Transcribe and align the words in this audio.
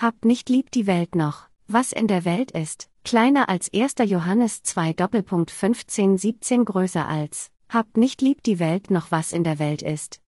Habt 0.00 0.24
nicht 0.24 0.48
lieb 0.48 0.70
die 0.70 0.86
Welt 0.86 1.16
noch, 1.16 1.48
was 1.66 1.90
in 1.90 2.06
der 2.06 2.24
Welt 2.24 2.52
ist, 2.52 2.88
kleiner 3.02 3.48
als 3.48 3.68
1. 3.74 3.94
Johannes 4.04 4.62
2 4.62 4.92
Doppelpunkt 4.92 5.50
15 5.50 6.16
17 6.16 6.64
größer 6.64 7.08
als, 7.08 7.50
habt 7.68 7.96
nicht 7.96 8.22
lieb 8.22 8.44
die 8.44 8.60
Welt 8.60 8.92
noch 8.92 9.10
was 9.10 9.32
in 9.32 9.42
der 9.42 9.58
Welt 9.58 9.82
ist. 9.82 10.20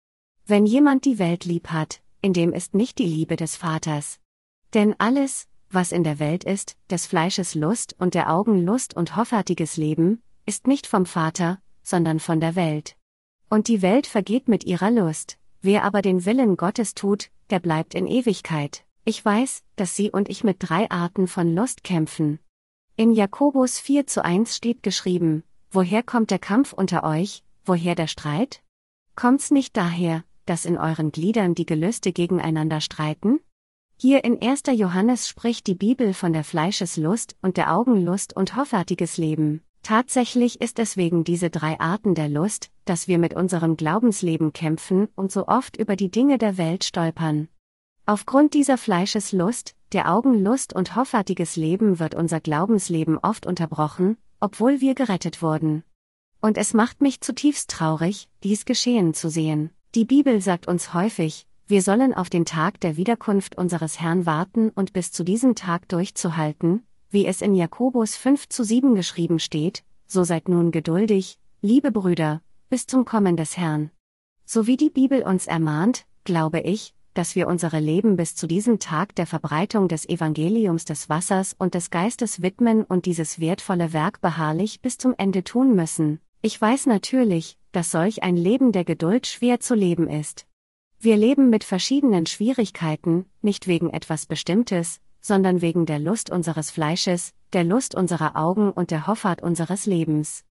Wenn 0.45 0.65
jemand 0.65 1.05
die 1.05 1.19
Welt 1.19 1.45
lieb 1.45 1.69
hat, 1.69 2.01
in 2.21 2.33
dem 2.33 2.51
ist 2.51 2.73
nicht 2.73 2.99
die 2.99 3.05
Liebe 3.05 3.37
des 3.37 3.55
Vaters. 3.55 4.19
Denn 4.73 4.93
alles, 4.97 5.47
was 5.69 5.93
in 5.93 6.03
der 6.03 6.19
Welt 6.19 6.43
ist, 6.43 6.75
des 6.89 7.05
Fleisches 7.05 7.55
Lust 7.55 7.95
und 7.97 8.13
der 8.13 8.29
Augen 8.29 8.65
Lust 8.65 8.93
und 8.93 9.15
hoffärtiges 9.15 9.77
Leben, 9.77 10.21
ist 10.45 10.67
nicht 10.67 10.85
vom 10.85 11.05
Vater, 11.05 11.61
sondern 11.81 12.19
von 12.19 12.41
der 12.41 12.57
Welt. 12.57 12.97
Und 13.49 13.69
die 13.69 13.81
Welt 13.81 14.05
vergeht 14.05 14.49
mit 14.49 14.65
ihrer 14.65 14.91
Lust, 14.91 15.37
wer 15.61 15.85
aber 15.85 16.01
den 16.01 16.25
Willen 16.25 16.57
Gottes 16.57 16.93
tut, 16.93 17.29
der 17.51 17.59
bleibt 17.59 17.95
in 17.95 18.05
Ewigkeit. 18.05 18.83
Ich 19.03 19.25
weiß, 19.25 19.63
dass 19.77 19.95
Sie 19.95 20.11
und 20.11 20.29
ich 20.29 20.43
mit 20.43 20.57
drei 20.59 20.89
Arten 20.91 21.27
von 21.27 21.55
Lust 21.55 21.83
kämpfen. 21.83 22.39
In 22.95 23.11
Jakobus 23.11 23.79
4 23.79 24.05
zu 24.05 24.23
1 24.23 24.55
steht 24.55 24.83
geschrieben, 24.83 25.43
Woher 25.71 26.03
kommt 26.03 26.29
der 26.29 26.37
Kampf 26.37 26.71
unter 26.71 27.03
euch, 27.03 27.43
woher 27.65 27.95
der 27.95 28.07
Streit? 28.07 28.61
Kommt's 29.15 29.49
nicht 29.49 29.75
daher, 29.75 30.23
dass 30.45 30.65
in 30.65 30.77
euren 30.77 31.11
Gliedern 31.11 31.55
die 31.55 31.65
Gelüste 31.65 32.11
gegeneinander 32.11 32.79
streiten? 32.79 33.39
Hier 33.97 34.23
in 34.23 34.39
1. 34.39 34.63
Johannes 34.73 35.27
spricht 35.27 35.65
die 35.65 35.75
Bibel 35.75 36.13
von 36.13 36.33
der 36.33 36.43
Fleischeslust 36.43 37.35
und 37.41 37.57
der 37.57 37.75
Augenlust 37.75 38.35
und 38.35 38.55
hoffärtiges 38.55 39.17
Leben. 39.17 39.61
Tatsächlich 39.81 40.61
ist 40.61 40.77
es 40.77 40.95
wegen 40.95 41.23
diese 41.23 41.49
drei 41.49 41.79
Arten 41.79 42.13
der 42.13 42.29
Lust, 42.29 42.69
dass 42.85 43.07
wir 43.07 43.17
mit 43.17 43.33
unserem 43.33 43.77
Glaubensleben 43.77 44.53
kämpfen 44.53 45.07
und 45.15 45.31
so 45.31 45.47
oft 45.47 45.77
über 45.77 45.95
die 45.95 46.11
Dinge 46.11 46.37
der 46.37 46.57
Welt 46.57 46.83
stolpern. 46.83 47.47
Aufgrund 48.11 48.53
dieser 48.53 48.77
Fleischeslust, 48.77 49.73
der 49.93 50.11
Augenlust 50.11 50.73
und 50.73 50.97
hoffärtiges 50.97 51.55
Leben 51.55 51.97
wird 51.97 52.13
unser 52.13 52.41
Glaubensleben 52.41 53.17
oft 53.17 53.45
unterbrochen, 53.45 54.17
obwohl 54.41 54.81
wir 54.81 54.95
gerettet 54.95 55.41
wurden. 55.41 55.85
Und 56.41 56.57
es 56.57 56.73
macht 56.73 56.99
mich 56.99 57.21
zutiefst 57.21 57.69
traurig, 57.69 58.27
dies 58.43 58.65
geschehen 58.65 59.13
zu 59.13 59.29
sehen. 59.29 59.69
Die 59.95 60.03
Bibel 60.03 60.41
sagt 60.41 60.67
uns 60.67 60.93
häufig, 60.93 61.47
wir 61.67 61.81
sollen 61.81 62.13
auf 62.13 62.29
den 62.29 62.43
Tag 62.43 62.81
der 62.81 62.97
Wiederkunft 62.97 63.57
unseres 63.57 64.01
Herrn 64.01 64.25
warten 64.25 64.71
und 64.71 64.91
bis 64.91 65.13
zu 65.13 65.23
diesem 65.23 65.55
Tag 65.55 65.87
durchzuhalten, 65.87 66.83
wie 67.11 67.25
es 67.25 67.41
in 67.41 67.55
Jakobus 67.55 68.17
5 68.17 68.49
zu 68.49 68.65
7 68.65 68.93
geschrieben 68.93 69.39
steht, 69.39 69.85
so 70.05 70.25
seid 70.25 70.49
nun 70.49 70.71
geduldig, 70.71 71.39
liebe 71.61 71.93
Brüder, 71.93 72.41
bis 72.69 72.87
zum 72.87 73.05
Kommen 73.05 73.37
des 73.37 73.55
Herrn. 73.55 73.89
So 74.43 74.67
wie 74.67 74.75
die 74.75 74.89
Bibel 74.89 75.23
uns 75.23 75.47
ermahnt, 75.47 76.03
glaube 76.25 76.59
ich, 76.59 76.93
dass 77.13 77.35
wir 77.35 77.47
unsere 77.47 77.79
Leben 77.79 78.15
bis 78.15 78.35
zu 78.35 78.47
diesem 78.47 78.79
Tag 78.79 79.15
der 79.15 79.27
Verbreitung 79.27 79.87
des 79.87 80.07
Evangeliums 80.07 80.85
des 80.85 81.09
Wassers 81.09 81.55
und 81.57 81.73
des 81.73 81.89
Geistes 81.89 82.41
widmen 82.41 82.83
und 82.83 83.05
dieses 83.05 83.39
wertvolle 83.39 83.93
Werk 83.93 84.21
beharrlich 84.21 84.81
bis 84.81 84.97
zum 84.97 85.13
Ende 85.17 85.43
tun 85.43 85.75
müssen. 85.75 86.19
Ich 86.41 86.59
weiß 86.59 86.85
natürlich, 86.87 87.57
dass 87.71 87.91
solch 87.91 88.23
ein 88.23 88.37
Leben 88.37 88.71
der 88.71 88.83
Geduld 88.83 89.27
schwer 89.27 89.59
zu 89.59 89.75
leben 89.75 90.09
ist. 90.09 90.47
Wir 90.99 91.17
leben 91.17 91.49
mit 91.49 91.63
verschiedenen 91.63 92.25
Schwierigkeiten, 92.25 93.25
nicht 93.41 93.67
wegen 93.67 93.89
etwas 93.89 94.25
Bestimmtes, 94.25 94.99
sondern 95.19 95.61
wegen 95.61 95.85
der 95.85 95.99
Lust 95.99 96.29
unseres 96.29 96.71
Fleisches, 96.71 97.33
der 97.53 97.63
Lust 97.63 97.95
unserer 97.95 98.35
Augen 98.35 98.71
und 98.71 98.91
der 98.91 99.07
Hoffart 99.07 99.41
unseres 99.41 99.85
Lebens. 99.85 100.43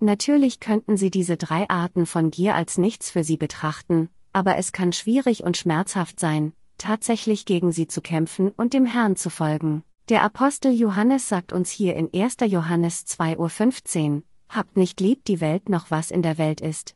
Natürlich 0.00 0.60
könnten 0.60 0.96
Sie 0.96 1.10
diese 1.10 1.36
drei 1.36 1.68
Arten 1.68 2.06
von 2.06 2.30
Gier 2.30 2.54
als 2.54 2.78
nichts 2.78 3.10
für 3.10 3.24
Sie 3.24 3.36
betrachten, 3.36 4.10
aber 4.34 4.58
es 4.58 4.72
kann 4.72 4.92
schwierig 4.92 5.44
und 5.44 5.56
schmerzhaft 5.56 6.20
sein, 6.20 6.52
tatsächlich 6.76 7.46
gegen 7.46 7.72
sie 7.72 7.86
zu 7.86 8.02
kämpfen 8.02 8.50
und 8.50 8.74
dem 8.74 8.84
Herrn 8.84 9.16
zu 9.16 9.30
folgen. 9.30 9.82
Der 10.10 10.22
Apostel 10.22 10.72
Johannes 10.72 11.28
sagt 11.30 11.54
uns 11.54 11.70
hier 11.70 11.96
in 11.96 12.10
1. 12.12 12.36
Johannes 12.46 13.06
2.15 13.06 14.16
Uhr, 14.16 14.22
Habt 14.50 14.76
nicht 14.76 15.00
lieb 15.00 15.24
die 15.24 15.40
Welt 15.40 15.68
noch 15.70 15.90
was 15.90 16.10
in 16.10 16.20
der 16.20 16.36
Welt 16.36 16.60
ist. 16.60 16.94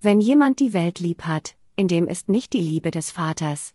Wenn 0.00 0.20
jemand 0.20 0.60
die 0.60 0.72
Welt 0.72 0.98
lieb 0.98 1.24
hat, 1.24 1.56
in 1.76 1.88
dem 1.88 2.08
ist 2.08 2.28
nicht 2.28 2.52
die 2.54 2.60
Liebe 2.60 2.90
des 2.90 3.10
Vaters. 3.10 3.74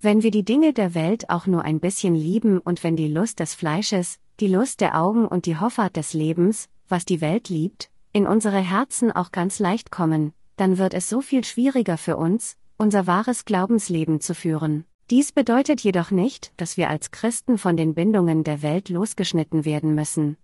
Wenn 0.00 0.22
wir 0.22 0.30
die 0.30 0.44
Dinge 0.44 0.72
der 0.72 0.94
Welt 0.94 1.28
auch 1.28 1.46
nur 1.46 1.62
ein 1.62 1.80
bisschen 1.80 2.14
lieben 2.14 2.58
und 2.58 2.84
wenn 2.84 2.96
die 2.96 3.08
Lust 3.08 3.40
des 3.40 3.54
Fleisches, 3.54 4.18
die 4.38 4.46
Lust 4.46 4.80
der 4.80 4.98
Augen 4.98 5.26
und 5.26 5.46
die 5.46 5.58
Hoffart 5.58 5.96
des 5.96 6.14
Lebens, 6.14 6.68
was 6.88 7.04
die 7.04 7.20
Welt 7.20 7.48
liebt, 7.48 7.90
in 8.12 8.26
unsere 8.26 8.60
Herzen 8.60 9.12
auch 9.12 9.32
ganz 9.32 9.58
leicht 9.58 9.90
kommen, 9.90 10.32
dann 10.60 10.76
wird 10.76 10.92
es 10.92 11.08
so 11.08 11.22
viel 11.22 11.42
schwieriger 11.42 11.96
für 11.96 12.18
uns, 12.18 12.58
unser 12.76 13.06
wahres 13.06 13.46
Glaubensleben 13.46 14.20
zu 14.20 14.34
führen. 14.34 14.84
Dies 15.08 15.32
bedeutet 15.32 15.80
jedoch 15.80 16.10
nicht, 16.10 16.52
dass 16.58 16.76
wir 16.76 16.90
als 16.90 17.10
Christen 17.10 17.56
von 17.56 17.78
den 17.78 17.94
Bindungen 17.94 18.44
der 18.44 18.60
Welt 18.60 18.90
losgeschnitten 18.90 19.64
werden 19.64 19.94
müssen. 19.94 20.36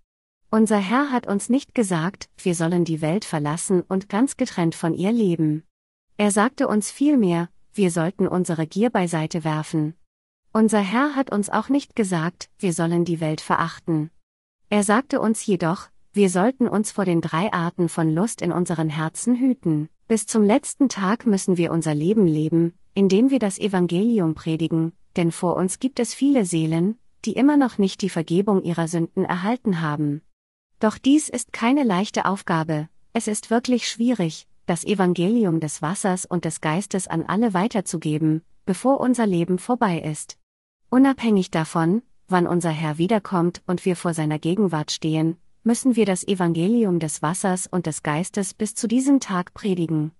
Unser 0.49 0.77
Herr 0.77 1.11
hat 1.11 1.27
uns 1.27 1.49
nicht 1.49 1.75
gesagt, 1.75 2.29
wir 2.37 2.55
sollen 2.55 2.83
die 2.83 3.01
Welt 3.01 3.25
verlassen 3.25 3.83
und 3.87 4.09
ganz 4.09 4.37
getrennt 4.37 4.73
von 4.73 4.95
ihr 4.95 5.11
leben. 5.11 5.63
Er 6.17 6.31
sagte 6.31 6.67
uns 6.67 6.89
vielmehr, 6.89 7.49
wir 7.73 7.91
sollten 7.91 8.27
unsere 8.27 8.65
Gier 8.65 8.89
beiseite 8.89 9.43
werfen. 9.43 9.93
Unser 10.51 10.79
Herr 10.79 11.15
hat 11.15 11.31
uns 11.31 11.51
auch 11.51 11.69
nicht 11.69 11.95
gesagt, 11.95 12.49
wir 12.57 12.73
sollen 12.73 13.05
die 13.05 13.19
Welt 13.19 13.39
verachten. 13.39 14.09
Er 14.69 14.81
sagte 14.83 15.21
uns 15.21 15.45
jedoch, 15.45 15.89
wir 16.11 16.31
sollten 16.31 16.67
uns 16.67 16.91
vor 16.91 17.05
den 17.05 17.21
drei 17.21 17.53
Arten 17.53 17.87
von 17.87 18.09
Lust 18.09 18.41
in 18.41 18.51
unseren 18.51 18.89
Herzen 18.89 19.35
hüten. 19.35 19.89
Bis 20.07 20.25
zum 20.25 20.43
letzten 20.43 20.87
Tag 20.87 21.25
müssen 21.25 21.57
wir 21.57 21.69
unser 21.71 21.93
Leben 21.93 22.27
leben, 22.27 22.73
indem 22.93 23.29
wir 23.29 23.39
das 23.39 23.59
Evangelium 23.59 24.35
predigen, 24.35 24.93
denn 25.17 25.33
vor 25.33 25.57
uns 25.57 25.79
gibt 25.79 25.99
es 25.99 26.13
viele 26.13 26.45
Seelen, 26.45 26.97
die 27.25 27.33
immer 27.33 27.57
noch 27.57 27.77
nicht 27.77 28.01
die 28.01 28.09
Vergebung 28.09 28.63
ihrer 28.63 28.87
Sünden 28.87 29.25
erhalten 29.25 29.81
haben. 29.81 30.21
Doch 30.79 30.97
dies 30.97 31.27
ist 31.27 31.51
keine 31.51 31.83
leichte 31.83 32.23
Aufgabe, 32.25 32.87
es 33.11 33.27
ist 33.27 33.49
wirklich 33.49 33.89
schwierig, 33.89 34.47
das 34.65 34.85
Evangelium 34.85 35.59
des 35.59 35.81
Wassers 35.81 36.25
und 36.25 36.45
des 36.45 36.61
Geistes 36.61 37.09
an 37.09 37.23
alle 37.23 37.53
weiterzugeben, 37.53 38.43
bevor 38.65 39.01
unser 39.01 39.27
Leben 39.27 39.59
vorbei 39.59 39.99
ist. 39.99 40.37
Unabhängig 40.89 41.51
davon, 41.51 42.01
wann 42.29 42.47
unser 42.47 42.69
Herr 42.69 42.97
wiederkommt 42.97 43.61
und 43.67 43.83
wir 43.83 43.97
vor 43.97 44.13
seiner 44.13 44.39
Gegenwart 44.39 44.91
stehen, 44.91 45.35
müssen 45.67 45.97
wir 45.97 46.05
das 46.05 46.25
Evangelium 46.25 46.97
des 46.97 47.21
Wassers 47.21 47.67
und 47.67 47.87
des 47.87 48.01
Geistes 48.01 48.53
bis 48.53 48.73
zu 48.73 48.87
diesem 48.87 49.19
Tag 49.19 49.53
predigen. 49.53 50.13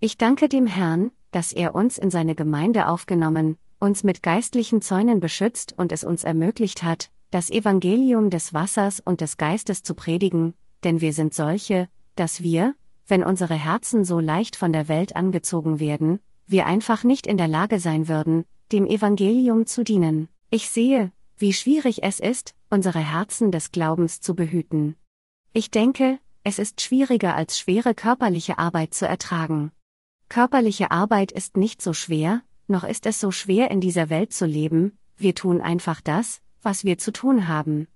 Ich 0.00 0.18
danke 0.18 0.48
dem 0.48 0.66
Herrn, 0.66 1.12
dass 1.30 1.52
er 1.52 1.76
uns 1.76 1.98
in 1.98 2.10
seine 2.10 2.34
Gemeinde 2.34 2.88
aufgenommen, 2.88 3.58
uns 3.78 4.02
mit 4.02 4.24
geistlichen 4.24 4.82
Zäunen 4.82 5.20
beschützt 5.20 5.72
und 5.76 5.92
es 5.92 6.02
uns 6.02 6.24
ermöglicht 6.24 6.82
hat, 6.82 7.10
das 7.30 7.48
Evangelium 7.48 8.28
des 8.28 8.52
Wassers 8.52 8.98
und 8.98 9.20
des 9.20 9.36
Geistes 9.36 9.84
zu 9.84 9.94
predigen, 9.94 10.54
denn 10.82 11.00
wir 11.00 11.12
sind 11.12 11.32
solche, 11.32 11.88
dass 12.16 12.42
wir, 12.42 12.74
wenn 13.06 13.22
unsere 13.22 13.54
Herzen 13.54 14.04
so 14.04 14.18
leicht 14.18 14.56
von 14.56 14.72
der 14.72 14.88
Welt 14.88 15.14
angezogen 15.14 15.78
werden, 15.78 16.18
wir 16.48 16.66
einfach 16.66 17.04
nicht 17.04 17.28
in 17.28 17.36
der 17.36 17.46
Lage 17.46 17.78
sein 17.78 18.08
würden, 18.08 18.46
dem 18.72 18.84
Evangelium 18.84 19.64
zu 19.64 19.84
dienen. 19.84 20.28
Ich 20.50 20.68
sehe, 20.70 21.12
wie 21.40 21.52
schwierig 21.52 22.02
es 22.02 22.20
ist, 22.20 22.54
unsere 22.68 22.98
Herzen 22.98 23.52
des 23.52 23.70
Glaubens 23.70 24.20
zu 24.20 24.34
behüten. 24.34 24.96
Ich 25.52 25.70
denke, 25.70 26.18
es 26.44 26.58
ist 26.58 26.80
schwieriger 26.80 27.34
als 27.34 27.58
schwere 27.58 27.94
körperliche 27.94 28.58
Arbeit 28.58 28.94
zu 28.94 29.06
ertragen. 29.06 29.72
Körperliche 30.28 30.90
Arbeit 30.90 31.32
ist 31.32 31.56
nicht 31.56 31.80
so 31.80 31.92
schwer, 31.92 32.42
noch 32.66 32.84
ist 32.84 33.06
es 33.06 33.20
so 33.20 33.30
schwer 33.30 33.70
in 33.70 33.80
dieser 33.80 34.10
Welt 34.10 34.32
zu 34.32 34.46
leben, 34.46 34.98
wir 35.16 35.34
tun 35.34 35.60
einfach 35.60 36.00
das, 36.00 36.40
was 36.62 36.84
wir 36.84 36.98
zu 36.98 37.12
tun 37.12 37.48
haben. 37.48 37.88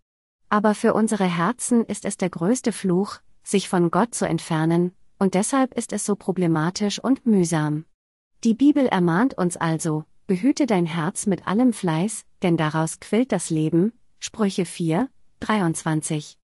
Aber 0.49 0.75
für 0.75 0.95
unsere 0.95 1.25
Herzen 1.25 1.85
ist 1.85 2.05
es 2.05 2.17
der 2.17 2.31
größte 2.31 2.73
Fluch, 2.73 3.19
sich 3.43 3.69
von 3.69 3.91
Gott 3.91 4.15
zu 4.15 4.27
entfernen, 4.27 4.93
und 5.19 5.35
deshalb 5.35 5.75
ist 5.75 5.93
es 5.93 6.05
so 6.05 6.17
problematisch 6.17 6.99
und 6.99 7.27
mühsam. 7.27 7.85
Die 8.45 8.55
Bibel 8.55 8.87
ermahnt 8.87 9.35
uns 9.35 9.57
also, 9.57 10.05
behüte 10.27 10.67
dein 10.67 10.87
Herz 10.87 11.27
mit 11.27 11.47
allem 11.47 11.73
Fleiß, 11.73 12.25
denn 12.43 12.57
daraus 12.57 13.01
quillt 13.01 13.33
das 13.33 13.51
Leben, 13.51 13.93
Sprüche 14.19 14.65
4, 14.65 15.09
23. 15.41 16.39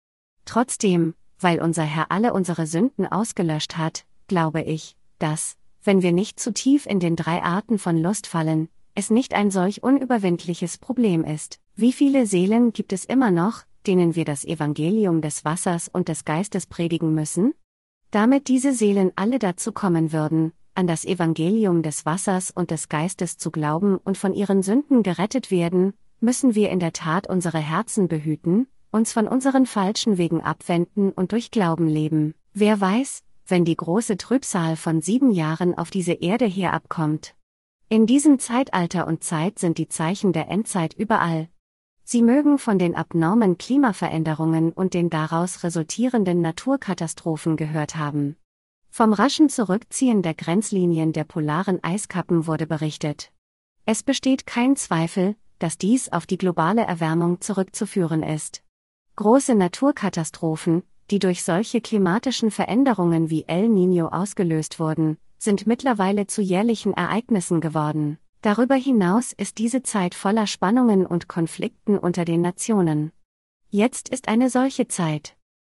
Trotzdem, 0.44 1.14
weil 1.38 1.60
unser 1.60 1.84
Herr 1.84 2.10
alle 2.10 2.32
unsere 2.32 2.66
Sünden 2.66 3.06
ausgelöscht 3.06 3.76
hat, 3.76 4.04
glaube 4.26 4.62
ich, 4.62 4.96
dass, 5.18 5.56
wenn 5.84 6.02
wir 6.02 6.12
nicht 6.12 6.40
zu 6.40 6.52
tief 6.52 6.86
in 6.86 7.00
den 7.00 7.16
drei 7.16 7.42
Arten 7.42 7.78
von 7.78 7.96
Lust 7.96 8.26
fallen, 8.26 8.68
es 8.94 9.10
nicht 9.10 9.34
ein 9.34 9.50
solch 9.50 9.82
unüberwindliches 9.82 10.78
Problem 10.78 11.22
ist. 11.22 11.60
Wie 11.76 11.92
viele 11.92 12.26
Seelen 12.26 12.72
gibt 12.72 12.92
es 12.92 13.04
immer 13.04 13.30
noch, 13.30 13.62
denen 13.86 14.16
wir 14.16 14.24
das 14.24 14.44
Evangelium 14.44 15.20
des 15.20 15.44
Wassers 15.44 15.88
und 15.88 16.08
des 16.08 16.24
Geistes 16.24 16.66
predigen 16.66 17.14
müssen? 17.14 17.54
Damit 18.10 18.48
diese 18.48 18.72
Seelen 18.72 19.12
alle 19.14 19.38
dazu 19.38 19.70
kommen 19.70 20.12
würden, 20.12 20.52
an 20.78 20.86
das 20.86 21.04
Evangelium 21.04 21.82
des 21.82 22.06
Wassers 22.06 22.52
und 22.52 22.70
des 22.70 22.88
Geistes 22.88 23.36
zu 23.36 23.50
glauben 23.50 23.96
und 23.96 24.16
von 24.16 24.32
ihren 24.32 24.62
Sünden 24.62 25.02
gerettet 25.02 25.50
werden, 25.50 25.92
müssen 26.20 26.54
wir 26.54 26.70
in 26.70 26.78
der 26.78 26.92
Tat 26.92 27.28
unsere 27.28 27.58
Herzen 27.58 28.06
behüten, 28.06 28.68
uns 28.92 29.12
von 29.12 29.26
unseren 29.26 29.66
falschen 29.66 30.18
Wegen 30.18 30.40
abwenden 30.40 31.10
und 31.10 31.32
durch 31.32 31.50
Glauben 31.50 31.88
leben. 31.88 32.34
Wer 32.54 32.80
weiß, 32.80 33.24
wenn 33.48 33.64
die 33.64 33.74
große 33.74 34.18
Trübsal 34.18 34.76
von 34.76 35.00
sieben 35.00 35.32
Jahren 35.32 35.76
auf 35.76 35.90
diese 35.90 36.12
Erde 36.12 36.46
herabkommt. 36.46 37.34
In 37.88 38.06
diesem 38.06 38.38
Zeitalter 38.38 39.08
und 39.08 39.24
Zeit 39.24 39.58
sind 39.58 39.78
die 39.78 39.88
Zeichen 39.88 40.32
der 40.32 40.48
Endzeit 40.48 40.94
überall. 40.94 41.48
Sie 42.04 42.22
mögen 42.22 42.56
von 42.56 42.78
den 42.78 42.94
abnormen 42.94 43.58
Klimaveränderungen 43.58 44.70
und 44.70 44.94
den 44.94 45.10
daraus 45.10 45.64
resultierenden 45.64 46.40
Naturkatastrophen 46.40 47.56
gehört 47.56 47.96
haben. 47.96 48.36
Vom 48.90 49.12
raschen 49.12 49.48
Zurückziehen 49.48 50.22
der 50.22 50.34
Grenzlinien 50.34 51.12
der 51.12 51.24
polaren 51.24 51.82
Eiskappen 51.82 52.46
wurde 52.46 52.66
berichtet. 52.66 53.32
Es 53.84 54.02
besteht 54.02 54.46
kein 54.46 54.76
Zweifel, 54.76 55.36
dass 55.58 55.78
dies 55.78 56.10
auf 56.10 56.26
die 56.26 56.38
globale 56.38 56.82
Erwärmung 56.82 57.40
zurückzuführen 57.40 58.22
ist. 58.22 58.62
Große 59.16 59.54
Naturkatastrophen, 59.54 60.82
die 61.10 61.18
durch 61.18 61.42
solche 61.42 61.80
klimatischen 61.80 62.50
Veränderungen 62.50 63.30
wie 63.30 63.44
El 63.46 63.66
Niño 63.66 64.12
ausgelöst 64.12 64.78
wurden, 64.78 65.16
sind 65.38 65.66
mittlerweile 65.66 66.26
zu 66.26 66.42
jährlichen 66.42 66.92
Ereignissen 66.92 67.60
geworden. 67.60 68.18
Darüber 68.42 68.76
hinaus 68.76 69.32
ist 69.32 69.58
diese 69.58 69.82
Zeit 69.82 70.14
voller 70.14 70.46
Spannungen 70.46 71.06
und 71.06 71.28
Konflikten 71.28 71.98
unter 71.98 72.24
den 72.24 72.40
Nationen. 72.40 73.12
Jetzt 73.70 74.08
ist 74.08 74.28
eine 74.28 74.50
solche 74.50 74.86
Zeit. 74.86 75.36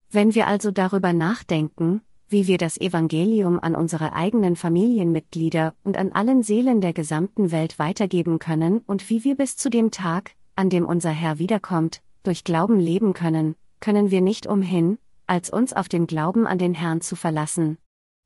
Wenn 0.10 0.36
wir 0.36 0.48
also 0.48 0.72
darüber 0.72 1.14
nachdenken, 1.14 2.02
wie 2.30 2.48
wir 2.48 2.58
das 2.58 2.80
Evangelium 2.80 3.60
an 3.60 3.76
unsere 3.76 4.14
eigenen 4.14 4.56
Familienmitglieder 4.56 5.74
und 5.84 5.98
an 5.98 6.12
allen 6.12 6.44
Seelen 6.44 6.82
der 6.82 6.94
gesamten 6.94 7.52
Welt 7.52 7.80
weitergeben 7.80 8.40
können 8.40 8.80
und 8.86 9.10
wie 9.10 9.24
wir 9.24 9.36
bis 9.36 9.58
zu 9.58 9.70
dem 9.70 9.92
Tag, 9.92 10.32
an 10.56 10.70
dem 10.70 10.86
unser 10.86 11.12
Herr 11.12 11.40
wiederkommt, 11.40 12.02
durch 12.24 12.44
Glauben 12.44 12.80
leben 12.80 13.14
können, 13.14 13.56
können 13.80 14.12
wir 14.12 14.22
nicht 14.22 14.48
umhin, 14.48 14.98
als 15.26 15.50
uns 15.50 15.74
auf 15.74 15.90
den 15.90 16.08
Glauben 16.08 16.48
an 16.48 16.58
den 16.58 16.74
Herrn 16.74 17.02
zu 17.02 17.16
verlassen. 17.16 17.78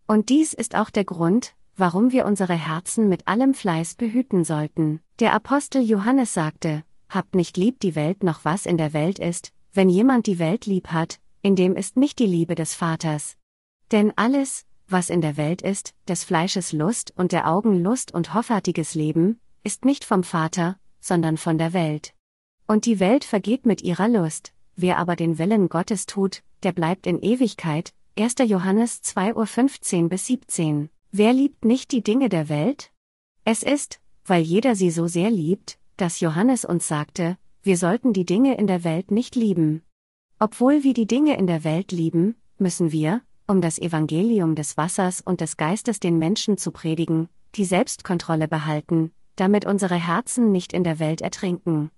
Und 0.07 0.29
dies 0.29 0.53
ist 0.53 0.75
auch 0.75 0.89
der 0.89 1.05
Grund, 1.05 1.53
warum 1.75 2.11
wir 2.11 2.25
unsere 2.25 2.53
Herzen 2.53 3.09
mit 3.09 3.27
allem 3.27 3.53
Fleiß 3.53 3.95
behüten 3.95 4.43
sollten. 4.43 4.99
Der 5.19 5.33
Apostel 5.33 5.81
Johannes 5.81 6.33
sagte, 6.33 6.83
Habt 7.09 7.35
nicht 7.35 7.57
lieb 7.57 7.79
die 7.79 7.95
Welt 7.95 8.23
noch 8.23 8.43
was 8.43 8.65
in 8.65 8.77
der 8.77 8.93
Welt 8.93 9.19
ist, 9.19 9.53
wenn 9.73 9.89
jemand 9.89 10.25
die 10.25 10.39
Welt 10.39 10.65
lieb 10.65 10.87
hat, 10.87 11.19
in 11.41 11.55
dem 11.55 11.75
ist 11.75 11.97
nicht 11.97 12.19
die 12.19 12.25
Liebe 12.25 12.55
des 12.55 12.73
Vaters. 12.73 13.37
Denn 13.93 14.11
alles, 14.15 14.65
was 14.87 15.11
in 15.11 15.21
der 15.21 15.37
Welt 15.37 15.61
ist, 15.61 15.93
des 16.07 16.23
Fleisches 16.23 16.73
Lust 16.73 17.13
und 17.15 17.31
der 17.31 17.47
Augen 17.47 17.83
Lust 17.83 18.11
und 18.11 18.33
hoffärtiges 18.33 18.95
Leben, 18.95 19.39
ist 19.63 19.85
nicht 19.85 20.03
vom 20.03 20.23
Vater, 20.23 20.79
sondern 20.99 21.37
von 21.37 21.59
der 21.59 21.73
Welt. 21.73 22.15
Und 22.67 22.87
die 22.87 22.99
Welt 22.99 23.23
vergeht 23.23 23.67
mit 23.67 23.83
ihrer 23.83 24.07
Lust, 24.07 24.51
wer 24.75 24.97
aber 24.97 25.15
den 25.15 25.37
Willen 25.37 25.69
Gottes 25.69 26.07
tut, 26.07 26.41
der 26.63 26.71
bleibt 26.71 27.05
in 27.05 27.21
Ewigkeit, 27.21 27.93
1. 28.17 28.35
Johannes 28.47 29.03
2 29.03 29.35
Uhr 29.35 29.45
15 29.45 30.09
bis 30.09 30.25
17. 30.25 30.89
Wer 31.11 31.31
liebt 31.31 31.63
nicht 31.63 31.91
die 31.91 32.01
Dinge 32.01 32.29
der 32.29 32.49
Welt? 32.49 32.91
Es 33.45 33.61
ist, 33.61 33.99
weil 34.25 34.41
jeder 34.41 34.73
sie 34.73 34.89
so 34.89 35.05
sehr 35.05 35.29
liebt, 35.29 35.77
dass 35.97 36.19
Johannes 36.19 36.65
uns 36.65 36.87
sagte, 36.87 37.37
wir 37.61 37.77
sollten 37.77 38.11
die 38.11 38.25
Dinge 38.25 38.57
in 38.57 38.65
der 38.65 38.83
Welt 38.83 39.11
nicht 39.11 39.35
lieben. 39.35 39.83
Obwohl 40.39 40.83
wir 40.83 40.95
die 40.95 41.05
Dinge 41.05 41.37
in 41.37 41.45
der 41.45 41.63
Welt 41.63 41.91
lieben, 41.91 42.35
müssen 42.57 42.91
wir, 42.91 43.21
um 43.47 43.61
das 43.61 43.79
Evangelium 43.79 44.55
des 44.55 44.77
Wassers 44.77 45.21
und 45.21 45.41
des 45.41 45.57
Geistes 45.57 45.99
den 45.99 46.17
Menschen 46.17 46.57
zu 46.57 46.71
predigen, 46.71 47.29
die 47.55 47.65
Selbstkontrolle 47.65 48.47
behalten, 48.47 49.11
damit 49.35 49.65
unsere 49.65 49.95
Herzen 49.95 50.51
nicht 50.51 50.73
in 50.73 50.83
der 50.83 50.99
Welt 50.99 51.21
ertrinken. 51.21 51.91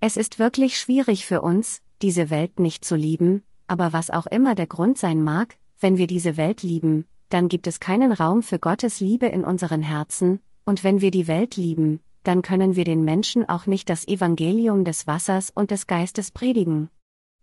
Es 0.00 0.16
ist 0.16 0.38
wirklich 0.38 0.78
schwierig 0.78 1.26
für 1.26 1.40
uns, 1.40 1.80
diese 2.02 2.30
Welt 2.30 2.60
nicht 2.60 2.84
zu 2.84 2.96
lieben, 2.96 3.42
aber 3.66 3.92
was 3.92 4.10
auch 4.10 4.26
immer 4.26 4.54
der 4.54 4.66
Grund 4.66 4.98
sein 4.98 5.22
mag, 5.22 5.56
wenn 5.80 5.96
wir 5.96 6.06
diese 6.06 6.36
Welt 6.36 6.62
lieben, 6.62 7.06
dann 7.28 7.48
gibt 7.48 7.66
es 7.66 7.80
keinen 7.80 8.12
Raum 8.12 8.42
für 8.42 8.58
Gottes 8.58 9.00
Liebe 9.00 9.26
in 9.26 9.44
unseren 9.44 9.82
Herzen, 9.82 10.40
und 10.64 10.84
wenn 10.84 11.00
wir 11.00 11.10
die 11.10 11.26
Welt 11.26 11.56
lieben, 11.56 12.00
dann 12.22 12.42
können 12.42 12.74
wir 12.76 12.84
den 12.84 13.04
Menschen 13.04 13.48
auch 13.48 13.66
nicht 13.66 13.90
das 13.90 14.08
Evangelium 14.08 14.84
des 14.84 15.06
Wassers 15.06 15.50
und 15.54 15.70
des 15.70 15.86
Geistes 15.86 16.30
predigen. 16.30 16.90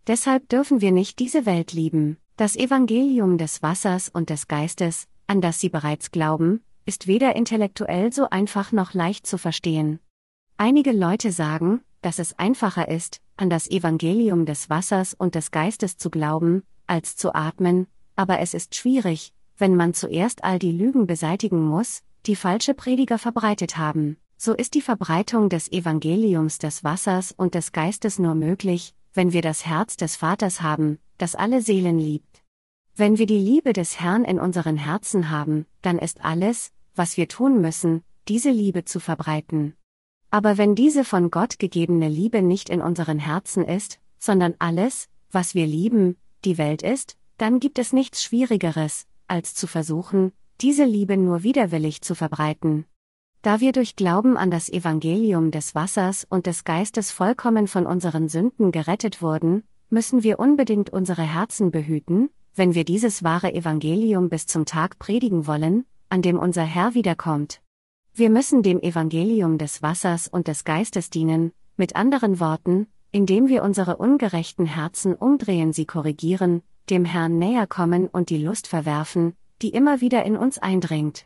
Deshalb 0.07 0.49
dürfen 0.49 0.81
wir 0.81 0.91
nicht 0.91 1.19
diese 1.19 1.45
Welt 1.45 1.73
lieben. 1.73 2.17
Das 2.37 2.55
Evangelium 2.55 3.37
des 3.37 3.61
Wassers 3.61 4.09
und 4.09 4.29
des 4.29 4.47
Geistes, 4.47 5.07
an 5.27 5.41
das 5.41 5.59
sie 5.59 5.69
bereits 5.69 6.11
glauben, 6.11 6.63
ist 6.85 7.05
weder 7.05 7.35
intellektuell 7.35 8.11
so 8.11 8.29
einfach 8.29 8.71
noch 8.71 8.93
leicht 8.93 9.27
zu 9.27 9.37
verstehen. 9.37 9.99
Einige 10.57 10.91
Leute 10.91 11.31
sagen, 11.31 11.81
dass 12.01 12.19
es 12.19 12.37
einfacher 12.39 12.87
ist, 12.87 13.19
an 13.37 13.49
das 13.49 13.69
Evangelium 13.69 14.45
des 14.45 14.69
Wassers 14.69 15.13
und 15.13 15.35
des 15.35 15.51
Geistes 15.51 15.97
zu 15.97 16.09
glauben, 16.09 16.63
als 16.87 17.15
zu 17.15 17.35
atmen, 17.35 17.87
aber 18.15 18.39
es 18.39 18.53
ist 18.53 18.75
schwierig, 18.75 19.33
wenn 19.57 19.75
man 19.75 19.93
zuerst 19.93 20.43
all 20.43 20.57
die 20.57 20.71
Lügen 20.71 21.07
beseitigen 21.07 21.63
muss, 21.63 22.01
die 22.25 22.35
falsche 22.35 22.73
Prediger 22.73 23.17
verbreitet 23.17 23.77
haben. 23.77 24.17
So 24.37 24.53
ist 24.53 24.73
die 24.73 24.81
Verbreitung 24.81 25.49
des 25.49 25.71
Evangeliums 25.71 26.57
des 26.57 26.83
Wassers 26.83 27.31
und 27.31 27.53
des 27.53 27.71
Geistes 27.71 28.17
nur 28.17 28.33
möglich, 28.33 28.95
wenn 29.13 29.33
wir 29.33 29.41
das 29.41 29.65
Herz 29.65 29.97
des 29.97 30.15
Vaters 30.15 30.61
haben, 30.61 30.99
das 31.17 31.35
alle 31.35 31.61
Seelen 31.61 31.99
liebt. 31.99 32.43
Wenn 32.95 33.17
wir 33.17 33.25
die 33.25 33.39
Liebe 33.39 33.73
des 33.73 33.99
Herrn 33.99 34.25
in 34.25 34.39
unseren 34.39 34.77
Herzen 34.77 35.29
haben, 35.29 35.65
dann 35.81 35.97
ist 35.97 36.23
alles, 36.23 36.71
was 36.95 37.17
wir 37.17 37.27
tun 37.27 37.61
müssen, 37.61 38.03
diese 38.27 38.51
Liebe 38.51 38.85
zu 38.85 38.99
verbreiten. 38.99 39.75
Aber 40.29 40.57
wenn 40.57 40.75
diese 40.75 41.03
von 41.03 41.31
Gott 41.31 41.59
gegebene 41.59 42.07
Liebe 42.07 42.41
nicht 42.41 42.69
in 42.69 42.81
unseren 42.81 43.19
Herzen 43.19 43.65
ist, 43.65 43.99
sondern 44.17 44.55
alles, 44.59 45.09
was 45.29 45.55
wir 45.55 45.67
lieben, 45.67 46.17
die 46.45 46.57
Welt 46.57 46.81
ist, 46.81 47.17
dann 47.37 47.59
gibt 47.59 47.79
es 47.79 47.91
nichts 47.91 48.23
Schwierigeres, 48.23 49.07
als 49.27 49.55
zu 49.55 49.67
versuchen, 49.67 50.31
diese 50.61 50.85
Liebe 50.85 51.17
nur 51.17 51.43
widerwillig 51.43 52.01
zu 52.01 52.13
verbreiten. 52.13 52.85
Da 53.43 53.59
wir 53.59 53.71
durch 53.71 53.95
Glauben 53.95 54.37
an 54.37 54.51
das 54.51 54.69
Evangelium 54.69 55.49
des 55.49 55.73
Wassers 55.73 56.27
und 56.29 56.45
des 56.45 56.63
Geistes 56.63 57.11
vollkommen 57.11 57.67
von 57.67 57.87
unseren 57.87 58.29
Sünden 58.29 58.71
gerettet 58.71 59.23
wurden, 59.23 59.63
müssen 59.89 60.21
wir 60.21 60.37
unbedingt 60.37 60.91
unsere 60.91 61.23
Herzen 61.23 61.71
behüten, 61.71 62.29
wenn 62.53 62.75
wir 62.75 62.83
dieses 62.85 63.23
wahre 63.23 63.51
Evangelium 63.51 64.29
bis 64.29 64.45
zum 64.45 64.65
Tag 64.65 64.99
predigen 64.99 65.47
wollen, 65.47 65.85
an 66.09 66.21
dem 66.21 66.37
unser 66.37 66.61
Herr 66.61 66.93
wiederkommt. 66.93 67.61
Wir 68.13 68.29
müssen 68.29 68.61
dem 68.61 68.79
Evangelium 68.79 69.57
des 69.57 69.81
Wassers 69.81 70.27
und 70.27 70.47
des 70.47 70.63
Geistes 70.63 71.09
dienen, 71.09 71.51
mit 71.77 71.95
anderen 71.95 72.39
Worten, 72.39 72.85
indem 73.11 73.47
wir 73.47 73.63
unsere 73.63 73.97
ungerechten 73.97 74.67
Herzen 74.67 75.15
umdrehen, 75.15 75.73
sie 75.73 75.85
korrigieren, 75.85 76.61
dem 76.91 77.05
Herrn 77.05 77.39
näher 77.39 77.65
kommen 77.65 78.07
und 78.07 78.29
die 78.29 78.43
Lust 78.43 78.67
verwerfen, 78.67 79.33
die 79.63 79.69
immer 79.69 79.99
wieder 79.99 80.25
in 80.25 80.37
uns 80.37 80.59
eindringt. 80.59 81.25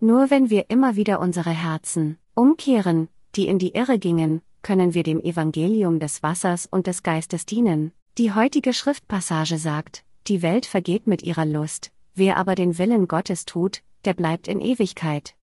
Nur 0.00 0.30
wenn 0.30 0.48
wir 0.48 0.70
immer 0.70 0.96
wieder 0.96 1.20
unsere 1.20 1.50
Herzen 1.50 2.18
umkehren, 2.34 3.08
die 3.36 3.46
in 3.46 3.58
die 3.58 3.74
Irre 3.74 3.98
gingen, 3.98 4.40
können 4.62 4.94
wir 4.94 5.02
dem 5.02 5.20
Evangelium 5.20 5.98
des 6.00 6.22
Wassers 6.22 6.66
und 6.66 6.86
des 6.86 7.02
Geistes 7.02 7.44
dienen. 7.44 7.92
Die 8.16 8.32
heutige 8.32 8.72
Schriftpassage 8.72 9.58
sagt, 9.58 10.04
die 10.26 10.40
Welt 10.40 10.64
vergeht 10.64 11.06
mit 11.06 11.22
ihrer 11.22 11.44
Lust, 11.44 11.92
wer 12.14 12.38
aber 12.38 12.54
den 12.54 12.78
Willen 12.78 13.08
Gottes 13.08 13.44
tut, 13.44 13.82
der 14.06 14.14
bleibt 14.14 14.48
in 14.48 14.60
Ewigkeit. 14.60 15.34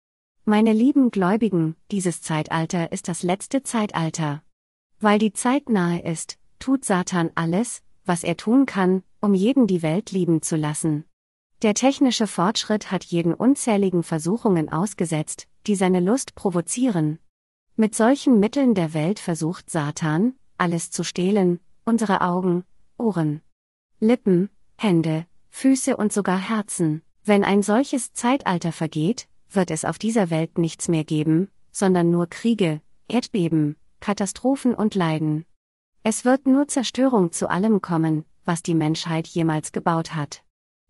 Meine 0.44 0.74
lieben 0.74 1.12
Gläubigen, 1.12 1.76
dieses 1.92 2.22
Zeitalter 2.22 2.92
ist 2.92 3.08
das 3.08 3.22
letzte 3.22 3.62
Zeitalter. 3.62 4.42
Weil 5.00 5.20
die 5.20 5.34
Zeit 5.34 5.70
nahe 5.70 6.02
ist, 6.02 6.40
tut 6.58 6.84
Satan 6.84 7.30
alles, 7.36 7.84
was 8.06 8.24
er 8.24 8.38
tun 8.38 8.66
kann, 8.66 9.04
um 9.22 9.36
jeden 9.36 9.68
die 9.68 9.84
Welt 9.84 10.12
lieben 10.12 10.42
zu 10.42 10.56
lassen. 10.56 11.06
Der 11.64 11.74
technische 11.74 12.28
Fortschritt 12.28 12.92
hat 12.92 13.04
jeden 13.04 13.34
unzähligen 13.34 14.04
Versuchungen 14.04 14.72
ausgesetzt, 14.72 15.48
die 15.66 15.76
seine 15.76 16.00
Lust 16.00 16.36
provozieren. 16.36 17.18
Mit 17.76 17.96
solchen 17.96 18.40
Mitteln 18.40 18.76
der 18.76 18.94
Welt 18.94 19.20
versucht 19.20 19.72
Satan, 19.72 20.36
alles 20.60 20.92
zu 20.92 21.04
stehlen, 21.04 21.60
unsere 21.84 22.22
Augen, 22.22 22.64
Ohren, 22.98 23.42
Lippen, 24.00 24.50
Hände, 24.78 25.26
Füße 25.50 25.98
und 25.98 26.14
sogar 26.14 26.38
Herzen. 26.38 27.02
Wenn 27.24 27.44
ein 27.44 27.64
solches 27.64 28.14
Zeitalter 28.14 28.72
vergeht, 28.72 29.28
wird 29.50 29.72
es 29.72 29.84
auf 29.84 29.98
dieser 29.98 30.30
Welt 30.30 30.60
nichts 30.60 30.88
mehr 30.88 31.04
geben, 31.04 31.50
sondern 31.72 32.12
nur 32.12 32.28
Kriege, 32.28 32.82
Erdbeben, 33.08 33.78
Katastrophen 34.00 34.76
und 34.76 34.94
Leiden. 34.94 35.46
Es 36.04 36.24
wird 36.24 36.46
nur 36.46 36.68
Zerstörung 36.68 37.32
zu 37.32 37.50
allem 37.50 37.82
kommen, 37.82 38.26
was 38.46 38.62
die 38.62 38.76
Menschheit 38.76 39.28
jemals 39.28 39.72
gebaut 39.72 40.14
hat. 40.14 40.44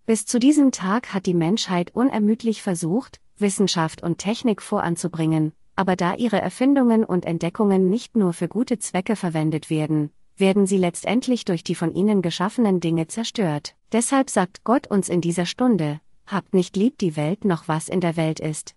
Bis 0.07 0.25
zu 0.25 0.39
diesem 0.39 0.71
Tag 0.71 1.13
hat 1.13 1.25
die 1.25 1.33
Menschheit 1.33 1.93
unermüdlich 1.93 2.61
versucht, 2.61 3.19
Wissenschaft 3.39 4.01
und 4.01 4.19
Technik 4.19 4.61
voranzubringen, 4.61 5.51
aber 5.75 5.97
da 5.97 6.15
ihre 6.15 6.39
Erfindungen 6.39 7.03
und 7.03 7.25
Entdeckungen 7.25 7.89
nicht 7.89 8.15
nur 8.15 8.31
für 8.31 8.47
gute 8.47 8.79
Zwecke 8.79 9.17
verwendet 9.17 9.69
werden, 9.69 10.11
werden 10.37 10.65
sie 10.65 10.77
letztendlich 10.77 11.43
durch 11.43 11.61
die 11.61 11.75
von 11.75 11.93
ihnen 11.93 12.21
geschaffenen 12.21 12.79
Dinge 12.79 13.07
zerstört. 13.07 13.75
Deshalb 13.91 14.29
sagt 14.29 14.63
Gott 14.63 14.87
uns 14.87 15.09
in 15.09 15.19
dieser 15.19 15.45
Stunde, 15.45 15.99
habt 16.25 16.53
nicht 16.53 16.77
lieb 16.77 16.97
die 16.99 17.17
Welt 17.17 17.43
noch 17.43 17.67
was 17.67 17.89
in 17.89 17.99
der 17.99 18.15
Welt 18.15 18.39
ist. 18.39 18.75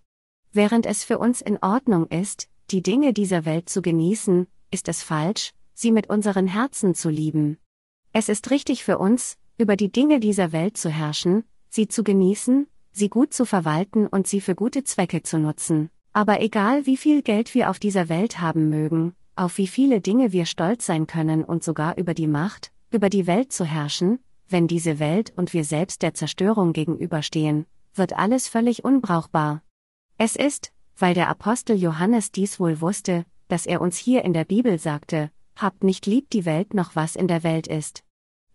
Während 0.51 0.85
es 0.85 1.05
für 1.05 1.17
uns 1.17 1.39
in 1.39 1.57
Ordnung 1.61 2.07
ist, 2.07 2.49
die 2.71 2.83
Dinge 2.83 3.13
dieser 3.13 3.45
Welt 3.45 3.69
zu 3.69 3.81
genießen, 3.81 4.47
ist 4.69 4.89
es 4.89 5.01
falsch, 5.01 5.53
sie 5.73 5.93
mit 5.93 6.09
unseren 6.09 6.47
Herzen 6.47 6.93
zu 6.93 7.09
lieben. 7.09 7.57
Es 8.11 8.27
ist 8.27 8.51
richtig 8.51 8.83
für 8.83 8.97
uns, 8.97 9.37
über 9.57 9.75
die 9.75 9.91
Dinge 9.91 10.19
dieser 10.19 10.51
Welt 10.51 10.77
zu 10.77 10.89
herrschen, 10.89 11.43
sie 11.69 11.87
zu 11.87 12.03
genießen, 12.03 12.67
sie 12.91 13.09
gut 13.09 13.33
zu 13.33 13.45
verwalten 13.45 14.07
und 14.07 14.27
sie 14.27 14.41
für 14.41 14.55
gute 14.55 14.83
Zwecke 14.83 15.23
zu 15.23 15.37
nutzen. 15.37 15.89
Aber 16.13 16.41
egal 16.41 16.85
wie 16.85 16.97
viel 16.97 17.21
Geld 17.21 17.53
wir 17.55 17.69
auf 17.69 17.79
dieser 17.79 18.09
Welt 18.09 18.41
haben 18.41 18.69
mögen, 18.69 19.13
auf 19.35 19.57
wie 19.57 19.67
viele 19.67 20.01
Dinge 20.01 20.31
wir 20.31 20.45
stolz 20.45 20.85
sein 20.85 21.07
können 21.07 21.43
und 21.43 21.63
sogar 21.63 21.97
über 21.97 22.13
die 22.13 22.27
Macht, 22.27 22.71
über 22.91 23.09
die 23.09 23.27
Welt 23.27 23.53
zu 23.53 23.63
herrschen, 23.63 24.19
wenn 24.49 24.67
diese 24.67 24.99
Welt 24.99 25.31
und 25.37 25.53
wir 25.53 25.63
selbst 25.63 26.01
der 26.01 26.13
Zerstörung 26.13 26.73
gegenüberstehen, 26.73 27.65
wird 27.95 28.13
alles 28.13 28.49
völlig 28.49 28.83
unbrauchbar. 28.83 29.63
Es 30.17 30.35
ist, 30.35 30.71
weil 30.97 31.13
der 31.13 31.29
Apostel 31.29 31.77
Johannes 31.77 32.31
dies 32.31 32.59
wohl 32.59 32.81
wusste, 32.81 33.25
dass 33.47 33.65
er 33.65 33.81
uns 33.81 33.97
hier 33.97 34.23
in 34.23 34.33
der 34.33 34.45
Bibel 34.45 34.77
sagte, 34.77 35.31
habt 35.55 35.83
nicht 35.83 36.05
lieb 36.05 36.29
die 36.29 36.45
Welt 36.45 36.73
noch 36.73 36.95
was 36.95 37.15
in 37.15 37.27
der 37.27 37.43
Welt 37.43 37.67
ist. 37.67 38.03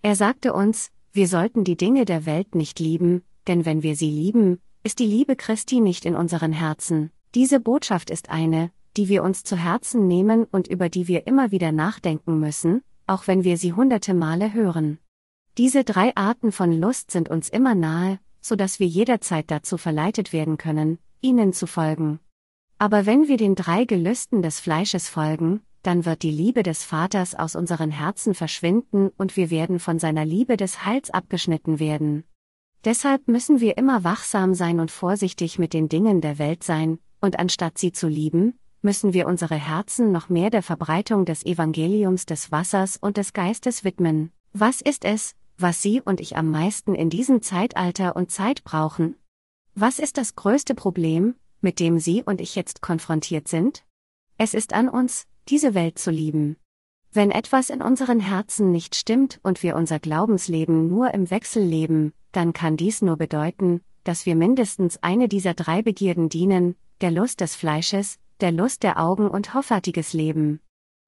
Er 0.02 0.16
sagte 0.16 0.52
uns, 0.52 0.90
wir 1.12 1.28
sollten 1.28 1.64
die 1.64 1.76
Dinge 1.76 2.04
der 2.04 2.26
Welt 2.26 2.54
nicht 2.54 2.78
lieben, 2.78 3.22
denn 3.46 3.64
wenn 3.64 3.82
wir 3.82 3.96
sie 3.96 4.10
lieben, 4.10 4.60
ist 4.82 4.98
die 4.98 5.06
Liebe 5.06 5.36
Christi 5.36 5.80
nicht 5.80 6.04
in 6.04 6.14
unseren 6.14 6.52
Herzen. 6.52 7.10
Diese 7.34 7.58
Botschaft 7.58 8.10
ist 8.10 8.30
eine, 8.30 8.70
die 8.96 9.08
wir 9.08 9.22
uns 9.22 9.44
zu 9.44 9.56
Herzen 9.56 10.06
nehmen 10.06 10.44
und 10.44 10.68
über 10.68 10.88
die 10.88 11.08
wir 11.08 11.26
immer 11.26 11.50
wieder 11.50 11.72
nachdenken 11.72 12.38
müssen, 12.38 12.82
auch 13.06 13.26
wenn 13.26 13.44
wir 13.44 13.56
sie 13.56 13.72
hunderte 13.72 14.14
Male 14.14 14.52
hören. 14.52 14.98
Diese 15.58 15.84
drei 15.84 16.14
Arten 16.16 16.52
von 16.52 16.72
Lust 16.72 17.10
sind 17.10 17.28
uns 17.28 17.48
immer 17.48 17.74
nahe, 17.74 18.18
so 18.40 18.56
dass 18.56 18.78
wir 18.78 18.86
jederzeit 18.86 19.50
dazu 19.50 19.76
verleitet 19.76 20.32
werden 20.32 20.56
können, 20.58 20.98
ihnen 21.20 21.52
zu 21.52 21.66
folgen. 21.66 22.20
Aber 22.78 23.06
wenn 23.06 23.26
wir 23.26 23.38
den 23.38 23.54
drei 23.54 23.84
Gelüsten 23.84 24.42
des 24.42 24.60
Fleisches 24.60 25.08
folgen, 25.08 25.62
dann 25.86 26.04
wird 26.04 26.22
die 26.22 26.30
Liebe 26.30 26.62
des 26.62 26.82
Vaters 26.82 27.34
aus 27.34 27.54
unseren 27.54 27.90
Herzen 27.90 28.34
verschwinden 28.34 29.10
und 29.16 29.36
wir 29.36 29.50
werden 29.50 29.78
von 29.78 29.98
seiner 29.98 30.24
Liebe 30.24 30.56
des 30.56 30.84
Heils 30.84 31.10
abgeschnitten 31.10 31.78
werden. 31.78 32.24
Deshalb 32.84 33.28
müssen 33.28 33.60
wir 33.60 33.78
immer 33.78 34.04
wachsam 34.04 34.54
sein 34.54 34.80
und 34.80 34.90
vorsichtig 34.90 35.58
mit 35.58 35.72
den 35.72 35.88
Dingen 35.88 36.20
der 36.20 36.38
Welt 36.38 36.64
sein, 36.64 36.98
und 37.20 37.38
anstatt 37.38 37.78
sie 37.78 37.92
zu 37.92 38.08
lieben, 38.08 38.58
müssen 38.82 39.12
wir 39.12 39.26
unsere 39.26 39.56
Herzen 39.56 40.12
noch 40.12 40.28
mehr 40.28 40.50
der 40.50 40.62
Verbreitung 40.62 41.24
des 41.24 41.44
Evangeliums 41.44 42.26
des 42.26 42.52
Wassers 42.52 42.96
und 42.96 43.16
des 43.16 43.32
Geistes 43.32 43.84
widmen. 43.84 44.30
Was 44.52 44.80
ist 44.80 45.04
es, 45.04 45.34
was 45.58 45.82
Sie 45.82 46.00
und 46.00 46.20
ich 46.20 46.36
am 46.36 46.50
meisten 46.50 46.94
in 46.94 47.10
diesem 47.10 47.42
Zeitalter 47.42 48.14
und 48.14 48.30
Zeit 48.30 48.62
brauchen? 48.62 49.16
Was 49.74 49.98
ist 49.98 50.18
das 50.18 50.34
größte 50.34 50.74
Problem, 50.74 51.34
mit 51.60 51.80
dem 51.80 51.98
Sie 51.98 52.22
und 52.22 52.40
ich 52.40 52.54
jetzt 52.54 52.82
konfrontiert 52.82 53.48
sind? 53.48 53.84
Es 54.38 54.54
ist 54.54 54.72
an 54.74 54.88
uns, 54.88 55.26
diese 55.48 55.74
Welt 55.74 55.98
zu 55.98 56.10
lieben. 56.10 56.56
Wenn 57.12 57.30
etwas 57.30 57.70
in 57.70 57.80
unseren 57.80 58.20
Herzen 58.20 58.72
nicht 58.72 58.94
stimmt 58.94 59.40
und 59.42 59.62
wir 59.62 59.76
unser 59.76 59.98
Glaubensleben 59.98 60.88
nur 60.88 61.14
im 61.14 61.30
Wechsel 61.30 61.62
leben, 61.62 62.12
dann 62.32 62.52
kann 62.52 62.76
dies 62.76 63.00
nur 63.00 63.16
bedeuten, 63.16 63.80
dass 64.04 64.26
wir 64.26 64.36
mindestens 64.36 65.02
eine 65.02 65.28
dieser 65.28 65.54
drei 65.54 65.82
Begierden 65.82 66.28
dienen, 66.28 66.76
der 67.00 67.10
Lust 67.10 67.40
des 67.40 67.56
Fleisches, 67.56 68.18
der 68.40 68.52
Lust 68.52 68.82
der 68.82 69.00
Augen 69.00 69.28
und 69.28 69.54
hoffärtiges 69.54 70.12
Leben. 70.12 70.60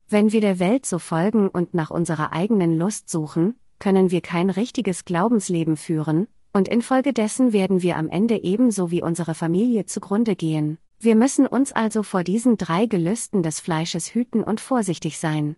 Wenn 0.08 0.32
wir 0.32 0.40
der 0.40 0.58
Welt 0.58 0.86
so 0.86 0.98
folgen 0.98 1.48
und 1.48 1.74
nach 1.74 1.90
unserer 1.90 2.32
eigenen 2.32 2.78
Lust 2.78 3.10
suchen, 3.10 3.56
können 3.78 4.10
wir 4.10 4.22
kein 4.22 4.48
richtiges 4.50 5.04
Glaubensleben 5.04 5.76
führen, 5.76 6.26
und 6.52 6.66
infolgedessen 6.66 7.52
werden 7.52 7.82
wir 7.82 7.96
am 7.96 8.08
Ende 8.08 8.42
ebenso 8.42 8.90
wie 8.90 9.02
unsere 9.02 9.34
Familie 9.34 9.84
zugrunde 9.84 10.34
gehen. 10.34 10.78
Wir 11.00 11.14
müssen 11.14 11.46
uns 11.46 11.72
also 11.72 12.02
vor 12.02 12.24
diesen 12.24 12.56
drei 12.56 12.86
Gelüsten 12.86 13.44
des 13.44 13.60
Fleisches 13.60 14.14
hüten 14.14 14.42
und 14.42 14.60
vorsichtig 14.60 15.18
sein. 15.18 15.54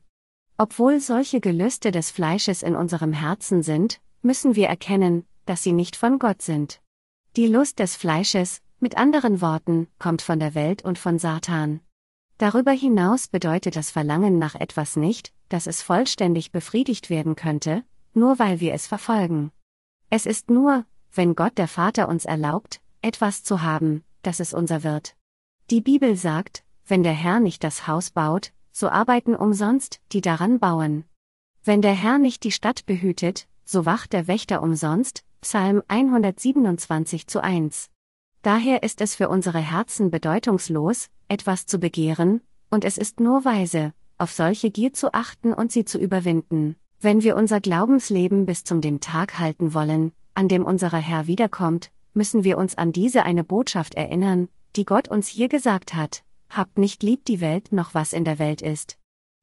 Obwohl 0.59 1.01
solche 1.01 1.41
Gelüste 1.41 1.91
des 1.91 2.11
Fleisches 2.11 2.63
in 2.63 2.77
unserem 2.77 3.15
Herzen 3.15 3.63
sind, 3.63 4.01
müssen 4.21 4.55
wir 4.55 4.69
erkennen, 4.69 5.25
dass 5.47 5.63
sie 5.63 5.73
nicht 5.73 5.97
von 5.97 6.19
Gott 6.19 6.43
sind. 6.43 6.83
Die 7.37 7.47
Lust 7.47 7.79
des 7.79 7.97
Fleisches, 7.97 8.61
mit 8.81 8.99
anderen 8.99 9.41
Worten, 9.41 9.89
kommt 9.99 10.21
von 10.21 10.39
der 10.39 10.55
Welt 10.55 10.85
und 10.85 10.99
von 10.99 11.19
Satan. 11.19 11.81
Darüber 12.37 12.73
hinaus 12.73 13.29
bedeutet 13.29 13.77
das 13.77 13.91
Verlangen 13.91 14.39
nach 14.39 14.55
etwas 14.55 14.97
nicht, 14.97 15.33
dass 15.49 15.67
es 15.67 15.81
vollständig 15.81 16.53
befriedigt 16.53 17.09
werden 17.09 17.35
könnte, 17.35 17.83
nur 18.13 18.39
weil 18.39 18.61
wir 18.61 18.75
es 18.75 18.87
verfolgen. 18.87 19.53
Es 20.11 20.27
ist 20.27 20.51
nur, 20.51 20.85
wenn 21.15 21.35
Gott 21.35 21.57
der 21.57 21.69
Vater 21.69 22.09
uns 22.09 22.27
erlaubt, 22.27 22.81
etwas 23.01 23.43
zu 23.43 23.63
haben, 23.63 24.05
dass 24.23 24.41
es 24.41 24.53
unser 24.53 24.83
wird. 24.83 25.15
Die 25.71 25.81
Bibel 25.81 26.17
sagt, 26.17 26.65
wenn 26.85 27.05
der 27.05 27.13
Herr 27.13 27.39
nicht 27.39 27.63
das 27.63 27.87
Haus 27.87 28.11
baut, 28.11 28.53
so 28.73 28.89
arbeiten 28.89 29.37
umsonst, 29.37 30.01
die 30.11 30.21
daran 30.21 30.59
bauen. 30.59 31.05
Wenn 31.63 31.81
der 31.81 31.93
Herr 31.93 32.19
nicht 32.19 32.43
die 32.43 32.51
Stadt 32.51 32.87
behütet, 32.87 33.47
so 33.65 33.87
wacht 33.87 34.13
der 34.13 34.27
Wächter 34.27 34.63
umsonst, 34.63 35.23
Psalm 35.43 35.81
127 35.87 37.29
zu 37.29 37.41
1. 37.41 37.89
Daher 38.43 38.83
ist 38.83 39.01
es 39.01 39.15
für 39.15 39.29
unsere 39.29 39.61
Herzen 39.61 40.11
bedeutungslos, 40.11 41.09
etwas 41.29 41.67
zu 41.67 41.79
begehren, 41.79 42.41
und 42.69 42.85
es 42.85 42.99
ist 42.99 43.21
nur 43.21 43.45
weise, 43.45 43.93
auf 44.19 44.33
solche 44.33 44.73
Gier 44.73 44.93
zu 44.93 45.15
achten 45.15 45.53
und 45.53 45.71
sie 45.71 45.85
zu 45.85 46.01
überwinden. 46.01 46.75
Wenn 47.01 47.23
wir 47.23 47.37
unser 47.37 47.61
Glaubensleben 47.61 48.45
bis 48.45 48.65
zum 48.65 48.81
dem 48.81 48.99
Tag 48.99 49.39
halten 49.39 49.73
wollen, 49.73 50.11
an 50.35 50.49
dem 50.49 50.65
unser 50.65 50.91
Herr 50.91 51.29
wiederkommt, 51.29 51.93
müssen 52.13 52.43
wir 52.43 52.59
uns 52.59 52.77
an 52.77 52.91
diese 52.91 53.23
eine 53.23 53.45
Botschaft 53.45 53.95
erinnern, 53.95 54.49
die 54.77 54.85
Gott 54.85 55.09
uns 55.09 55.29
hier 55.29 55.49
gesagt 55.49 55.95
hat, 55.95 56.23
habt 56.49 56.79
nicht 56.79 57.03
lieb 57.03 57.25
die 57.25 57.41
Welt 57.41 57.73
noch 57.73 57.95
was 57.95 58.13
in 58.13 58.25
der 58.25 58.39
Welt 58.39 58.63
ist. 58.63 58.99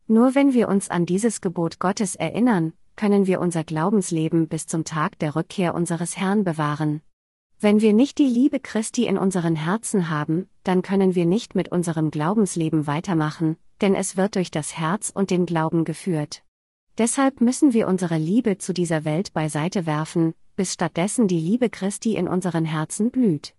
Nur 0.08 0.36
wenn 0.36 0.54
wir 0.54 0.70
uns 0.70 0.90
an 0.90 1.06
dieses 1.06 1.42
Gebot 1.42 1.80
Gottes 1.80 2.16
erinnern, 2.16 2.74
können 2.96 3.28
wir 3.28 3.40
unser 3.40 3.64
Glaubensleben 3.64 4.48
bis 4.48 4.68
zum 4.68 4.84
Tag 4.84 5.20
der 5.20 5.36
Rückkehr 5.36 5.76
unseres 5.76 6.18
Herrn 6.18 6.44
bewahren. 6.44 7.02
Wenn 7.60 7.82
wir 7.82 7.94
nicht 7.94 8.18
die 8.18 8.28
Liebe 8.28 8.60
Christi 8.60 9.06
in 9.06 9.18
unseren 9.18 9.56
Herzen 9.56 10.10
haben, 10.10 10.48
dann 10.64 10.82
können 10.82 11.16
wir 11.16 11.26
nicht 11.26 11.56
mit 11.56 11.70
unserem 11.72 12.12
Glaubensleben 12.12 12.88
weitermachen, 12.88 13.58
denn 13.82 13.96
es 13.96 14.16
wird 14.16 14.36
durch 14.36 14.52
das 14.52 14.78
Herz 14.78 15.12
und 15.14 15.32
den 15.32 15.46
Glauben 15.46 15.84
geführt. 15.84 16.44
Deshalb 16.98 17.42
müssen 17.42 17.74
wir 17.74 17.88
unsere 17.88 18.18
Liebe 18.18 18.58
zu 18.58 18.74
dieser 18.74 19.06
Welt 19.06 19.34
beiseite 19.34 19.86
werfen, 19.86 20.34
bis 20.56 20.74
stattdessen 20.74 21.28
die 21.28 21.40
Liebe 21.40 21.70
Christi 21.70 22.16
in 22.16 22.28
unseren 22.28 22.66
Herzen 22.66 23.12
blüht. 23.12 23.54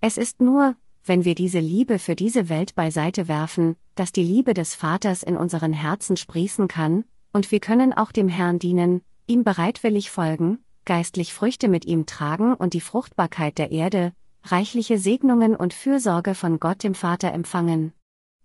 Es 0.00 0.16
ist 0.16 0.40
nur, 0.40 0.76
wenn 1.04 1.24
wir 1.24 1.34
diese 1.34 1.60
Liebe 1.60 1.98
für 1.98 2.14
diese 2.14 2.48
Welt 2.48 2.74
beiseite 2.74 3.28
werfen, 3.28 3.76
dass 3.94 4.12
die 4.12 4.22
Liebe 4.22 4.54
des 4.54 4.74
Vaters 4.74 5.22
in 5.22 5.36
unseren 5.36 5.72
Herzen 5.72 6.16
sprießen 6.16 6.68
kann, 6.68 7.04
und 7.32 7.50
wir 7.52 7.60
können 7.60 7.92
auch 7.92 8.12
dem 8.12 8.28
Herrn 8.28 8.58
dienen, 8.58 9.02
ihm 9.26 9.44
bereitwillig 9.44 10.10
folgen, 10.10 10.58
geistlich 10.84 11.32
Früchte 11.32 11.68
mit 11.68 11.84
ihm 11.84 12.06
tragen 12.06 12.54
und 12.54 12.74
die 12.74 12.80
Fruchtbarkeit 12.80 13.58
der 13.58 13.70
Erde, 13.70 14.12
reichliche 14.42 14.98
Segnungen 14.98 15.54
und 15.54 15.74
Fürsorge 15.74 16.34
von 16.34 16.58
Gott 16.58 16.82
dem 16.82 16.94
Vater 16.94 17.32
empfangen. 17.32 17.92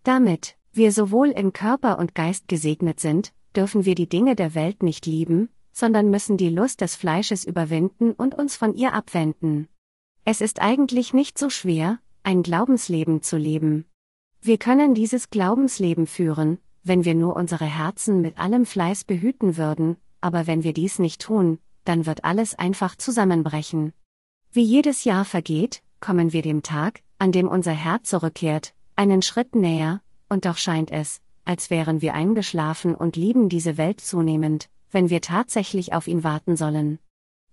Damit, 0.03 0.55
wir 0.71 0.91
sowohl 0.91 1.29
in 1.29 1.53
Körper 1.53 1.97
und 1.97 2.15
Geist 2.15 2.47
gesegnet 2.47 2.99
sind, 2.99 3.33
dürfen 3.55 3.85
wir 3.85 3.95
die 3.95 4.09
Dinge 4.09 4.35
der 4.35 4.53
Welt 4.53 4.83
nicht 4.83 5.05
lieben, 5.05 5.49
sondern 5.71 6.09
müssen 6.09 6.37
die 6.37 6.49
Lust 6.49 6.81
des 6.81 6.95
Fleisches 6.95 7.45
überwinden 7.45 8.11
und 8.11 8.35
uns 8.35 8.55
von 8.55 8.75
ihr 8.75 8.93
abwenden. 8.93 9.67
Es 10.23 10.41
ist 10.41 10.61
eigentlich 10.61 11.13
nicht 11.13 11.37
so 11.37 11.49
schwer, 11.49 11.99
ein 12.25 12.41
Glaubensleben 12.41 13.21
zu 13.21 13.37
leben. 13.37 13.85
Wir 14.41 14.57
können 14.57 14.95
dieses 14.95 15.29
Glaubensleben 15.29 16.07
führen, 16.07 16.57
wenn 16.83 17.05
wir 17.05 17.13
nur 17.13 17.35
unsere 17.35 17.65
Herzen 17.65 18.21
mit 18.21 18.39
allem 18.39 18.65
Fleiß 18.65 19.03
behüten 19.03 19.57
würden, 19.57 19.97
aber 20.21 20.47
wenn 20.47 20.63
wir 20.63 20.73
dies 20.73 20.97
nicht 20.97 21.21
tun, 21.21 21.59
dann 21.83 22.07
wird 22.07 22.23
alles 22.23 22.55
einfach 22.55 22.95
zusammenbrechen. 22.95 23.93
Wie 24.51 24.63
jedes 24.63 25.03
Jahr 25.03 25.23
vergeht, 25.23 25.83
kommen 25.99 26.33
wir 26.33 26.41
dem 26.41 26.63
Tag, 26.63 27.01
an 27.19 27.31
dem 27.31 27.47
unser 27.47 27.73
Herz 27.73 28.09
zurückkehrt, 28.09 28.73
einen 28.95 29.21
Schritt 29.21 29.53
näher, 29.53 30.01
und 30.27 30.45
doch 30.45 30.57
scheint 30.57 30.89
es, 30.91 31.21
als 31.43 31.69
wären 31.69 32.01
wir 32.01 32.15
eingeschlafen 32.15 32.95
und 32.95 33.17
lieben 33.17 33.49
diese 33.49 33.77
Welt 33.77 34.01
zunehmend, 34.01 34.67
wenn 34.89 35.11
wir 35.11 35.21
tatsächlich 35.21 35.93
auf 35.93 36.07
ihn 36.07 36.23
warten 36.23 36.55
sollen. 36.55 36.97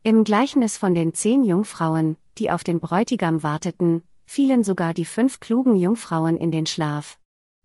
Im 0.02 0.24
Gleichnis 0.24 0.78
von 0.78 0.94
den 0.94 1.12
zehn 1.12 1.44
Jungfrauen, 1.44 2.16
die 2.38 2.50
auf 2.50 2.64
den 2.64 2.80
Bräutigam 2.80 3.42
warteten, 3.42 4.02
fielen 4.24 4.64
sogar 4.64 4.94
die 4.94 5.04
fünf 5.04 5.40
klugen 5.40 5.76
Jungfrauen 5.76 6.36
in 6.36 6.50
den 6.50 6.66
Schlaf. 6.66 7.18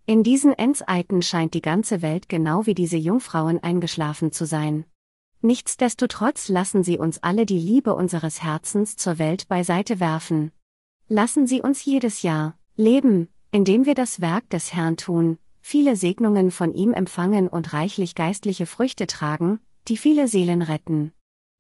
In 0.05 0.23
diesen 0.23 0.53
Endzeiten 0.53 1.21
scheint 1.21 1.53
die 1.53 1.61
ganze 1.61 2.01
Welt 2.01 2.29
genau 2.29 2.65
wie 2.65 2.73
diese 2.73 2.97
Jungfrauen 2.97 3.61
eingeschlafen 3.61 4.31
zu 4.31 4.45
sein. 4.45 4.85
Nichtsdestotrotz 5.41 6.47
lassen 6.49 6.83
Sie 6.83 6.97
uns 6.97 7.21
alle 7.21 7.45
die 7.45 7.59
Liebe 7.59 7.93
unseres 7.93 8.41
Herzens 8.41 8.95
zur 8.95 9.19
Welt 9.19 9.47
beiseite 9.47 9.99
werfen. 9.99 10.51
Lassen 11.09 11.45
Sie 11.45 11.61
uns 11.61 11.85
jedes 11.85 12.21
Jahr 12.21 12.57
leben, 12.75 13.27
indem 13.51 13.85
wir 13.85 13.95
das 13.95 14.21
Werk 14.21 14.49
des 14.49 14.73
Herrn 14.73 14.97
tun, 14.97 15.37
viele 15.61 15.95
Segnungen 15.95 16.51
von 16.51 16.73
ihm 16.73 16.93
empfangen 16.93 17.47
und 17.47 17.73
reichlich 17.73 18.15
geistliche 18.15 18.65
Früchte 18.65 19.07
tragen, 19.07 19.59
die 19.87 19.97
viele 19.97 20.27
Seelen 20.27 20.61
retten. 20.61 21.11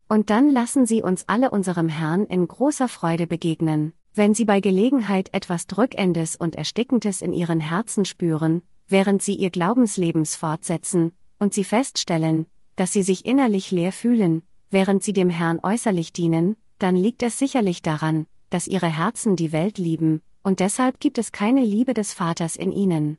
Und 0.07 0.29
dann 0.29 0.49
lassen 0.49 0.85
Sie 0.85 1.01
uns 1.01 1.25
alle 1.27 1.51
unserem 1.51 1.89
Herrn 1.89 2.25
in 2.25 2.47
großer 2.47 2.87
Freude 2.87 3.27
begegnen, 3.27 3.93
wenn 4.17 4.33
Sie 4.33 4.45
bei 4.45 4.59
Gelegenheit 4.59 5.33
etwas 5.33 5.67
Drückendes 5.67 6.35
und 6.35 6.55
Erstickendes 6.55 7.21
in 7.21 7.33
Ihren 7.33 7.59
Herzen 7.59 8.05
spüren, 8.05 8.61
während 8.87 9.21
Sie 9.21 9.35
Ihr 9.35 9.49
Glaubenslebens 9.49 10.35
fortsetzen, 10.35 11.13
und 11.39 11.53
Sie 11.53 11.63
feststellen, 11.63 12.47
dass 12.77 12.93
sie 12.93 13.03
sich 13.03 13.25
innerlich 13.25 13.71
leer 13.71 13.91
fühlen, 13.91 14.43
während 14.69 15.03
sie 15.03 15.11
dem 15.11 15.29
Herrn 15.29 15.59
äußerlich 15.61 16.13
dienen, 16.13 16.55
dann 16.79 16.95
liegt 16.95 17.23
es 17.23 17.37
sicherlich 17.37 17.81
daran, 17.81 18.27
dass 18.49 18.67
ihre 18.67 18.87
Herzen 18.87 19.35
die 19.35 19.51
Welt 19.51 19.77
lieben, 19.77 20.21
und 20.43 20.61
deshalb 20.61 21.01
gibt 21.01 21.17
es 21.17 21.33
keine 21.33 21.65
Liebe 21.65 21.93
des 21.93 22.13
Vaters 22.13 22.55
in 22.55 22.71
ihnen. 22.71 23.17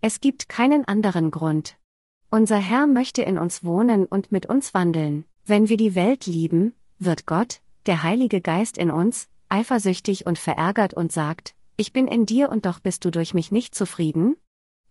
Es 0.00 0.20
gibt 0.20 0.48
keinen 0.48 0.86
anderen 0.86 1.30
Grund. 1.30 1.76
Unser 2.30 2.56
Herr 2.56 2.86
möchte 2.86 3.22
in 3.22 3.38
uns 3.38 3.62
wohnen 3.62 4.06
und 4.06 4.32
mit 4.32 4.46
uns 4.46 4.74
wandeln. 4.74 5.24
Wenn 5.44 5.68
wir 5.68 5.76
die 5.76 5.94
Welt 5.94 6.26
lieben, 6.26 6.74
wird 6.98 7.26
Gott, 7.26 7.60
der 7.86 8.02
Heilige 8.02 8.40
Geist 8.40 8.78
in 8.78 8.90
uns, 8.90 9.28
eifersüchtig 9.48 10.26
und 10.26 10.38
verärgert 10.38 10.94
und 10.94 11.12
sagt, 11.12 11.54
ich 11.76 11.92
bin 11.92 12.06
in 12.06 12.26
dir 12.26 12.50
und 12.50 12.66
doch 12.66 12.80
bist 12.80 13.04
du 13.04 13.10
durch 13.10 13.34
mich 13.34 13.50
nicht 13.50 13.74
zufrieden? 13.74 14.36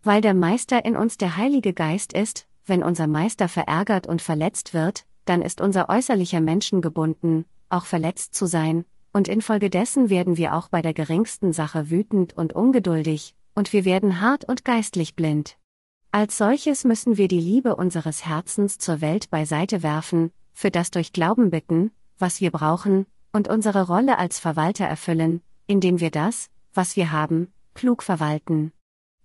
Weil 0.03 0.22
der 0.22 0.33
Meister 0.33 0.83
in 0.83 0.98
uns 0.98 1.17
der 1.17 1.38
Heilige 1.38 1.74
Geist 1.74 2.13
ist, 2.13 2.48
wenn 2.65 2.83
unser 2.83 3.07
Meister 3.07 3.48
verärgert 3.48 4.07
und 4.07 4.22
verletzt 4.22 4.74
wird, 4.74 5.05
dann 5.25 5.41
ist 5.41 5.62
unser 5.62 5.89
äußerlicher 5.89 6.41
Menschen 6.41 6.81
gebunden, 6.81 7.45
auch 7.69 7.86
verletzt 7.86 8.36
zu 8.36 8.45
sein, 8.45 8.86
und 9.13 9.27
infolgedessen 9.27 10.10
werden 10.10 10.38
wir 10.38 10.55
auch 10.55 10.69
bei 10.69 10.81
der 10.81 10.93
geringsten 10.93 11.53
Sache 11.53 11.89
wütend 11.89 12.36
und 12.36 12.53
ungeduldig, 12.53 13.36
und 13.55 13.72
wir 13.72 13.86
werden 13.86 14.22
hart 14.22 14.43
und 14.45 14.65
geistlich 14.65 15.15
blind. 15.15 15.57
Als 16.12 16.38
solches 16.38 16.83
müssen 16.83 17.17
wir 17.17 17.27
die 17.27 17.39
Liebe 17.39 17.75
unseres 17.75 18.25
Herzens 18.25 18.77
zur 18.77 19.01
Welt 19.01 19.29
beiseite 19.29 19.83
werfen, 19.83 20.31
für 20.53 20.72
das 20.72 20.91
durch 20.91 21.13
Glauben 21.13 21.50
bitten, 21.50 21.91
was 22.17 22.41
wir 22.41 22.51
brauchen, 22.51 23.05
und 23.33 23.49
unsere 23.49 23.87
Rolle 23.87 24.17
als 24.17 24.39
Verwalter 24.39 24.85
erfüllen, 24.85 25.41
indem 25.67 25.99
wir 25.99 26.11
das, 26.11 26.49
was 26.73 26.95
wir 26.95 27.11
haben, 27.11 27.51
klug 27.73 28.03
verwalten. 28.03 28.71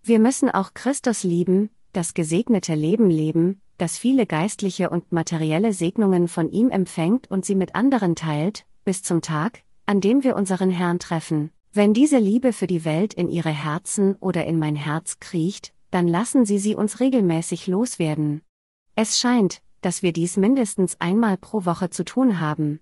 Wir 0.02 0.18
müssen 0.18 0.50
auch 0.50 0.74
Christus 0.74 1.22
lieben, 1.22 1.70
das 1.92 2.14
gesegnete 2.14 2.74
Leben 2.74 3.10
leben, 3.10 3.60
das 3.76 3.96
viele 3.96 4.26
geistliche 4.26 4.90
und 4.90 5.12
materielle 5.12 5.72
Segnungen 5.72 6.26
von 6.26 6.50
ihm 6.50 6.70
empfängt 6.70 7.30
und 7.30 7.44
sie 7.44 7.54
mit 7.54 7.74
anderen 7.74 8.16
teilt, 8.16 8.66
bis 8.84 9.02
zum 9.02 9.22
Tag, 9.22 9.62
an 9.86 10.00
dem 10.00 10.24
wir 10.24 10.34
unseren 10.34 10.70
Herrn 10.70 10.98
treffen. 10.98 11.50
Wenn 11.72 11.94
diese 11.94 12.18
Liebe 12.18 12.52
für 12.52 12.66
die 12.66 12.84
Welt 12.84 13.14
in 13.14 13.28
ihre 13.28 13.50
Herzen 13.50 14.16
oder 14.16 14.46
in 14.46 14.58
mein 14.58 14.74
Herz 14.74 15.20
kriecht, 15.20 15.72
dann 15.90 16.08
lassen 16.08 16.44
Sie 16.44 16.58
sie 16.58 16.74
uns 16.74 17.00
regelmäßig 17.00 17.66
loswerden. 17.66 18.42
Es 18.94 19.18
scheint, 19.18 19.62
dass 19.80 20.02
wir 20.02 20.12
dies 20.12 20.36
mindestens 20.36 21.00
einmal 21.00 21.36
pro 21.36 21.64
Woche 21.64 21.90
zu 21.90 22.04
tun 22.04 22.40
haben. 22.40 22.80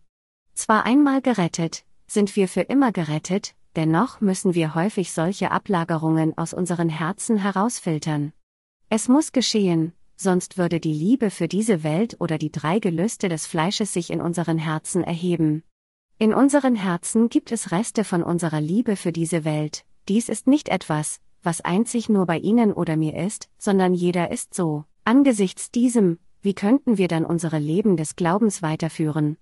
Zwar 0.57 0.87
einmal 0.87 1.21
gerettet, 1.21 1.85
sind 2.07 2.35
wir 2.35 2.49
für 2.49 2.63
immer 2.63 2.91
gerettet, 2.91 3.55
dennoch 3.77 4.23
müssen 4.23 4.55
wir 4.55 4.75
häufig 4.75 5.13
solche 5.13 5.51
Ablagerungen 5.51 6.37
aus 6.39 6.55
unseren 6.55 6.89
Herzen 6.89 7.37
herausfiltern. 7.37 8.33
Es 8.89 9.07
muss 9.07 9.33
geschehen, 9.33 9.93
sonst 10.17 10.57
würde 10.57 10.81
die 10.81 10.95
Liebe 10.95 11.29
für 11.29 11.47
diese 11.47 11.85
Welt 11.85 12.17
oder 12.21 12.39
die 12.39 12.51
drei 12.51 12.79
Gelüste 12.79 13.29
des 13.29 13.47
Fleisches 13.47 13.93
sich 13.93 14.11
in 14.11 14.23
unseren 14.23 14.57
Herzen 14.57 15.05
erheben. 15.05 15.63
In 16.19 16.33
unseren 16.33 16.75
Herzen 16.75 17.29
gibt 17.29 17.53
es 17.53 17.71
Reste 17.71 18.03
von 18.03 18.23
unserer 18.23 18.63
Liebe 18.63 18.97
für 18.97 19.13
diese 19.13 19.45
Welt, 19.45 19.85
dies 20.09 20.31
ist 20.31 20.47
nicht 20.47 20.71
etwas, 20.71 21.21
was 21.43 21.61
einzig 21.61 22.09
nur 22.09 22.25
bei 22.25 22.39
Ihnen 22.39 22.73
oder 22.73 22.97
mir 22.97 23.15
ist, 23.15 23.51
sondern 23.59 23.93
jeder 23.93 24.31
ist 24.31 24.55
so. 24.55 24.85
Angesichts 25.05 25.71
diesem, 25.71 26.19
wie 26.41 26.55
könnten 26.55 26.97
wir 26.97 27.09
dann 27.09 27.27
unsere 27.27 27.59
Leben 27.59 27.99
des 27.99 28.17
Glaubens 28.17 28.63
weiterführen? 28.63 29.37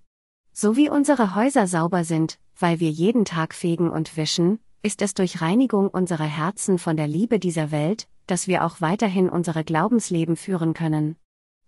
So 0.57 0.77
wie 0.77 0.89
unsere 0.89 1.35
Häuser 1.35 1.67
sauber 1.67 2.05
sind, 2.05 2.39
weil 2.57 2.79
wir 2.79 2.89
jeden 2.89 3.25
Tag 3.25 3.55
fegen 3.55 3.91
und 3.91 4.17
wischen, 4.17 4.61
ist 4.83 5.03
es 5.03 5.13
durch 5.13 5.41
Reinigung 5.41 5.89
unserer 5.89 6.27
Herzen 6.27 6.79
von 6.79 6.97
der 6.97 7.09
Liebe 7.09 7.41
dieser 7.41 7.73
Welt, 7.73 8.07
dass 8.29 8.47
wir 8.47 8.65
auch 8.65 8.81
weiterhin 8.81 9.29
unsere 9.29 9.65
Glaubensleben 9.65 10.37
führen 10.37 10.73
können. 10.73 11.17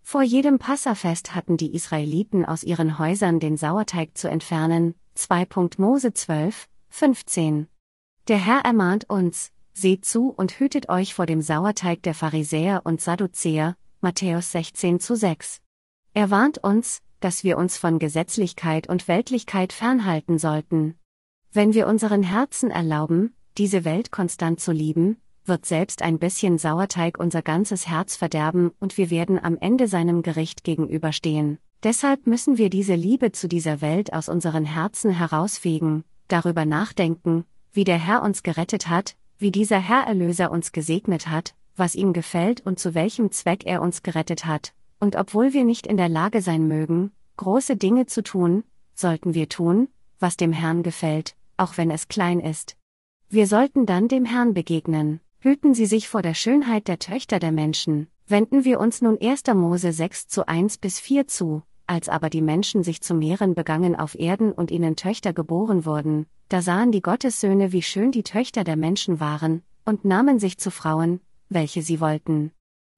Vor 0.03 0.23
jedem 0.23 0.61
Passafest 0.61 1.35
hatten 1.35 1.57
die 1.57 1.75
Israeliten 1.75 2.45
aus 2.45 2.63
ihren 2.63 2.97
Häusern 3.01 3.41
den 3.41 3.57
Sauerteig 3.57 4.17
zu 4.17 4.29
entfernen, 4.29 4.95
2. 5.17 5.49
Mose 5.79 6.15
12, 6.15 6.69
15. 6.89 7.67
Der 8.29 8.39
Herr 8.39 8.61
ermahnt 8.61 9.11
uns, 9.11 9.51
Seht 9.73 10.05
zu 10.05 10.31
und 10.31 10.61
hütet 10.61 10.89
euch 10.89 11.13
vor 11.13 11.27
dem 11.27 11.43
Sauerteig 11.43 12.05
der 12.05 12.15
Pharisäer 12.15 12.83
und 12.85 13.01
Sadduzäer, 13.01 13.77
Matthäus 14.01 14.53
16 14.53 15.01
zu 15.01 15.17
6. 15.17 15.61
Er 16.15 16.31
warnt 16.31 16.59
uns, 16.59 17.03
dass 17.27 17.43
wir 17.43 17.59
uns 17.59 17.77
von 17.77 17.99
Gesetzlichkeit 17.99 18.89
und 18.89 19.09
Weltlichkeit 19.09 19.73
fernhalten 19.73 20.39
sollten. 20.39 20.95
Wenn 21.53 21.75
wir 21.75 21.89
unseren 21.89 22.23
Herzen 22.23 22.71
erlauben, 22.71 23.35
diese 23.59 23.85
Welt 23.85 24.13
konstant 24.13 24.61
zu 24.61 24.71
lieben, 24.71 25.17
wird 25.45 25.67
selbst 25.67 26.03
ein 26.03 26.21
bisschen 26.21 26.57
Sauerteig 26.57 27.19
unser 27.19 27.43
ganzes 27.43 27.89
Herz 27.89 28.15
verderben 28.15 28.71
und 28.79 28.97
wir 28.97 29.11
werden 29.11 29.43
am 29.43 29.59
Ende 29.59 29.89
seinem 29.89 30.23
Gericht 30.23 30.63
gegenüberstehen. 30.63 31.59
Deshalb 31.83 32.29
müssen 32.29 32.59
wir 32.59 32.71
diese 32.71 32.95
Liebe 32.95 33.33
zu 33.33 33.49
dieser 33.49 33.81
Welt 33.81 34.13
aus 34.13 34.29
unseren 34.29 34.65
Herzen 34.65 35.11
herausfegen, 35.11 36.05
darüber 36.29 36.65
nachdenken, 36.65 37.45
wie 37.73 37.83
der 37.83 37.99
Herr 37.99 38.23
uns 38.23 38.45
gerettet 38.45 38.89
hat, 38.89 39.17
wie 39.37 39.51
dieser 39.51 39.81
Herr 39.81 40.07
Erlöser 40.07 40.53
uns 40.53 40.71
gesegnet 40.71 41.27
hat, 41.27 41.57
was 41.75 41.97
ihm 41.97 42.13
gefällt 42.13 42.65
und 42.65 42.79
zu 42.79 42.95
welchem 42.95 43.33
Zweck 43.33 43.67
er 43.67 43.83
uns 43.83 44.05
gerettet 44.05 44.47
hat, 44.47 44.75
und 45.01 45.17
obwohl 45.17 45.53
wir 45.53 45.65
nicht 45.65 45.87
in 45.87 45.97
der 45.97 46.09
Lage 46.09 46.43
sein 46.43 46.69
mögen, 46.69 47.13
große 47.37 47.77
Dinge 47.77 48.07
zu 48.07 48.23
tun, 48.23 48.65
sollten 48.95 49.35
wir 49.35 49.49
tun, 49.49 49.89
was 50.19 50.37
dem 50.37 50.53
Herrn 50.53 50.83
gefällt, 50.83 51.37
auch 51.57 51.77
wenn 51.77 51.91
es 51.91 52.09
klein 52.09 52.41
ist. 52.41 52.77
Wir 53.29 53.47
sollten 53.47 53.87
dann 53.87 54.09
dem 54.09 54.25
Herrn 54.25 54.55
begegnen. 54.55 55.21
Hüten 55.41 55.75
Sie 55.75 55.87
sich 55.87 56.09
vor 56.09 56.23
der 56.23 56.35
Schönheit 56.35 56.89
der 56.89 56.99
Töchter 56.99 57.39
der 57.39 57.53
Menschen. 57.53 58.09
Wenden 58.27 58.65
wir 58.65 58.81
uns 58.81 59.03
nun 59.03 59.19
1. 59.21 59.45
Mose 59.55 59.93
6 59.93 60.29
zu 60.29 60.49
1 60.49 60.79
bis 60.79 60.99
4 60.99 61.29
zu, 61.29 61.63
als 61.87 62.09
aber 62.09 62.31
die 62.31 62.43
Menschen 62.43 62.83
sich 62.83 63.01
zu 63.01 63.15
mehren 63.15 63.55
begangen 63.55 63.95
auf 63.95 64.19
Erden 64.19 64.53
und 64.53 64.71
ihnen 64.71 64.97
Töchter 64.97 65.33
geboren 65.33 65.85
wurden, 65.85 66.27
da 66.49 66.63
sahen 66.63 66.91
die 66.91 67.03
Gottessöhne, 67.03 67.73
wie 67.73 67.83
schön 67.83 68.13
die 68.13 68.23
Töchter 68.23 68.65
der 68.65 68.77
Menschen 68.77 69.21
waren, 69.21 69.63
und 69.85 70.05
nahmen 70.05 70.39
sich 70.39 70.59
zu 70.59 70.71
Frauen, 70.71 71.21
welche 71.49 71.83
sie 71.83 72.01
wollten. 72.01 72.53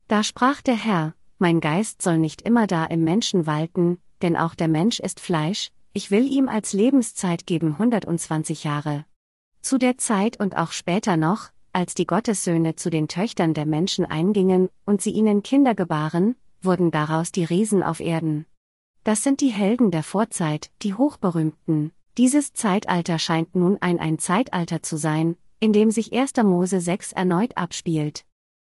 Da 0.06 0.22
sprach 0.22 0.62
der 0.62 0.76
Herr, 0.76 1.14
Mein 1.40 1.60
Geist 1.60 2.02
soll 2.02 2.18
nicht 2.18 2.42
immer 2.42 2.66
da 2.66 2.84
im 2.84 3.04
Menschen 3.04 3.46
walten, 3.46 3.98
denn 4.22 4.36
auch 4.36 4.56
der 4.56 4.66
Mensch 4.66 4.98
ist 4.98 5.20
Fleisch, 5.20 5.70
ich 5.92 6.10
will 6.10 6.26
ihm 6.26 6.48
als 6.48 6.72
Lebenszeit 6.72 7.46
geben 7.46 7.74
120 7.78 8.64
Jahre. 8.64 9.04
Zu 9.62 9.78
der 9.78 9.98
Zeit 9.98 10.40
und 10.40 10.56
auch 10.56 10.72
später 10.72 11.16
noch, 11.16 11.50
als 11.72 11.94
die 11.94 12.06
Gottessöhne 12.06 12.74
zu 12.74 12.90
den 12.90 13.06
Töchtern 13.06 13.54
der 13.54 13.66
Menschen 13.66 14.04
eingingen 14.04 14.68
und 14.84 15.00
sie 15.00 15.12
ihnen 15.12 15.44
Kinder 15.44 15.76
gebaren, 15.76 16.34
wurden 16.60 16.90
daraus 16.90 17.30
die 17.30 17.44
Riesen 17.44 17.84
auf 17.84 18.00
Erden. 18.00 18.44
Das 19.04 19.22
sind 19.22 19.40
die 19.40 19.52
Helden 19.52 19.92
der 19.92 20.02
Vorzeit, 20.02 20.72
die 20.82 20.94
Hochberühmten. 20.94 21.92
Dieses 22.16 22.52
Zeitalter 22.52 23.20
scheint 23.20 23.54
nun 23.54 23.78
ein 23.80 24.00
ein 24.00 24.18
Zeitalter 24.18 24.82
zu 24.82 24.96
sein, 24.96 25.36
in 25.60 25.72
dem 25.72 25.92
sich 25.92 26.12
1. 26.12 26.32
Mose 26.42 26.80
6 26.80 27.12
erneut 27.12 27.56
abspielt. 27.56 28.24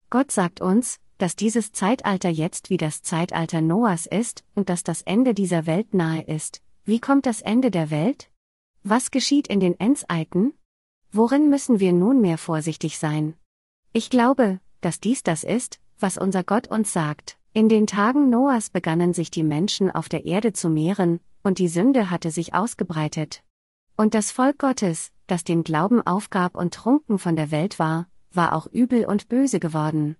Gott 0.09 0.31
sagt 0.31 0.61
uns, 0.61 1.01
dass 1.21 1.37
dieses 1.37 1.73
Zeitalter 1.73 2.31
jetzt 2.31 2.71
wie 2.71 2.79
das 2.79 3.03
Zeitalter 3.03 3.61
Noahs 3.61 4.07
ist 4.07 4.43
und 4.55 4.71
dass 4.71 4.83
das 4.83 5.03
Ende 5.03 5.35
dieser 5.35 5.67
Welt 5.67 5.93
nahe 5.93 6.23
ist. 6.23 6.63
Wie 6.85 6.99
kommt 6.99 7.27
das 7.27 7.43
Ende 7.43 7.71
der 7.71 7.91
Welt? 7.91 8.31
Was 8.83 9.11
geschieht 9.11 9.47
in 9.47 9.61
den 9.61 9.79
Endzeiten? 9.79 10.55
Worin 11.13 11.51
müssen 11.51 11.79
wir 11.79 11.93
nunmehr 11.93 12.39
vorsichtig 12.39 12.99
sein? 12.99 13.35
Ich 13.93 14.09
glaube, 14.09 14.61
dass 14.81 14.99
dies 14.99 15.23
das 15.23 15.45
ist, 15.45 15.79
was 15.99 16.17
unser 16.17 16.43
Gott 16.43 16.69
uns 16.69 16.93
sagt. 16.93 17.37
In 17.53 17.69
den 17.69 17.87
Tagen 17.87 18.31
Noahs 18.31 18.71
begannen 18.71 19.13
sich 19.13 19.31
die 19.31 19.43
Menschen 19.43 19.91
auf 19.91 20.09
der 20.09 20.25
Erde 20.25 20.55
zu 20.55 20.71
mehren, 20.71 21.21
und 21.43 21.59
die 21.59 21.69
Sünde 21.69 22.09
hatte 22.09 22.31
sich 22.31 22.55
ausgebreitet. 22.55 23.43
Und 23.97 24.15
das 24.15 24.31
Volk 24.31 24.59
Gottes, 24.59 25.11
das 25.27 25.45
den 25.45 25.65
Glauben 25.65 26.01
aufgab 26.01 26.57
und 26.57 26.73
trunken 26.73 27.19
von 27.19 27.37
der 27.37 27.51
Welt 27.51 27.79
war, 27.79 28.07
war 28.33 28.55
auch 28.55 28.67
übel 28.67 29.05
und 29.05 29.29
böse 29.29 29.61
geworden. 29.61 30.17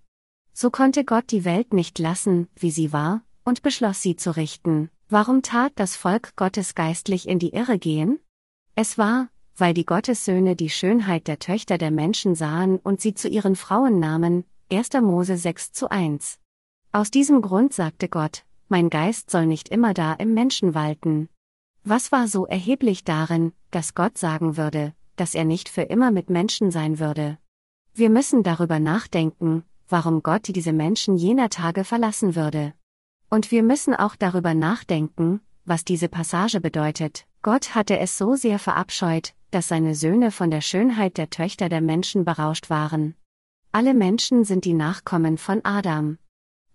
So 0.61 0.69
konnte 0.69 1.07
Gott 1.07 1.31
die 1.31 1.47
Welt 1.47 1.73
nicht 1.73 1.99
lassen, 1.99 2.47
wie 2.55 2.71
sie 2.71 2.93
war, 2.93 3.23
und 3.47 3.63
beschloss 3.63 4.03
sie 4.03 4.17
zu 4.17 4.37
richten. 4.37 4.91
Warum 5.09 5.41
tat 5.41 5.73
das 5.77 5.97
Volk 5.97 6.37
Gottes 6.37 6.75
geistlich 6.75 7.27
in 7.27 7.39
die 7.39 7.55
Irre 7.55 7.79
gehen? 7.79 8.21
Es 8.75 8.99
war, 8.99 9.31
weil 9.57 9.73
die 9.73 9.87
Gottessöhne 9.87 10.57
die 10.57 10.69
Schönheit 10.69 11.29
der 11.29 11.39
Töchter 11.39 11.79
der 11.79 11.91
Menschen 11.91 12.35
sahen 12.35 12.77
und 12.77 13.01
sie 13.01 13.15
zu 13.15 13.27
ihren 13.27 13.57
Frauen 13.57 14.01
nahmen, 14.01 14.45
1. 14.71 14.91
Mose 15.01 15.39
6 15.39 15.73
zu 15.73 15.91
1. 15.91 16.39
Aus 16.93 17.11
diesem 17.11 17.41
Grund 17.41 17.73
sagte 17.73 18.11
Gott, 18.11 18.45
mein 18.69 18.91
Geist 18.91 19.31
soll 19.31 19.47
nicht 19.47 19.71
immer 19.71 19.95
da 19.95 20.13
im 20.13 20.35
Menschen 20.35 20.75
walten. 20.75 21.31
Was 21.85 22.13
war 22.13 22.29
so 22.29 22.45
erheblich 22.45 23.05
darin, 23.05 23.55
dass 23.71 23.95
Gott 23.95 24.19
sagen 24.19 24.59
würde, 24.59 24.93
dass 25.17 25.35
er 25.35 25.47
nicht 25.47 25.71
für 25.71 25.85
immer 25.85 26.11
mit 26.11 26.29
Menschen 26.29 26.71
sein 26.71 26.99
würde? 26.99 27.39
Wir 27.95 28.11
müssen 28.11 28.43
darüber 28.43 28.79
nachdenken, 28.79 29.65
warum 29.91 30.23
Gott 30.23 30.49
diese 30.49 30.73
Menschen 30.73 31.17
jener 31.17 31.51
Tage 31.51 31.85
verlassen 31.85 32.35
würde. 32.35 32.73
Und 33.29 33.51
wir 33.51 33.63
müssen 33.63 33.95
auch 33.95 34.17
darüber 34.17 34.55
nachdenken, 34.55 35.41
was 35.65 35.85
diese 35.85 36.09
Passage 36.09 36.61
bedeutet. 36.61 37.27
Gott 37.43 37.75
hatte 37.75 37.99
es 37.99 38.19
so 38.19 38.35
sehr 38.35 38.59
verabscheut, 38.59 39.35
dass 39.51 39.69
seine 39.69 39.95
Söhne 39.95 40.31
von 40.31 40.51
der 40.51 40.61
Schönheit 40.61 41.17
der 41.17 41.31
Töchter 41.31 41.69
der 41.69 41.81
Menschen 41.81 42.25
berauscht 42.25 42.71
waren. 42.71 43.15
Alle 43.73 43.95
Menschen 43.95 44.45
sind 44.45 44.65
die 44.65 44.75
Nachkommen 44.75 45.39
von 45.39 45.61
Adam. 45.65 46.19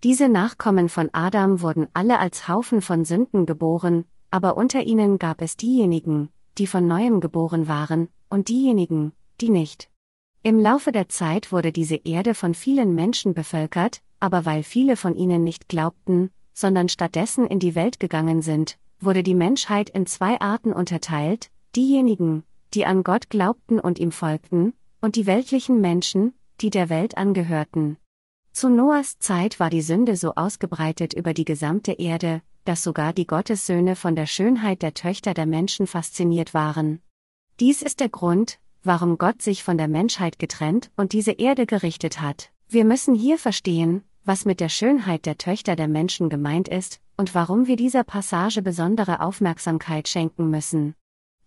Diese 0.04 0.30
Nachkommen 0.30 0.88
von 0.88 1.10
Adam 1.14 1.62
wurden 1.62 1.88
alle 1.94 2.20
als 2.20 2.48
Haufen 2.48 2.82
von 2.82 3.06
Sünden 3.06 3.46
geboren, 3.46 4.06
aber 4.32 4.58
unter 4.58 4.84
ihnen 4.84 5.20
gab 5.20 5.42
es 5.42 5.58
diejenigen, 5.58 6.30
die 6.58 6.68
von 6.68 6.88
neuem 6.88 7.20
geboren 7.20 7.68
waren, 7.68 8.08
und 8.30 8.50
diejenigen, 8.50 9.14
die 9.42 9.50
nicht. 9.50 9.90
Im 10.46 10.60
Laufe 10.60 10.92
der 10.92 11.10
Zeit 11.10 11.52
wurde 11.52 11.72
diese 11.72 11.96
Erde 11.96 12.36
von 12.36 12.54
vielen 12.54 12.94
Menschen 12.94 13.34
bevölkert, 13.34 14.04
aber 14.20 14.46
weil 14.46 14.62
viele 14.62 14.96
von 14.96 15.16
ihnen 15.16 15.44
nicht 15.44 15.68
glaubten, 15.70 16.30
sondern 16.54 16.88
stattdessen 16.88 17.48
in 17.48 17.58
die 17.58 17.74
Welt 17.74 18.00
gegangen 18.00 18.44
sind, 18.44 18.78
wurde 19.00 19.24
die 19.24 19.34
Menschheit 19.34 19.90
in 19.90 20.06
zwei 20.06 20.40
Arten 20.40 20.72
unterteilt, 20.72 21.50
diejenigen, 21.76 22.44
die 22.76 22.86
an 22.86 23.04
Gott 23.04 23.32
glaubten 23.32 23.80
und 23.80 23.98
ihm 23.98 24.12
folgten, 24.12 24.74
und 25.02 25.16
die 25.16 25.26
weltlichen 25.26 25.82
Menschen, 25.82 26.36
die 26.62 26.70
der 26.70 26.90
Welt 26.90 27.18
angehörten. 27.18 27.98
Zu 28.52 28.70
Noahs 28.70 29.18
Zeit 29.18 29.60
war 29.60 29.72
die 29.72 29.82
Sünde 29.82 30.16
so 30.16 30.36
ausgebreitet 30.36 31.16
über 31.16 31.34
die 31.34 31.46
gesamte 31.46 31.94
Erde, 31.94 32.44
dass 32.66 32.84
sogar 32.84 33.14
die 33.14 33.26
Gottessöhne 33.26 33.96
von 33.96 34.16
der 34.16 34.28
Schönheit 34.28 34.84
der 34.84 34.94
Töchter 34.94 35.34
der 35.34 35.48
Menschen 35.48 35.88
fasziniert 35.88 36.54
waren. 36.54 37.02
Dies 37.60 37.82
ist 37.82 38.00
der 38.00 38.10
Grund, 38.10 38.60
warum 38.86 39.18
Gott 39.18 39.42
sich 39.42 39.64
von 39.64 39.78
der 39.78 39.88
Menschheit 39.88 40.40
getrennt 40.40 40.92
und 40.96 41.14
diese 41.14 41.32
Erde 41.32 41.66
gerichtet 41.66 42.22
hat. 42.22 42.52
Wir 42.68 42.86
müssen 42.86 43.16
hier 43.16 43.38
verstehen, 43.38 44.04
was 44.24 44.46
mit 44.46 44.60
der 44.60 44.70
Schönheit 44.70 45.26
der 45.26 45.38
Töchter 45.38 45.76
der 45.76 45.88
Menschen 45.88 46.30
gemeint 46.30 46.68
ist, 46.68 47.00
und 47.18 47.34
warum 47.34 47.68
wir 47.68 47.76
dieser 47.76 48.04
Passage 48.04 48.62
besondere 48.62 49.22
Aufmerksamkeit 49.22 50.08
schenken 50.08 50.50
müssen. 50.50 50.96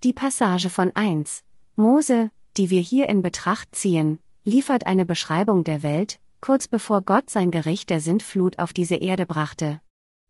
Die 0.05 0.13
Passage 0.13 0.71
von 0.71 0.95
1 0.95 1.43
Mose, 1.77 2.31
die 2.57 2.71
wir 2.71 2.81
hier 2.81 3.09
in 3.09 3.23
Betracht 3.23 3.75
ziehen, 3.75 4.19
liefert 4.45 4.87
eine 4.87 5.05
Beschreibung 5.05 5.65
der 5.65 5.83
Welt, 5.83 6.21
kurz 6.41 6.69
bevor 6.69 7.03
Gott 7.03 7.31
sein 7.31 7.51
Gericht 7.51 7.91
der 7.91 8.01
Sintflut 8.01 8.59
auf 8.59 8.73
diese 8.73 8.95
Erde 8.95 9.27
brachte. 9.27 9.81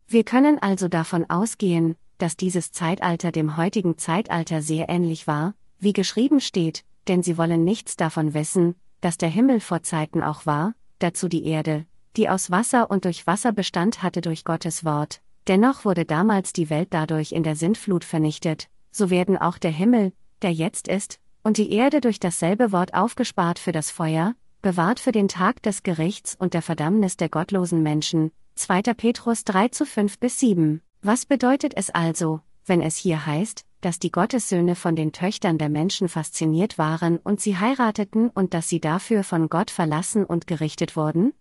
Wir 0.07 0.23
können 0.23 0.59
also 0.59 0.87
davon 0.87 1.29
ausgehen, 1.29 1.95
dass 2.17 2.35
dieses 2.35 2.71
Zeitalter 2.71 3.31
dem 3.31 3.57
heutigen 3.57 3.97
Zeitalter 3.97 4.61
sehr 4.61 4.89
ähnlich 4.89 5.27
war, 5.27 5.53
wie 5.79 5.93
geschrieben 5.93 6.41
steht, 6.41 6.83
denn 7.09 7.23
sie 7.23 7.37
wollen 7.37 7.65
nichts 7.65 7.97
davon 7.97 8.33
wissen, 8.33 8.75
dass 9.01 9.17
der 9.17 9.29
Himmel 9.29 9.59
vor 9.59 9.83
Zeiten 9.83 10.23
auch 10.23 10.45
war, 10.45 10.73
dazu 10.99 11.27
die 11.27 11.45
Erde, 11.45 11.85
die 12.15 12.29
aus 12.29 12.51
Wasser 12.51 12.89
und 12.89 13.05
durch 13.05 13.27
Wasser 13.27 13.51
Bestand 13.51 14.03
hatte 14.03 14.21
durch 14.21 14.45
Gottes 14.45 14.85
Wort, 14.85 15.21
dennoch 15.47 15.83
wurde 15.83 16.05
damals 16.05 16.53
die 16.53 16.69
Welt 16.69 16.89
dadurch 16.91 17.31
in 17.31 17.43
der 17.43 17.55
Sintflut 17.55 18.03
vernichtet, 18.03 18.69
so 18.91 19.09
werden 19.09 19.37
auch 19.37 19.57
der 19.57 19.71
Himmel, 19.71 20.13
der 20.41 20.53
jetzt 20.53 20.87
ist, 20.87 21.19
und 21.43 21.57
die 21.57 21.71
Erde 21.71 22.01
durch 22.01 22.19
dasselbe 22.19 22.71
Wort 22.71 22.93
aufgespart 22.93 23.59
für 23.59 23.71
das 23.71 23.91
Feuer, 23.91 24.35
bewahrt 24.61 24.99
für 24.99 25.11
den 25.11 25.27
Tag 25.27 25.63
des 25.63 25.83
Gerichts 25.83 26.35
und 26.35 26.53
der 26.53 26.61
Verdammnis 26.61 27.17
der 27.17 27.29
gottlosen 27.29 27.81
Menschen. 27.81 28.31
2. 28.55 28.81
Petrus 28.93 29.45
3 29.45 29.69
zu 29.69 29.85
5 29.85 30.19
bis 30.19 30.39
7. 30.39 30.81
Was 31.01 31.25
bedeutet 31.25 31.73
es 31.77 31.89
also, 31.89 32.41
wenn 32.65 32.81
es 32.81 32.97
hier 32.97 33.25
heißt, 33.25 33.65
dass 33.81 33.99
die 33.99 34.11
Gottessöhne 34.11 34.75
von 34.75 34.95
den 34.95 35.11
Töchtern 35.11 35.57
der 35.57 35.69
Menschen 35.69 36.09
fasziniert 36.09 36.77
waren 36.77 37.17
und 37.17 37.39
sie 37.41 37.57
heirateten 37.57 38.29
und 38.29 38.53
dass 38.53 38.69
sie 38.69 38.79
dafür 38.79 39.23
von 39.23 39.49
Gott 39.49 39.71
verlassen 39.71 40.25
und 40.25 40.47
gerichtet 40.47 40.95
wurden? 40.95 41.33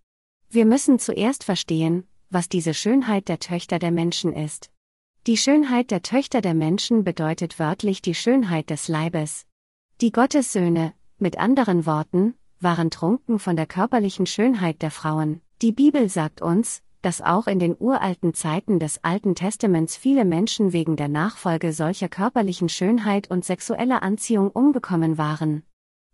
Wir 0.51 0.64
müssen 0.64 0.98
zuerst 0.98 1.44
verstehen, 1.44 2.07
was 2.31 2.48
diese 2.48 2.74
Schönheit 2.74 3.29
der 3.29 3.38
Töchter 3.38 3.79
der 3.79 3.90
Menschen 3.90 4.33
ist. 4.33 4.70
Die 5.27 5.37
Schönheit 5.37 5.90
der 5.90 6.03
Töchter 6.03 6.40
der 6.40 6.55
Menschen 6.55 7.05
bedeutet 7.05 7.59
wörtlich 7.59 8.01
die 8.01 8.14
Schönheit 8.14 8.70
des 8.70 8.88
Leibes. 8.88 9.46
Die 10.01 10.12
Gottessöhne, 10.12 10.94
mit 11.18 11.38
anderen 11.38 11.85
Worten, 11.87 12.35
waren 12.61 12.90
trunken 12.90 13.38
von 13.38 13.57
der 13.57 13.66
körperlichen 13.66 14.27
Schönheit 14.27 14.81
der 14.81 14.90
Frauen. 14.90 15.42
Die 15.61 15.72
Bibel 15.72 16.09
sagt 16.09 16.40
uns, 16.40 16.83
dass 17.08 17.22
auch 17.22 17.46
in 17.46 17.58
den 17.58 17.74
uralten 17.78 18.34
Zeiten 18.34 18.78
des 18.78 19.02
Alten 19.02 19.34
Testaments 19.34 19.96
viele 19.96 20.26
Menschen 20.26 20.74
wegen 20.74 20.94
der 20.94 21.08
Nachfolge 21.08 21.72
solcher 21.72 22.10
körperlichen 22.10 22.68
Schönheit 22.68 23.30
und 23.30 23.46
sexueller 23.46 24.02
Anziehung 24.02 24.50
umgekommen 24.50 25.16
waren. 25.16 25.62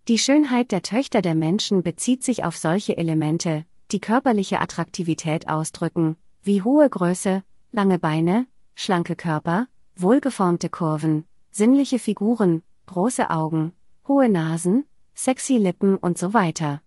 Die 0.06 0.18
Schönheit 0.18 0.70
der 0.70 0.82
Töchter 0.82 1.20
der 1.20 1.34
Menschen 1.34 1.82
bezieht 1.82 2.22
sich 2.22 2.44
auf 2.44 2.56
solche 2.56 2.96
Elemente, 2.96 3.64
die 3.90 3.98
körperliche 3.98 4.60
Attraktivität 4.60 5.48
ausdrücken, 5.48 6.14
wie 6.44 6.62
hohe 6.62 6.88
Größe, 6.88 7.42
lange 7.72 7.98
Beine, 7.98 8.46
schlanke 8.76 9.16
Körper, 9.16 9.66
wohlgeformte 9.96 10.68
Kurven, 10.68 11.24
sinnliche 11.50 11.98
Figuren, 11.98 12.62
große 12.86 13.30
Augen, 13.30 13.72
hohe 14.06 14.28
Nasen, 14.28 14.84
sexy 15.12 15.56
Lippen 15.56 15.96
und 15.96 16.18
so 16.18 16.34
weiter. 16.34 16.82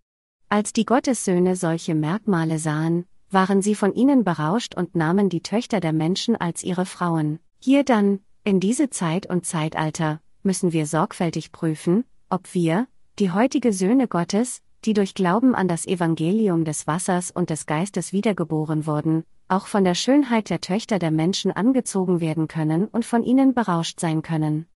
Als 0.48 0.72
die 0.72 0.86
Gottessöhne 0.86 1.58
solche 1.58 1.94
Merkmale 1.94 2.58
sahen, 2.58 3.04
waren 3.30 3.62
sie 3.62 3.76
von 3.76 3.94
ihnen 3.94 4.24
berauscht 4.24 4.76
und 4.76 4.96
nahmen 4.96 5.30
die 5.30 5.42
Töchter 5.42 5.80
der 5.80 5.94
Menschen 5.94 6.36
als 6.36 6.64
ihre 6.64 6.86
Frauen. 6.86 7.40
Hier 7.60 7.84
dann, 7.84 8.20
in 8.44 8.60
diese 8.60 8.90
Zeit 8.90 9.26
und 9.26 9.46
Zeitalter, 9.46 10.22
müssen 10.44 10.72
wir 10.72 10.86
sorgfältig 10.86 11.52
prüfen, 11.52 12.06
ob 12.30 12.54
wir, 12.54 12.88
die 13.20 13.32
heutige 13.32 13.74
Söhne 13.74 14.08
Gottes, 14.08 14.62
die 14.86 14.94
durch 14.94 15.14
Glauben 15.14 15.56
an 15.56 15.68
das 15.68 15.86
Evangelium 15.86 16.64
des 16.64 16.88
Wassers 16.88 17.32
und 17.32 17.50
des 17.50 17.66
Geistes 17.66 18.14
wiedergeboren 18.14 18.86
wurden, 18.86 19.24
auch 19.50 19.68
von 19.68 19.84
der 19.84 19.96
Schönheit 19.96 20.50
der 20.50 20.62
Töchter 20.62 21.00
der 21.00 21.12
Menschen 21.12 21.52
angezogen 21.52 22.22
werden 22.22 22.48
können 22.48 22.86
und 22.86 23.06
von 23.06 23.24
ihnen 23.24 23.54
berauscht 23.54 24.00
sein 24.00 24.22
können. 24.22 24.68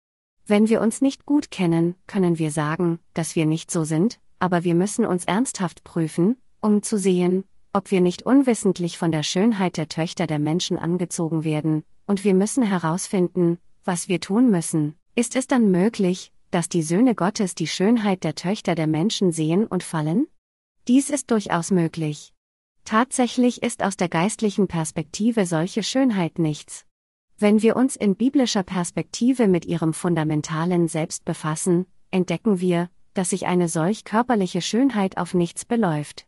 Wenn 0.46 0.70
wir 0.70 0.82
uns 0.82 1.02
nicht 1.02 1.26
gut 1.26 1.52
kennen, 1.52 1.96
können 2.08 2.40
wir 2.40 2.52
sagen, 2.52 3.00
dass 3.14 3.36
wir 3.36 3.46
nicht 3.46 3.70
so 3.72 3.84
sind, 3.84 4.20
aber 4.40 4.64
wir 4.64 4.76
müssen 4.76 5.06
uns 5.06 5.26
ernsthaft 5.26 5.84
prüfen, 5.84 6.36
um 6.62 6.82
zu 6.84 6.98
sehen, 6.98 7.44
ob 7.74 7.92
wir 7.92 8.02
nicht 8.02 8.24
unwissentlich 8.24 8.98
von 8.98 9.12
der 9.12 9.24
Schönheit 9.24 9.78
der 9.78 9.88
Töchter 9.88 10.28
der 10.28 10.40
Menschen 10.40 10.78
angezogen 10.78 11.44
werden, 11.44 11.84
und 12.06 12.24
wir 12.24 12.34
müssen 12.34 12.64
herausfinden, 12.64 13.58
was 13.84 14.08
wir 14.08 14.20
tun 14.20 14.50
müssen. 14.50 14.96
Ist 15.16 15.36
es 15.36 15.48
dann 15.48 15.72
möglich, 15.72 16.32
dass 16.52 16.70
die 16.70 16.84
Söhne 16.84 17.16
Gottes 17.16 17.56
die 17.56 17.68
Schönheit 17.68 18.24
der 18.24 18.36
Töchter 18.36 18.76
der 18.76 18.88
Menschen 18.88 19.32
sehen 19.32 19.66
und 19.66 19.84
fallen? 19.84 20.28
Dies 20.88 21.10
ist 21.10 21.32
durchaus 21.32 21.72
möglich. 21.72 22.34
Tatsächlich 22.84 23.64
ist 23.64 23.84
aus 23.84 23.96
der 23.96 24.10
geistlichen 24.10 24.68
Perspektive 24.68 25.46
solche 25.46 25.84
Schönheit 25.84 26.40
nichts. 26.40 26.86
Wenn 27.38 27.62
wir 27.62 27.76
uns 27.76 27.96
in 27.96 28.16
biblischer 28.16 28.64
Perspektive 28.64 29.48
mit 29.48 29.66
ihrem 29.66 29.94
fundamentalen 29.94 30.88
Selbst 30.88 31.26
befassen, 31.26 31.86
entdecken 32.12 32.60
wir, 32.60 32.90
dass 33.14 33.32
sich 33.32 33.48
eine 33.48 33.68
solch 33.68 34.04
körperliche 34.04 34.62
Schönheit 34.62 35.18
auf 35.18 35.34
nichts 35.34 35.66
beläuft. 35.66 36.28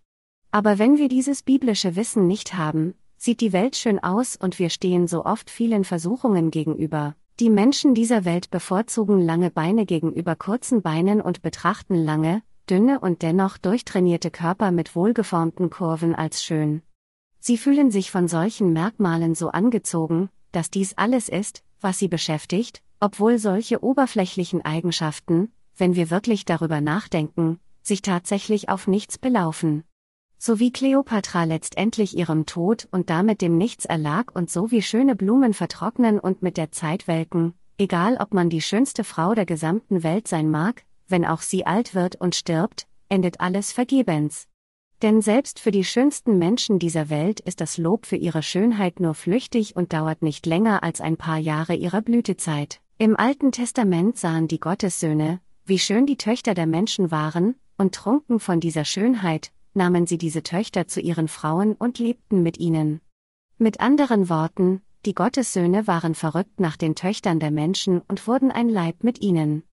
Aber 0.53 0.77
wenn 0.77 0.99
wir 0.99 1.09
dieses 1.09 1.41
biblische 1.41 1.95
Wissen 1.95 2.27
nicht 2.27 2.53
haben, 2.53 2.93
sieht 3.17 3.41
die 3.41 3.53
Welt 3.53 3.75
schön 3.75 3.97
aus 3.97 4.35
und 4.35 4.59
wir 4.59 4.69
stehen 4.69 5.07
so 5.07 5.25
oft 5.25 5.49
vielen 5.49 5.83
Versuchungen 5.83 6.51
gegenüber. 6.51 7.15
Die 7.39 7.49
Menschen 7.49 7.95
dieser 7.95 8.23
Welt 8.23 8.51
bevorzugen 8.51 9.19
lange 9.19 9.49
Beine 9.49 9.87
gegenüber 9.87 10.35
kurzen 10.35 10.83
Beinen 10.83 11.21
und 11.21 11.41
betrachten 11.41 11.95
lange, 11.95 12.43
dünne 12.69 12.99
und 12.99 13.23
dennoch 13.23 13.57
durchtrainierte 13.57 14.29
Körper 14.29 14.69
mit 14.69 14.95
wohlgeformten 14.95 15.71
Kurven 15.71 16.13
als 16.13 16.43
schön. 16.43 16.83
Sie 17.39 17.57
fühlen 17.57 17.89
sich 17.89 18.11
von 18.11 18.27
solchen 18.27 18.73
Merkmalen 18.73 19.33
so 19.33 19.49
angezogen, 19.49 20.29
dass 20.51 20.69
dies 20.69 20.93
alles 20.95 21.29
ist, 21.29 21.63
was 21.81 21.97
sie 21.97 22.09
beschäftigt, 22.09 22.83
obwohl 22.99 23.39
solche 23.39 23.83
oberflächlichen 23.83 24.63
Eigenschaften, 24.63 25.51
wenn 25.75 25.95
wir 25.95 26.11
wirklich 26.11 26.45
darüber 26.45 26.79
nachdenken, 26.79 27.59
sich 27.81 28.03
tatsächlich 28.03 28.69
auf 28.69 28.85
nichts 28.85 29.17
belaufen. 29.17 29.83
So 30.45 30.59
wie 30.59 30.73
Kleopatra 30.73 31.45
letztendlich 31.45 32.17
ihrem 32.17 32.45
Tod 32.45 32.89
und 32.91 33.09
damit 33.09 33.39
dem 33.39 33.57
Nichts 33.57 33.85
erlag 33.85 34.35
und 34.35 34.49
so 34.49 34.71
wie 34.71 34.81
schöne 34.81 35.15
Blumen 35.15 35.53
vertrocknen 35.53 36.19
und 36.19 36.41
mit 36.41 36.57
der 36.57 36.69
Zeit 36.69 37.07
welken, 37.07 37.53
egal 37.77 38.17
ob 38.19 38.33
man 38.33 38.49
die 38.49 38.59
schönste 38.59 39.05
Frau 39.05 39.35
der 39.35 39.45
gesamten 39.45 40.03
Welt 40.03 40.27
sein 40.27 40.51
mag, 40.51 40.83
wenn 41.07 41.23
auch 41.23 41.39
sie 41.39 41.65
alt 41.65 41.95
wird 41.95 42.17
und 42.17 42.35
stirbt, 42.35 42.87
endet 43.07 43.39
alles 43.39 43.71
vergebens. 43.71 44.49
Denn 45.01 45.21
selbst 45.21 45.61
für 45.61 45.71
die 45.71 45.85
schönsten 45.85 46.37
Menschen 46.37 46.77
dieser 46.77 47.09
Welt 47.09 47.39
ist 47.39 47.61
das 47.61 47.77
Lob 47.77 48.05
für 48.05 48.17
ihre 48.17 48.43
Schönheit 48.43 48.99
nur 48.99 49.13
flüchtig 49.13 49.77
und 49.77 49.93
dauert 49.93 50.21
nicht 50.23 50.45
länger 50.45 50.83
als 50.83 50.99
ein 50.99 51.15
paar 51.15 51.37
Jahre 51.37 51.73
ihrer 51.73 52.01
Blütezeit. 52.01 52.81
Im 52.97 53.15
Alten 53.15 53.53
Testament 53.53 54.17
sahen 54.17 54.49
die 54.49 54.59
Gottessöhne, 54.59 55.39
wie 55.63 55.79
schön 55.79 56.05
die 56.05 56.17
Töchter 56.17 56.53
der 56.53 56.67
Menschen 56.67 57.11
waren, 57.11 57.55
und 57.77 57.95
trunken 57.95 58.41
von 58.41 58.59
dieser 58.59 58.83
Schönheit, 58.83 59.53
nahmen 59.73 60.07
sie 60.07 60.17
diese 60.17 60.43
Töchter 60.43 60.87
zu 60.87 61.01
ihren 61.01 61.27
Frauen 61.27 61.73
und 61.73 61.99
lebten 61.99 62.43
mit 62.43 62.59
ihnen. 62.59 63.01
Mit 63.57 63.79
anderen 63.79 64.29
Worten, 64.29 64.81
die 65.05 65.13
Gottessöhne 65.13 65.85
waren 65.87 66.15
verrückt 66.15 66.59
nach 66.59 66.77
den 66.77 66.95
Töchtern 66.95 67.39
der 67.39 67.51
Menschen 67.51 68.01
und 68.07 68.25
wurden 68.27 68.51
ein 68.51 68.69
Leib 68.69 69.03
mit 69.03 69.21
ihnen. 69.21 69.63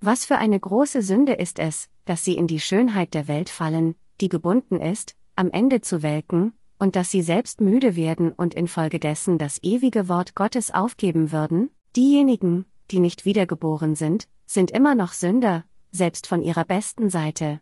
Was 0.00 0.24
für 0.24 0.36
eine 0.36 0.60
große 0.60 1.00
Sünde 1.02 1.32
ist 1.32 1.58
es, 1.58 1.88
dass 2.04 2.24
sie 2.24 2.36
in 2.36 2.46
die 2.46 2.60
Schönheit 2.60 3.14
der 3.14 3.26
Welt 3.26 3.48
fallen, 3.48 3.94
die 4.20 4.28
gebunden 4.28 4.80
ist, 4.80 5.16
am 5.36 5.50
Ende 5.50 5.80
zu 5.80 6.02
welken, 6.02 6.52
und 6.78 6.96
dass 6.96 7.10
sie 7.10 7.22
selbst 7.22 7.60
müde 7.60 7.96
werden 7.96 8.32
und 8.32 8.54
infolgedessen 8.54 9.38
das 9.38 9.62
ewige 9.62 10.08
Wort 10.08 10.34
Gottes 10.34 10.72
aufgeben 10.72 11.32
würden? 11.32 11.70
Diejenigen, 11.96 12.66
die 12.90 12.98
nicht 12.98 13.24
wiedergeboren 13.24 13.94
sind, 13.94 14.28
sind 14.44 14.70
immer 14.70 14.94
noch 14.94 15.12
Sünder, 15.12 15.64
selbst 15.90 16.26
von 16.26 16.42
ihrer 16.42 16.64
besten 16.64 17.08
Seite. 17.08 17.60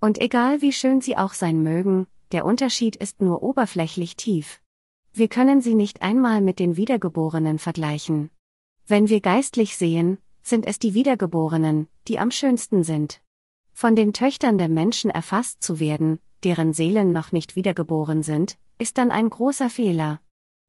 Und 0.00 0.20
egal 0.20 0.62
wie 0.62 0.72
schön 0.72 1.00
sie 1.00 1.16
auch 1.16 1.32
sein 1.32 1.62
mögen, 1.62 2.06
der 2.32 2.44
Unterschied 2.44 2.94
ist 2.96 3.20
nur 3.20 3.42
oberflächlich 3.42 4.16
tief. 4.16 4.60
Wir 5.12 5.28
können 5.28 5.60
sie 5.60 5.74
nicht 5.74 6.02
einmal 6.02 6.40
mit 6.40 6.58
den 6.58 6.76
Wiedergeborenen 6.76 7.58
vergleichen. 7.58 8.30
Wenn 8.86 9.08
wir 9.08 9.20
geistlich 9.20 9.76
sehen, 9.76 10.18
sind 10.42 10.66
es 10.66 10.78
die 10.78 10.94
Wiedergeborenen, 10.94 11.88
die 12.06 12.18
am 12.18 12.30
schönsten 12.30 12.84
sind. 12.84 13.20
Von 13.72 13.96
den 13.96 14.12
Töchtern 14.12 14.58
der 14.58 14.68
Menschen 14.68 15.10
erfasst 15.10 15.62
zu 15.62 15.80
werden, 15.80 16.20
deren 16.44 16.72
Seelen 16.72 17.12
noch 17.12 17.32
nicht 17.32 17.56
wiedergeboren 17.56 18.22
sind, 18.22 18.56
ist 18.78 18.98
dann 18.98 19.10
ein 19.10 19.28
großer 19.28 19.70
Fehler. 19.70 20.20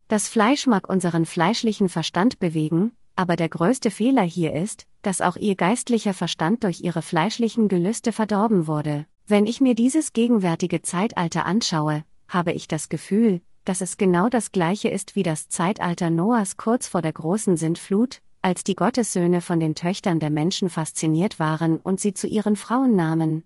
Das 0.07 0.27
Fleisch 0.27 0.65
mag 0.65 0.89
unseren 0.89 1.25
fleischlichen 1.25 1.87
Verstand 1.87 2.39
bewegen, 2.39 2.93
aber 3.15 3.35
der 3.35 3.49
größte 3.49 3.91
Fehler 3.91 4.23
hier 4.23 4.53
ist, 4.53 4.87
dass 5.01 5.21
auch 5.21 5.35
ihr 5.35 5.55
geistlicher 5.55 6.13
Verstand 6.13 6.63
durch 6.63 6.81
ihre 6.81 7.01
fleischlichen 7.01 7.67
Gelüste 7.67 8.11
verdorben 8.11 8.65
wurde. 8.65 9.05
Wenn 9.31 9.45
ich 9.45 9.61
mir 9.61 9.75
dieses 9.75 10.13
gegenwärtige 10.13 10.81
Zeitalter 10.81 11.45
anschaue, 11.45 12.03
habe 12.27 12.51
ich 12.51 12.67
das 12.67 12.89
Gefühl, 12.89 13.41
dass 13.63 13.79
es 13.79 13.97
genau 13.97 14.27
das 14.27 14.51
gleiche 14.51 14.89
ist 14.89 15.15
wie 15.15 15.21
das 15.21 15.49
Zeitalter 15.49 16.09
Noahs 16.09 16.57
kurz 16.57 16.87
vor 16.87 17.03
der 17.03 17.13
großen 17.13 17.55
Sintflut, 17.55 18.23
als 18.41 18.63
die 18.63 18.73
Gottessöhne 18.73 19.41
von 19.41 19.59
den 19.59 19.75
Töchtern 19.75 20.19
der 20.19 20.31
Menschen 20.31 20.67
fasziniert 20.67 21.37
waren 21.37 21.77
und 21.77 21.99
sie 21.99 22.15
zu 22.15 22.25
ihren 22.25 22.55
Frauen 22.55 22.95
nahmen. 22.95 23.43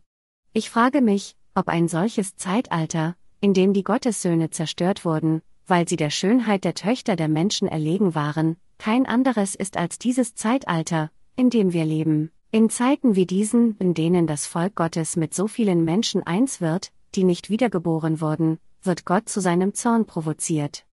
Ich 0.54 0.70
frage 0.70 1.02
mich, 1.02 1.36
ob 1.54 1.68
ein 1.68 1.90
solches 1.90 2.38
Zeitalter, 2.38 3.18
in 3.42 3.54
dem 3.54 3.74
die 3.74 3.84
Gottessöhne 3.84 4.52
zerstört 4.52 5.04
wurden, 5.04 5.42
weil 5.68 5.86
sie 5.90 5.98
der 5.98 6.12
Schönheit 6.12 6.64
der 6.64 6.76
Töchter 6.76 7.18
der 7.18 7.28
Menschen 7.28 7.68
erlegen 7.68 8.16
waren, 8.16 8.56
kein 8.78 9.06
anderes 9.06 9.54
ist 9.54 9.76
als 9.76 10.00
dieses 10.00 10.34
Zeitalter, 10.34 11.12
in 11.36 11.50
dem 11.50 11.74
wir 11.74 11.84
leben. 11.84 12.32
In 12.56 12.70
Zeiten 12.70 13.16
wie 13.16 13.26
diesen, 13.26 13.76
in 13.80 13.96
denen 13.96 14.28
das 14.28 14.46
Volk 14.46 14.76
Gottes 14.76 15.16
mit 15.16 15.34
so 15.34 15.48
vielen 15.48 15.84
Menschen 15.86 16.22
eins 16.22 16.62
wird, 16.62 16.92
die 17.16 17.24
nicht 17.24 17.50
wiedergeboren 17.50 18.22
wurden, 18.22 18.60
wird 18.84 19.06
Gott 19.06 19.28
zu 19.28 19.42
seinem 19.42 19.74
Zorn 19.74 20.06
provoziert. 20.06 20.86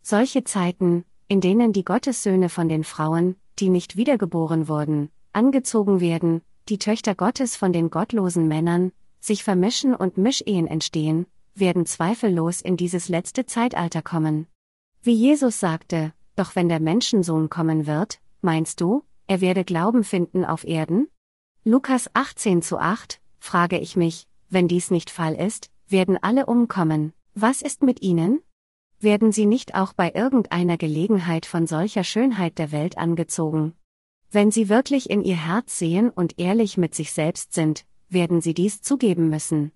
Solche 0.00 0.44
Zeiten, 0.44 1.04
in 1.26 1.40
denen 1.40 1.72
die 1.72 1.84
Gottessöhne 1.84 2.48
von 2.48 2.68
den 2.68 2.84
Frauen, 2.84 3.34
die 3.58 3.68
nicht 3.68 3.96
wiedergeboren 3.96 4.68
wurden, 4.68 5.10
angezogen 5.32 5.98
werden, 5.98 6.40
die 6.68 6.78
Töchter 6.78 7.16
Gottes 7.16 7.56
von 7.56 7.72
den 7.72 7.90
gottlosen 7.90 8.46
Männern, 8.46 8.92
sich 9.18 9.42
vermischen 9.42 9.96
und 9.96 10.18
Mischehen 10.18 10.68
entstehen, 10.68 11.26
werden 11.56 11.84
zweifellos 11.84 12.60
in 12.60 12.76
dieses 12.76 13.08
letzte 13.08 13.44
Zeitalter 13.44 14.02
kommen. 14.02 14.46
Wie 15.02 15.14
Jesus 15.14 15.58
sagte, 15.58 16.12
doch 16.36 16.54
wenn 16.54 16.68
der 16.68 16.78
Menschensohn 16.78 17.50
kommen 17.50 17.88
wird, 17.88 18.20
meinst 18.40 18.80
du, 18.80 19.02
er 19.28 19.40
werde 19.40 19.64
Glauben 19.64 20.04
finden 20.04 20.44
auf 20.44 20.64
Erden? 20.64 21.06
Lukas 21.62 22.10
18 22.14 22.62
zu 22.62 22.78
8, 22.78 23.20
frage 23.38 23.78
ich 23.78 23.94
mich, 23.94 24.26
wenn 24.48 24.68
dies 24.68 24.90
nicht 24.90 25.10
Fall 25.10 25.34
ist, 25.34 25.70
werden 25.86 26.18
alle 26.20 26.46
umkommen, 26.46 27.12
was 27.34 27.62
ist 27.62 27.82
mit 27.82 28.02
ihnen? 28.02 28.40
Werden 29.00 29.30
sie 29.30 29.46
nicht 29.46 29.74
auch 29.74 29.92
bei 29.92 30.12
irgendeiner 30.12 30.78
Gelegenheit 30.78 31.46
von 31.46 31.66
solcher 31.66 32.04
Schönheit 32.04 32.58
der 32.58 32.72
Welt 32.72 32.98
angezogen? 32.98 33.74
Wenn 34.30 34.50
sie 34.50 34.68
wirklich 34.68 35.08
in 35.08 35.22
ihr 35.22 35.36
Herz 35.36 35.78
sehen 35.78 36.10
und 36.10 36.38
ehrlich 36.38 36.78
mit 36.78 36.94
sich 36.94 37.12
selbst 37.12 37.52
sind, 37.52 37.84
werden 38.08 38.40
sie 38.40 38.54
dies 38.54 38.80
zugeben 38.80 39.28
müssen. 39.28 39.72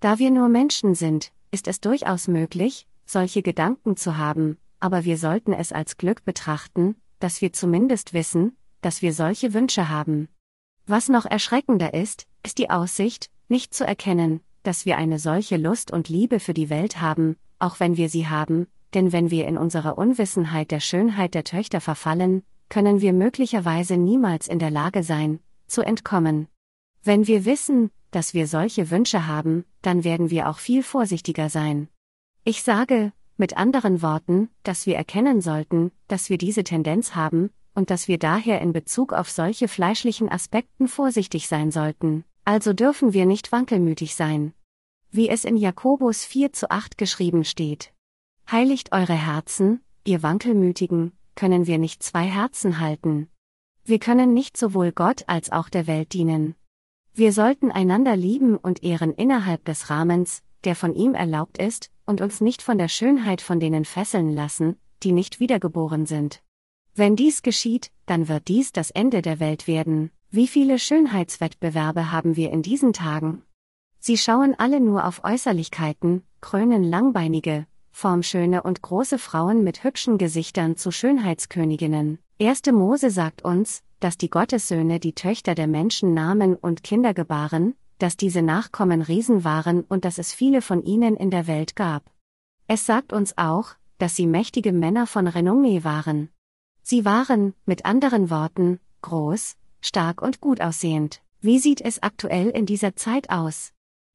Da 0.00 0.18
wir 0.18 0.30
nur 0.30 0.48
Menschen 0.48 0.94
sind, 0.94 1.32
ist 1.50 1.68
es 1.68 1.80
durchaus 1.80 2.28
möglich, 2.28 2.86
solche 3.06 3.42
Gedanken 3.42 3.96
zu 3.96 4.18
haben, 4.18 4.58
aber 4.78 5.04
wir 5.04 5.16
sollten 5.16 5.52
es 5.52 5.72
als 5.72 5.96
Glück 5.96 6.24
betrachten, 6.24 6.96
dass 7.18 7.40
wir 7.40 7.52
zumindest 7.52 8.14
wissen, 8.14 8.56
dass 8.80 9.02
wir 9.02 9.12
solche 9.12 9.54
Wünsche 9.54 9.88
haben. 9.88 10.28
Was 10.86 11.08
noch 11.08 11.26
erschreckender 11.26 11.94
ist, 11.94 12.26
ist 12.44 12.58
die 12.58 12.70
Aussicht, 12.70 13.30
nicht 13.48 13.74
zu 13.74 13.86
erkennen, 13.86 14.40
dass 14.62 14.86
wir 14.86 14.98
eine 14.98 15.18
solche 15.18 15.56
Lust 15.56 15.90
und 15.90 16.08
Liebe 16.08 16.40
für 16.40 16.54
die 16.54 16.70
Welt 16.70 17.00
haben, 17.00 17.36
auch 17.58 17.80
wenn 17.80 17.96
wir 17.96 18.08
sie 18.08 18.28
haben, 18.28 18.66
denn 18.94 19.12
wenn 19.12 19.30
wir 19.30 19.46
in 19.46 19.56
unserer 19.56 19.98
Unwissenheit 19.98 20.70
der 20.70 20.80
Schönheit 20.80 21.34
der 21.34 21.44
Töchter 21.44 21.80
verfallen, 21.80 22.42
können 22.68 23.00
wir 23.00 23.12
möglicherweise 23.12 23.96
niemals 23.96 24.48
in 24.48 24.58
der 24.58 24.70
Lage 24.70 25.02
sein, 25.02 25.40
zu 25.66 25.82
entkommen. 25.82 26.48
Wenn 27.02 27.26
wir 27.26 27.44
wissen, 27.44 27.90
dass 28.10 28.34
wir 28.34 28.46
solche 28.46 28.90
Wünsche 28.90 29.26
haben, 29.26 29.64
dann 29.82 30.04
werden 30.04 30.30
wir 30.30 30.48
auch 30.48 30.58
viel 30.58 30.82
vorsichtiger 30.82 31.48
sein. 31.48 31.88
Ich 32.44 32.62
sage, 32.62 33.12
mit 33.36 33.56
anderen 33.56 34.02
Worten, 34.02 34.50
dass 34.62 34.86
wir 34.86 34.96
erkennen 34.96 35.40
sollten, 35.40 35.92
dass 36.08 36.28
wir 36.30 36.38
diese 36.38 36.64
Tendenz 36.64 37.14
haben, 37.14 37.50
und 37.74 37.90
dass 37.90 38.08
wir 38.08 38.18
daher 38.18 38.60
in 38.60 38.72
Bezug 38.72 39.12
auf 39.12 39.30
solche 39.30 39.68
fleischlichen 39.68 40.28
Aspekten 40.28 40.88
vorsichtig 40.88 41.48
sein 41.48 41.70
sollten, 41.70 42.24
also 42.44 42.72
dürfen 42.72 43.12
wir 43.12 43.26
nicht 43.26 43.52
wankelmütig 43.52 44.14
sein. 44.14 44.52
Wie 45.10 45.28
es 45.28 45.44
in 45.44 45.56
Jakobus 45.56 46.24
4 46.24 46.52
zu 46.52 46.70
8 46.70 46.98
geschrieben 46.98 47.44
steht. 47.44 47.92
Heiligt 48.50 48.92
eure 48.92 49.14
Herzen, 49.14 49.80
ihr 50.04 50.22
Wankelmütigen, 50.22 51.12
können 51.34 51.66
wir 51.66 51.78
nicht 51.78 52.02
zwei 52.02 52.24
Herzen 52.24 52.80
halten. 52.80 53.28
Wir 53.84 53.98
können 53.98 54.34
nicht 54.34 54.56
sowohl 54.56 54.92
Gott 54.92 55.24
als 55.26 55.50
auch 55.50 55.68
der 55.68 55.86
Welt 55.86 56.12
dienen. 56.12 56.54
Wir 57.14 57.32
sollten 57.32 57.70
einander 57.70 58.16
lieben 58.16 58.56
und 58.56 58.82
ehren 58.82 59.12
innerhalb 59.12 59.64
des 59.64 59.90
Rahmens, 59.90 60.42
der 60.64 60.76
von 60.76 60.94
ihm 60.94 61.14
erlaubt 61.14 61.58
ist, 61.58 61.90
und 62.06 62.20
uns 62.20 62.40
nicht 62.40 62.62
von 62.62 62.78
der 62.78 62.88
Schönheit 62.88 63.40
von 63.40 63.60
denen 63.60 63.84
fesseln 63.84 64.32
lassen, 64.34 64.76
die 65.02 65.12
nicht 65.12 65.40
wiedergeboren 65.40 66.06
sind. 66.06 66.42
Wenn 67.00 67.16
dies 67.16 67.40
geschieht, 67.40 67.90
dann 68.04 68.28
wird 68.28 68.48
dies 68.48 68.72
das 68.72 68.90
Ende 68.90 69.22
der 69.22 69.40
Welt 69.40 69.66
werden. 69.66 70.10
Wie 70.30 70.46
viele 70.46 70.78
Schönheitswettbewerbe 70.78 72.12
haben 72.12 72.36
wir 72.36 72.50
in 72.50 72.60
diesen 72.60 72.92
Tagen? 72.92 73.40
Sie 73.98 74.18
schauen 74.18 74.54
alle 74.58 74.80
nur 74.80 75.06
auf 75.06 75.24
Äußerlichkeiten, 75.24 76.24
krönen 76.42 76.84
langbeinige, 76.84 77.66
formschöne 77.90 78.62
und 78.62 78.82
große 78.82 79.16
Frauen 79.16 79.64
mit 79.64 79.82
hübschen 79.82 80.18
Gesichtern 80.18 80.76
zu 80.76 80.90
Schönheitsköniginnen. 80.90 82.18
Erste 82.38 82.70
Mose 82.74 83.08
sagt 83.08 83.46
uns, 83.46 83.82
dass 84.00 84.18
die 84.18 84.28
Gottessöhne 84.28 85.00
die 85.00 85.14
Töchter 85.14 85.54
der 85.54 85.68
Menschen 85.68 86.12
nahmen 86.12 86.54
und 86.54 86.82
Kinder 86.82 87.14
gebaren, 87.14 87.76
dass 87.96 88.18
diese 88.18 88.42
Nachkommen 88.42 89.00
Riesen 89.00 89.42
waren 89.42 89.84
und 89.84 90.04
dass 90.04 90.18
es 90.18 90.34
viele 90.34 90.60
von 90.60 90.82
ihnen 90.82 91.16
in 91.16 91.30
der 91.30 91.46
Welt 91.46 91.76
gab. 91.76 92.02
Es 92.66 92.84
sagt 92.84 93.14
uns 93.14 93.38
auch, 93.38 93.70
dass 93.96 94.16
sie 94.16 94.26
mächtige 94.26 94.74
Männer 94.74 95.06
von 95.06 95.28
Renommee 95.28 95.82
waren. 95.82 96.28
Sie 96.82 97.04
waren, 97.04 97.54
mit 97.66 97.84
anderen 97.84 98.30
Worten, 98.30 98.80
groß, 99.02 99.56
stark 99.80 100.22
und 100.22 100.40
gut 100.40 100.60
aussehend. 100.60 101.20
Wie 101.40 101.58
sieht 101.58 101.80
es 101.80 102.02
aktuell 102.02 102.48
in 102.50 102.66
dieser 102.66 102.96
Zeit 102.96 103.30
aus? 103.30 103.72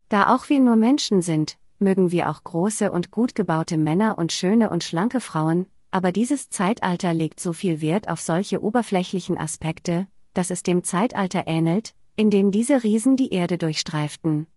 Da 0.09 0.35
auch 0.35 0.49
wir 0.49 0.59
nur 0.59 0.75
Menschen 0.75 1.21
sind, 1.21 1.57
mögen 1.79 2.11
wir 2.11 2.29
auch 2.29 2.43
große 2.43 2.91
und 2.91 3.11
gut 3.11 3.35
gebaute 3.35 3.77
Männer 3.77 4.17
und 4.17 4.31
schöne 4.31 4.69
und 4.69 4.83
schlanke 4.83 5.19
Frauen, 5.19 5.65
aber 5.91 6.11
dieses 6.11 6.49
Zeitalter 6.49 7.13
legt 7.13 7.39
so 7.39 7.53
viel 7.53 7.81
Wert 7.81 8.09
auf 8.09 8.21
solche 8.21 8.61
oberflächlichen 8.61 9.37
Aspekte, 9.37 10.07
dass 10.33 10.51
es 10.51 10.61
dem 10.61 10.83
Zeitalter 10.83 11.47
ähnelt, 11.47 11.95
in 12.15 12.29
dem 12.29 12.51
diese 12.51 12.83
Riesen 12.83 13.17
die 13.17 13.31
Erde 13.31 13.57
durchstreiften. 13.57 14.47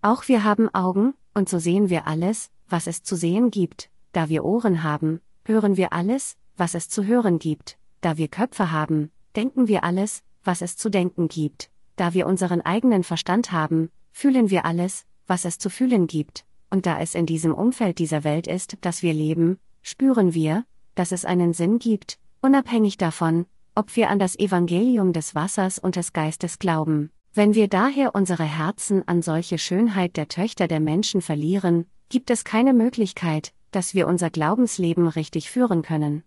Auch 0.00 0.28
wir 0.28 0.44
haben 0.44 0.72
Augen, 0.74 1.14
und 1.34 1.48
so 1.48 1.58
sehen 1.58 1.88
wir 1.88 2.06
alles, 2.06 2.50
was 2.68 2.86
es 2.86 3.02
zu 3.02 3.16
sehen 3.16 3.50
gibt, 3.50 3.90
da 4.12 4.28
wir 4.28 4.44
Ohren 4.44 4.82
haben, 4.82 5.20
hören 5.44 5.76
wir 5.76 5.92
alles, 5.92 6.36
was 6.56 6.74
es 6.74 6.88
zu 6.88 7.04
hören 7.04 7.38
gibt, 7.38 7.78
da 8.00 8.16
wir 8.16 8.28
Köpfe 8.28 8.70
haben, 8.70 9.10
denken 9.36 9.68
wir 9.68 9.84
alles, 9.84 10.22
was 10.44 10.62
es 10.62 10.76
zu 10.76 10.90
denken 10.90 11.28
gibt, 11.28 11.70
da 11.96 12.14
wir 12.14 12.26
unseren 12.26 12.60
eigenen 12.60 13.04
Verstand 13.04 13.52
haben, 13.52 13.90
fühlen 14.12 14.50
wir 14.50 14.64
alles, 14.64 15.04
was 15.26 15.44
es 15.44 15.58
zu 15.58 15.70
fühlen 15.70 16.06
gibt, 16.06 16.44
und 16.70 16.86
da 16.86 17.00
es 17.00 17.14
in 17.14 17.26
diesem 17.26 17.54
Umfeld 17.54 17.98
dieser 17.98 18.24
Welt 18.24 18.46
ist, 18.46 18.78
dass 18.80 19.02
wir 19.02 19.14
leben, 19.14 19.58
spüren 19.82 20.34
wir, 20.34 20.64
dass 20.94 21.12
es 21.12 21.24
einen 21.24 21.52
Sinn 21.52 21.78
gibt, 21.78 22.18
unabhängig 22.40 22.96
davon, 22.96 23.46
ob 23.74 23.96
wir 23.96 24.10
an 24.10 24.18
das 24.18 24.38
Evangelium 24.38 25.12
des 25.12 25.34
Wassers 25.34 25.78
und 25.78 25.96
des 25.96 26.12
Geistes 26.12 26.58
glauben. 26.58 27.10
Wenn 27.34 27.54
wir 27.54 27.68
daher 27.68 28.14
unsere 28.14 28.44
Herzen 28.44 29.06
an 29.08 29.22
solche 29.22 29.56
Schönheit 29.56 30.16
der 30.18 30.28
Töchter 30.28 30.68
der 30.68 30.80
Menschen 30.80 31.22
verlieren, 31.22 31.86
gibt 32.10 32.30
es 32.30 32.44
keine 32.44 32.74
Möglichkeit, 32.74 33.54
dass 33.70 33.94
wir 33.94 34.06
unser 34.06 34.28
Glaubensleben 34.28 35.08
richtig 35.08 35.50
führen 35.50 35.80
können. 35.80 36.24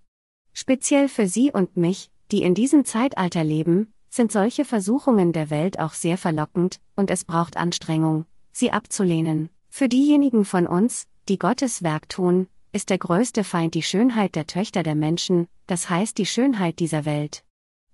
Speziell 0.58 1.10
für 1.10 1.28
Sie 1.28 1.52
und 1.52 1.76
mich, 1.76 2.10
die 2.32 2.42
in 2.42 2.56
diesem 2.56 2.86
Zeitalter 2.86 3.44
leben, 3.44 3.94
sind 4.10 4.32
solche 4.32 4.64
Versuchungen 4.64 5.34
der 5.34 5.50
Welt 5.50 5.80
auch 5.80 5.92
sehr 5.92 6.18
verlockend, 6.18 6.80
und 6.96 7.12
es 7.12 7.26
braucht 7.26 7.58
Anstrengung, 7.58 8.26
sie 8.54 8.72
abzulehnen. 8.72 9.50
Für 9.70 9.90
diejenigen 9.90 10.46
von 10.46 10.66
uns, 10.66 11.08
die 11.28 11.38
Gottes 11.38 11.84
Werk 11.84 12.08
tun, 12.08 12.48
ist 12.72 12.90
der 12.90 12.98
größte 12.98 13.44
Feind 13.44 13.74
die 13.74 13.82
Schönheit 13.82 14.36
der 14.36 14.48
Töchter 14.48 14.82
der 14.82 14.96
Menschen, 14.96 15.50
das 15.68 15.90
heißt 15.90 16.18
die 16.18 16.26
Schönheit 16.26 16.80
dieser 16.80 17.04
Welt. 17.04 17.44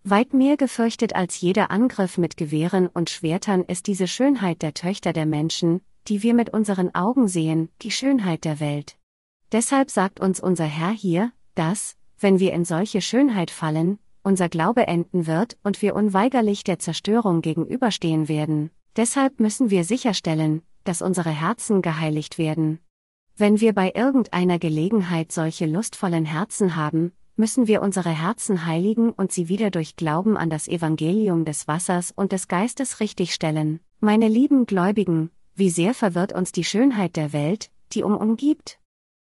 Weit 0.03 0.35
mehr 0.35 0.55
gefürchtet 0.55 1.15
als 1.15 1.41
jeder 1.41 1.71
Angriff 1.71 2.19
mit 2.19 2.37
Gewehren 2.37 2.85
und 2.87 3.09
Schwertern 3.09 3.63
ist 3.63 3.87
diese 3.87 4.07
Schönheit 4.07 4.61
der 4.61 4.75
Töchter 4.75 5.13
der 5.13 5.25
Menschen, 5.25 5.81
die 6.07 6.21
wir 6.21 6.35
mit 6.35 6.53
unseren 6.53 6.93
Augen 6.93 7.27
sehen, 7.27 7.69
die 7.81 7.91
Schönheit 7.91 8.45
der 8.45 8.59
Welt. 8.59 8.97
Deshalb 9.51 9.89
sagt 9.89 10.19
uns 10.19 10.39
unser 10.39 10.65
Herr 10.65 10.91
hier, 10.91 11.31
dass, 11.55 11.95
wenn 12.21 12.39
wir 12.39 12.53
in 12.53 12.65
solche 12.65 13.01
Schönheit 13.01 13.51
fallen, 13.51 13.99
unser 14.23 14.47
Glaube 14.47 14.87
enden 14.87 15.25
wird 15.25 15.57
und 15.63 15.81
wir 15.81 15.95
unweigerlich 15.95 16.63
der 16.63 16.79
Zerstörung 16.79 17.41
gegenüberstehen 17.41 18.29
werden. 18.29 18.69
Deshalb 18.95 19.39
müssen 19.39 19.69
wir 19.71 19.83
sicherstellen, 19.83 20.61
dass 20.83 21.01
unsere 21.01 21.31
Herzen 21.31 21.81
geheiligt 21.81 22.37
werden. 22.37 22.79
Wenn 23.35 23.59
wir 23.59 23.73
bei 23.73 23.91
irgendeiner 23.95 24.59
Gelegenheit 24.59 25.31
solche 25.31 25.65
lustvollen 25.65 26.25
Herzen 26.25 26.75
haben, 26.75 27.11
müssen 27.35 27.67
wir 27.67 27.81
unsere 27.81 28.09
Herzen 28.09 28.65
heiligen 28.65 29.09
und 29.11 29.31
sie 29.31 29.49
wieder 29.49 29.71
durch 29.71 29.95
Glauben 29.95 30.37
an 30.37 30.49
das 30.49 30.67
Evangelium 30.67 31.45
des 31.45 31.67
Wassers 31.67 32.11
und 32.15 32.33
des 32.33 32.47
Geistes 32.47 32.99
richtigstellen. 32.99 33.79
Meine 33.99 34.27
lieben 34.27 34.65
Gläubigen, 34.65 35.31
wie 35.55 35.69
sehr 35.69 35.93
verwirrt 35.93 36.33
uns 36.33 36.51
die 36.51 36.63
Schönheit 36.63 37.15
der 37.15 37.33
Welt, 37.33 37.71
die 37.93 38.03
um 38.03 38.15
umgibt? 38.15 38.79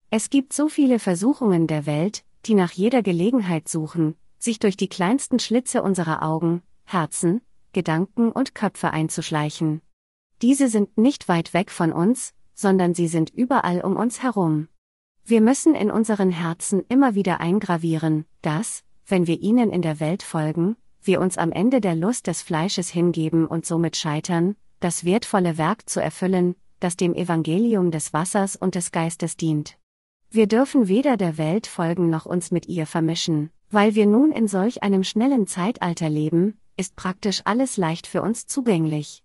Es 0.09 0.29
gibt 0.29 0.53
so 0.53 0.67
viele 0.67 0.99
Versuchungen 0.99 1.67
der 1.67 1.85
Welt, 1.85 2.23
die 2.45 2.53
nach 2.53 2.71
jeder 2.71 3.01
Gelegenheit 3.01 3.67
suchen, 3.67 4.15
sich 4.37 4.59
durch 4.59 4.77
die 4.77 4.87
kleinsten 4.87 5.39
Schlitze 5.39 5.83
unserer 5.83 6.23
Augen, 6.23 6.61
Herzen, 6.85 7.41
Gedanken 7.73 8.31
und 8.31 8.55
Köpfe 8.55 8.91
einzuschleichen. 8.91 9.81
Diese 10.41 10.69
sind 10.69 10.97
nicht 10.97 11.27
weit 11.27 11.53
weg 11.53 11.69
von 11.69 11.91
uns, 11.91 12.33
sondern 12.53 12.93
sie 12.93 13.07
sind 13.07 13.29
überall 13.29 13.81
um 13.81 13.95
uns 13.95 14.23
herum. 14.23 14.67
Wir 15.25 15.41
müssen 15.41 15.75
in 15.75 15.91
unseren 15.91 16.31
Herzen 16.31 16.83
immer 16.89 17.15
wieder 17.15 17.39
eingravieren, 17.39 18.25
dass, 18.41 18.83
wenn 19.05 19.27
wir 19.27 19.39
ihnen 19.41 19.69
in 19.69 19.81
der 19.81 19.99
Welt 19.99 20.23
folgen, 20.23 20.75
wir 21.01 21.21
uns 21.21 21.37
am 21.37 21.51
Ende 21.51 21.81
der 21.81 21.95
Lust 21.95 22.27
des 22.27 22.41
Fleisches 22.41 22.89
hingeben 22.89 23.45
und 23.45 23.65
somit 23.65 23.95
scheitern, 23.95 24.55
das 24.79 25.05
wertvolle 25.05 25.57
Werk 25.57 25.89
zu 25.89 26.01
erfüllen, 26.01 26.55
das 26.79 26.97
dem 26.97 27.13
Evangelium 27.13 27.91
des 27.91 28.13
Wassers 28.13 28.55
und 28.55 28.75
des 28.75 28.91
Geistes 28.91 29.37
dient. 29.37 29.78
Wir 30.31 30.45
dürfen 30.45 30.87
weder 30.87 31.17
der 31.17 31.39
Welt 31.39 31.65
folgen 31.65 32.11
noch 32.11 32.27
uns 32.27 32.51
mit 32.51 32.67
ihr 32.67 32.85
vermischen, 32.85 33.49
weil 33.71 33.95
wir 33.95 34.05
nun 34.05 34.31
in 34.31 34.47
solch 34.47 34.83
einem 34.83 35.03
schnellen 35.03 35.47
Zeitalter 35.47 36.07
leben, 36.07 36.59
ist 36.77 36.95
praktisch 36.95 37.41
alles 37.45 37.77
leicht 37.77 38.05
für 38.05 38.21
uns 38.21 38.45
zugänglich. 38.45 39.23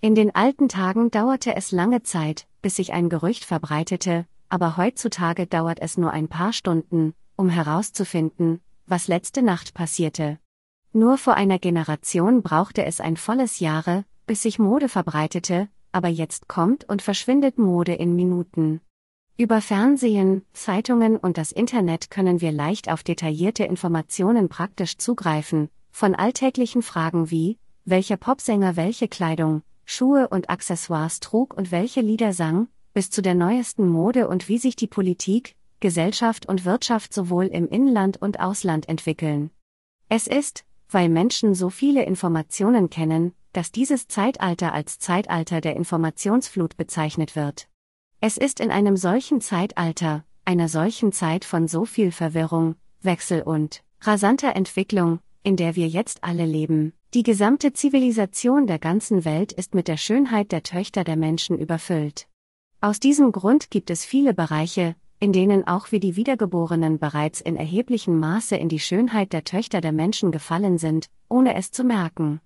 In 0.00 0.14
den 0.14 0.34
alten 0.34 0.70
Tagen 0.70 1.10
dauerte 1.10 1.54
es 1.54 1.72
lange 1.72 2.02
Zeit, 2.04 2.46
bis 2.62 2.76
sich 2.76 2.94
ein 2.94 3.10
Gerücht 3.10 3.44
verbreitete, 3.44 4.24
aber 4.48 4.78
heutzutage 4.78 5.46
dauert 5.46 5.78
es 5.82 5.98
nur 5.98 6.12
ein 6.12 6.28
paar 6.28 6.54
Stunden, 6.54 7.12
um 7.36 7.50
herauszufinden, 7.50 8.60
was 8.86 9.08
letzte 9.08 9.42
Nacht 9.42 9.74
passierte. 9.74 10.38
Nur 10.94 11.18
vor 11.18 11.34
einer 11.34 11.58
Generation 11.58 12.42
brauchte 12.42 12.82
es 12.86 13.02
ein 13.02 13.18
volles 13.18 13.60
Jahre, 13.60 14.06
bis 14.26 14.42
sich 14.42 14.58
Mode 14.58 14.88
verbreitete, 14.88 15.68
aber 15.92 16.08
jetzt 16.08 16.48
kommt 16.48 16.88
und 16.88 17.02
verschwindet 17.02 17.58
Mode 17.58 17.92
in 17.92 18.16
Minuten. 18.16 18.80
Über 19.38 19.60
Fernsehen, 19.60 20.46
Zeitungen 20.54 21.18
und 21.18 21.36
das 21.36 21.52
Internet 21.52 22.10
können 22.10 22.40
wir 22.40 22.52
leicht 22.52 22.90
auf 22.90 23.02
detaillierte 23.02 23.64
Informationen 23.64 24.48
praktisch 24.48 24.96
zugreifen, 24.96 25.68
von 25.90 26.14
alltäglichen 26.14 26.80
Fragen 26.80 27.30
wie, 27.30 27.58
welcher 27.84 28.16
Popsänger 28.16 28.76
welche 28.76 29.08
Kleidung, 29.08 29.62
Schuhe 29.84 30.28
und 30.28 30.48
Accessoires 30.48 31.20
trug 31.20 31.52
und 31.52 31.70
welche 31.70 32.00
Lieder 32.00 32.32
sang, 32.32 32.68
bis 32.94 33.10
zu 33.10 33.20
der 33.20 33.34
neuesten 33.34 33.86
Mode 33.86 34.26
und 34.26 34.48
wie 34.48 34.56
sich 34.56 34.74
die 34.74 34.86
Politik, 34.86 35.54
Gesellschaft 35.80 36.46
und 36.48 36.64
Wirtschaft 36.64 37.12
sowohl 37.12 37.44
im 37.44 37.68
Inland 37.68 38.16
und 38.16 38.40
Ausland 38.40 38.88
entwickeln. 38.88 39.50
Es 40.08 40.26
ist, 40.26 40.64
weil 40.88 41.10
Menschen 41.10 41.54
so 41.54 41.68
viele 41.68 42.04
Informationen 42.04 42.88
kennen, 42.88 43.34
dass 43.52 43.70
dieses 43.70 44.08
Zeitalter 44.08 44.72
als 44.72 44.98
Zeitalter 44.98 45.60
der 45.60 45.76
Informationsflut 45.76 46.78
bezeichnet 46.78 47.36
wird. 47.36 47.68
Es 48.20 48.38
ist 48.38 48.60
in 48.60 48.70
einem 48.70 48.96
solchen 48.96 49.40
Zeitalter, 49.42 50.24
einer 50.46 50.68
solchen 50.68 51.12
Zeit 51.12 51.44
von 51.44 51.68
so 51.68 51.84
viel 51.84 52.10
Verwirrung, 52.10 52.76
Wechsel 53.02 53.42
und 53.42 53.82
rasanter 54.00 54.56
Entwicklung, 54.56 55.20
in 55.42 55.56
der 55.56 55.76
wir 55.76 55.86
jetzt 55.86 56.24
alle 56.24 56.46
leben. 56.46 56.94
Die 57.12 57.22
gesamte 57.22 57.74
Zivilisation 57.74 58.66
der 58.66 58.78
ganzen 58.78 59.24
Welt 59.26 59.52
ist 59.52 59.74
mit 59.74 59.86
der 59.86 59.98
Schönheit 59.98 60.50
der 60.50 60.62
Töchter 60.62 61.04
der 61.04 61.16
Menschen 61.16 61.58
überfüllt. 61.58 62.26
Aus 62.80 63.00
diesem 63.00 63.32
Grund 63.32 63.70
gibt 63.70 63.90
es 63.90 64.04
viele 64.04 64.32
Bereiche, 64.32 64.96
in 65.20 65.32
denen 65.32 65.66
auch 65.66 65.92
wir 65.92 66.00
die 66.00 66.16
Wiedergeborenen 66.16 66.98
bereits 66.98 67.40
in 67.42 67.56
erheblichem 67.56 68.18
Maße 68.18 68.56
in 68.56 68.68
die 68.68 68.80
Schönheit 68.80 69.34
der 69.34 69.44
Töchter 69.44 69.80
der 69.80 69.92
Menschen 69.92 70.32
gefallen 70.32 70.78
sind, 70.78 71.08
ohne 71.28 71.54
es 71.54 71.70
zu 71.70 71.84
merken. 71.84 72.40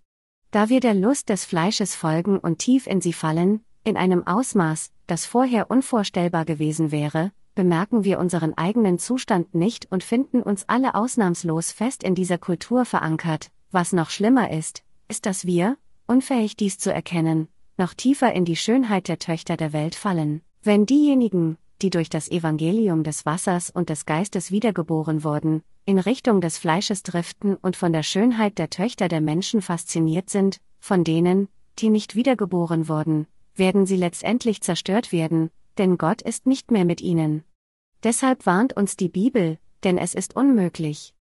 Da 0.51 0.69
wir 0.69 0.81
der 0.81 0.95
Lust 0.95 1.29
des 1.29 1.45
Fleisches 1.45 1.95
folgen 1.95 2.39
und 2.39 2.59
tief 2.59 2.89
in 2.89 3.01
sie 3.01 3.13
fallen, 3.13 3.65
in 3.85 3.97
einem 3.97 4.27
Ausmaß, 4.27 4.91
das 5.07 5.27
vorher 5.27 5.71
unvorstellbar 5.71 6.45
gewesen 6.45 6.93
wäre, 6.93 7.33
bemerken 7.55 8.05
wir 8.05 8.19
unseren 8.19 8.57
eigenen 8.57 8.99
Zustand 8.99 9.55
nicht 9.55 9.91
und 9.91 10.05
finden 10.05 10.43
uns 10.43 10.65
alle 10.69 10.95
ausnahmslos 10.95 11.73
fest 11.73 12.03
in 12.03 12.15
dieser 12.15 12.39
Kultur 12.39 12.85
verankert. 12.85 13.51
Was 13.71 13.93
noch 13.93 14.11
schlimmer 14.11 14.51
ist, 14.51 14.83
ist, 15.09 15.27
dass 15.27 15.47
wir, 15.47 15.77
unfähig 16.07 16.57
dies 16.57 16.79
zu 16.79 16.93
erkennen, 16.93 17.49
noch 17.77 17.95
tiefer 17.95 18.33
in 18.33 18.45
die 18.45 18.57
Schönheit 18.57 19.09
der 19.09 19.19
Töchter 19.19 19.57
der 19.57 19.73
Welt 19.73 19.95
fallen. 19.95 20.43
Wenn 20.63 20.87
diejenigen, 20.87 21.57
die 21.83 21.91
durch 21.91 22.11
das 22.11 22.31
Evangelium 22.31 23.03
des 23.03 23.25
Wassers 23.25 23.71
und 23.71 23.89
des 23.89 24.05
Geistes 24.07 24.51
wiedergeboren 24.51 25.25
wurden, 25.25 25.63
in 25.87 25.99
Richtung 25.99 26.41
des 26.41 26.59
Fleisches 26.59 27.03
driften 27.03 27.57
und 27.57 27.77
von 27.77 27.93
der 27.93 28.03
Schönheit 28.03 28.59
der 28.59 28.71
Töchter 28.71 29.09
der 29.09 29.21
Menschen 29.21 29.63
fasziniert 29.63 30.29
sind, 30.29 30.61
von 30.79 31.05
denen, 31.05 31.49
die 31.79 31.89
nicht 31.89 32.15
wiedergeboren 32.15 32.89
wurden, 32.89 33.27
werden 33.55 33.87
sie 33.87 33.97
letztendlich 33.97 34.61
zerstört 34.63 35.13
werden, 35.13 35.51
denn 35.79 35.99
Gott 35.99 36.23
ist 36.23 36.47
nicht 36.47 36.71
mehr 36.71 36.85
mit 36.85 37.01
ihnen. 37.01 37.45
Deshalb 38.03 38.47
warnt 38.47 38.73
uns 38.75 38.97
die 38.97 39.09
Bibel, 39.09 39.59
denn 39.85 39.99
es 39.99 40.15
ist 40.15 40.37
unmöglich. 40.37 41.15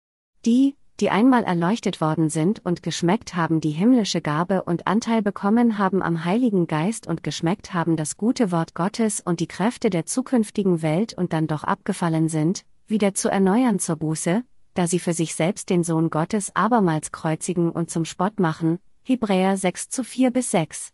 Die, 0.45 0.75
die 0.99 1.09
einmal 1.11 1.43
erleuchtet 1.43 2.01
worden 2.01 2.29
sind 2.29 2.65
und 2.65 2.81
geschmeckt 2.81 3.35
haben 3.35 3.61
die 3.61 3.71
himmlische 3.71 4.21
Gabe 4.21 4.63
und 4.63 4.87
Anteil 4.87 5.21
bekommen 5.21 5.77
haben 5.77 6.01
am 6.01 6.25
Heiligen 6.25 6.65
Geist 6.65 7.05
und 7.05 7.23
geschmeckt 7.23 7.73
haben 7.73 7.95
das 7.97 8.17
gute 8.17 8.51
Wort 8.51 8.73
Gottes 8.73 9.21
und 9.21 9.39
die 9.39 9.47
Kräfte 9.47 9.89
der 9.89 10.05
zukünftigen 10.05 10.81
Welt 10.81 11.13
und 11.13 11.33
dann 11.33 11.47
doch 11.47 11.63
abgefallen 11.63 12.29
sind, 12.29 12.65
wieder 12.87 13.13
zu 13.13 13.29
erneuern 13.29 13.79
zur 13.79 13.97
Buße, 13.97 14.43
da 14.73 14.87
sie 14.87 14.99
für 14.99 15.13
sich 15.13 15.35
selbst 15.35 15.69
den 15.69 15.83
Sohn 15.83 16.09
Gottes 16.09 16.55
abermals 16.55 17.11
kreuzigen 17.11 17.71
und 17.71 17.91
zum 17.91 18.05
Spott 18.05 18.39
machen, 18.39 18.79
Hebräer 19.03 19.55
6 19.55 19.89
zu 19.89 20.03
4 20.03 20.31
bis 20.31 20.51
6. 20.51 20.93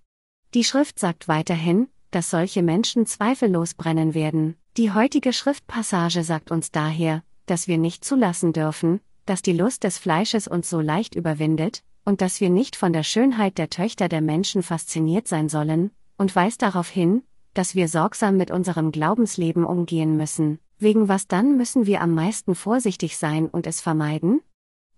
Die 0.53 0.63
Schrift 0.63 0.99
sagt 0.99 1.27
weiterhin, 1.27 1.87
dass 2.11 2.29
solche 2.29 2.61
Menschen 2.61 3.07
zweifellos 3.07 3.73
brennen 3.73 4.13
werden. 4.13 4.55
Die 4.77 4.91
heutige 4.91 5.33
Schriftpassage 5.33 6.23
sagt 6.23 6.51
uns 6.51 6.69
daher, 6.71 7.23
dass 7.47 7.67
wir 7.67 7.79
nicht 7.79 8.05
zulassen 8.05 8.53
dürfen, 8.53 8.99
dass 9.25 9.41
die 9.41 9.53
Lust 9.53 9.83
des 9.83 9.97
Fleisches 9.97 10.47
uns 10.47 10.69
so 10.69 10.79
leicht 10.79 11.15
überwindet, 11.15 11.83
und 12.05 12.21
dass 12.21 12.39
wir 12.39 12.51
nicht 12.51 12.75
von 12.75 12.93
der 12.93 13.01
Schönheit 13.01 13.57
der 13.57 13.71
Töchter 13.71 14.09
der 14.09 14.21
Menschen 14.21 14.61
fasziniert 14.61 15.27
sein 15.27 15.49
sollen, 15.49 15.89
und 16.19 16.35
weist 16.35 16.61
darauf 16.61 16.87
hin, 16.87 17.23
dass 17.55 17.73
wir 17.73 17.87
sorgsam 17.87 18.37
mit 18.37 18.51
unserem 18.51 18.91
Glaubensleben 18.91 19.65
umgehen 19.65 20.17
müssen. 20.17 20.59
Wegen 20.77 21.07
was 21.07 21.27
dann 21.27 21.57
müssen 21.57 21.87
wir 21.87 22.01
am 22.01 22.13
meisten 22.13 22.53
vorsichtig 22.53 23.17
sein 23.17 23.47
und 23.47 23.65
es 23.65 23.81
vermeiden? 23.81 24.41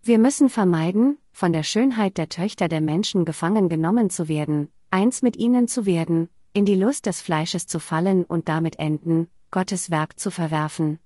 Wir 0.03 0.19
müssen 0.19 0.49
vermeiden, 0.49 1.17
von 1.31 1.53
der 1.53 1.63
Schönheit 1.63 2.17
der 2.17 2.27
Töchter 2.27 2.67
der 2.67 2.81
Menschen 2.81 3.23
gefangen 3.23 3.69
genommen 3.69 4.09
zu 4.09 4.27
werden, 4.27 4.69
eins 4.95 5.21
mit 5.21 5.35
ihnen 5.35 5.67
zu 5.67 5.85
werden, 5.85 6.29
in 6.53 6.63
die 6.63 6.75
Lust 6.75 7.05
des 7.05 7.19
Fleisches 7.19 7.67
zu 7.67 7.81
fallen 7.81 8.23
und 8.23 8.47
damit 8.47 8.79
enden, 8.79 9.27
Gottes 9.51 9.91
Werk 9.91 10.17
zu 10.17 10.31
verwerfen. 10.31 10.99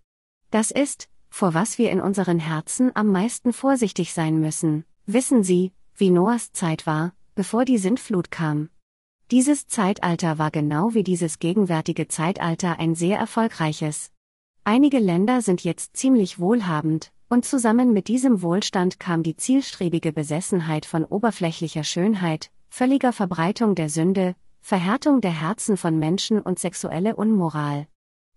Das 0.52 0.70
ist, 0.70 1.10
vor 1.32 1.56
was 1.56 1.80
wir 1.80 1.90
in 1.90 2.00
unseren 2.00 2.38
Herzen 2.38 2.96
am 2.96 3.08
meisten 3.08 3.52
vorsichtig 3.52 4.14
sein 4.14 4.40
müssen. 4.40 4.86
Wissen 5.08 5.44
Sie, 5.44 5.72
wie 5.96 6.12
Noahs 6.12 6.52
Zeit 6.52 6.86
war, 6.86 7.14
bevor 7.34 7.66
die 7.66 7.80
Sintflut 7.80 8.30
kam? 8.30 8.70
Dieses 9.32 9.66
Zeitalter 9.66 10.38
war 10.38 10.52
genau 10.52 10.94
wie 10.94 11.04
dieses 11.04 11.40
gegenwärtige 11.40 12.08
Zeitalter 12.08 12.78
ein 12.78 12.94
sehr 12.94 13.18
erfolgreiches. 13.18 14.12
Einige 14.66 15.00
Länder 15.00 15.42
sind 15.42 15.64
jetzt 15.64 15.98
ziemlich 15.98 16.38
wohlhabend, 16.38 17.12
und 17.28 17.44
zusammen 17.44 17.92
mit 17.92 18.08
diesem 18.08 18.44
Wohlstand 18.44 19.00
kam 19.00 19.24
die 19.24 19.36
zielstrebige 19.36 20.14
Besessenheit 20.14 20.86
von 20.86 21.06
oberflächlicher 21.06 21.84
Schönheit, 21.84 22.52
völliger 22.70 23.14
Verbreitung 23.14 23.76
der 23.76 23.90
Sünde, 23.90 24.36
Verhärtung 24.62 25.22
der 25.22 25.42
Herzen 25.42 25.78
von 25.78 25.98
Menschen 26.00 26.40
und 26.40 26.60
sexuelle 26.60 27.16
Unmoral. 27.16 27.88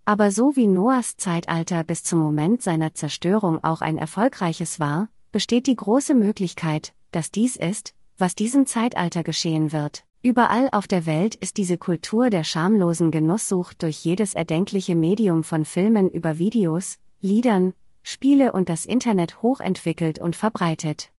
Aber 0.04 0.30
so 0.30 0.56
wie 0.56 0.66
Noahs 0.66 1.16
Zeitalter 1.16 1.84
bis 1.84 2.02
zum 2.02 2.18
Moment 2.18 2.62
seiner 2.62 2.94
Zerstörung 2.94 3.62
auch 3.62 3.82
ein 3.82 3.98
erfolgreiches 3.98 4.80
war, 4.80 5.08
besteht 5.30 5.66
die 5.66 5.76
große 5.76 6.14
Möglichkeit, 6.14 6.92
dass 7.12 7.30
dies 7.30 7.56
ist, 7.56 7.94
was 8.18 8.34
diesem 8.34 8.66
Zeitalter 8.66 9.22
geschehen 9.22 9.72
wird. 9.72 10.04
Überall 10.22 10.68
auf 10.72 10.86
der 10.86 11.06
Welt 11.06 11.34
ist 11.36 11.56
diese 11.56 11.78
Kultur 11.78 12.30
der 12.30 12.44
schamlosen 12.44 13.10
Genusssucht 13.10 13.82
durch 13.82 14.04
jedes 14.04 14.34
erdenkliche 14.34 14.94
Medium 14.94 15.44
von 15.44 15.64
Filmen 15.64 16.08
über 16.08 16.38
Videos, 16.38 16.98
Liedern, 17.20 17.74
Spiele 18.02 18.52
und 18.52 18.68
das 18.68 18.84
Internet 18.84 19.42
hochentwickelt 19.42 20.18
und 20.18 20.34
verbreitet. 20.34 21.11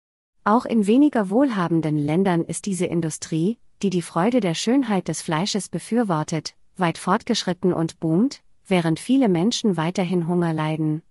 Auch 0.45 0.65
in 0.65 0.89
weniger 0.89 1.31
wohlhabenden 1.31 1.97
Ländern 1.97 2.43
ist 2.43 2.67
diese 2.67 2.87
Industrie, 2.87 3.59
die 3.81 3.91
die 3.91 4.03
Freude 4.03 4.41
der 4.41 4.55
Schönheit 4.55 5.07
des 5.07 5.23
Fleisches 5.23 5.69
befürwortet, 5.69 6.55
weit 6.77 6.99
fortgeschritten 6.99 7.73
und 7.73 8.01
boomt, 8.01 8.43
während 8.67 8.99
viele 8.99 9.29
Menschen 9.29 9.77
weiterhin 9.77 10.27
Hunger 10.27 10.53
leiden. 10.53 11.03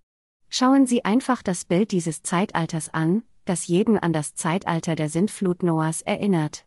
Schauen 0.49 0.85
Sie 0.85 1.05
einfach 1.05 1.43
das 1.43 1.63
Bild 1.63 1.93
dieses 1.93 2.23
Zeitalters 2.23 2.93
an, 2.93 3.23
das 3.45 3.67
jeden 3.67 3.97
an 3.97 4.11
das 4.11 4.35
Zeitalter 4.35 4.95
der 4.95 5.07
Sintflut 5.07 5.63
Noahs 5.63 6.01
erinnert. 6.01 6.65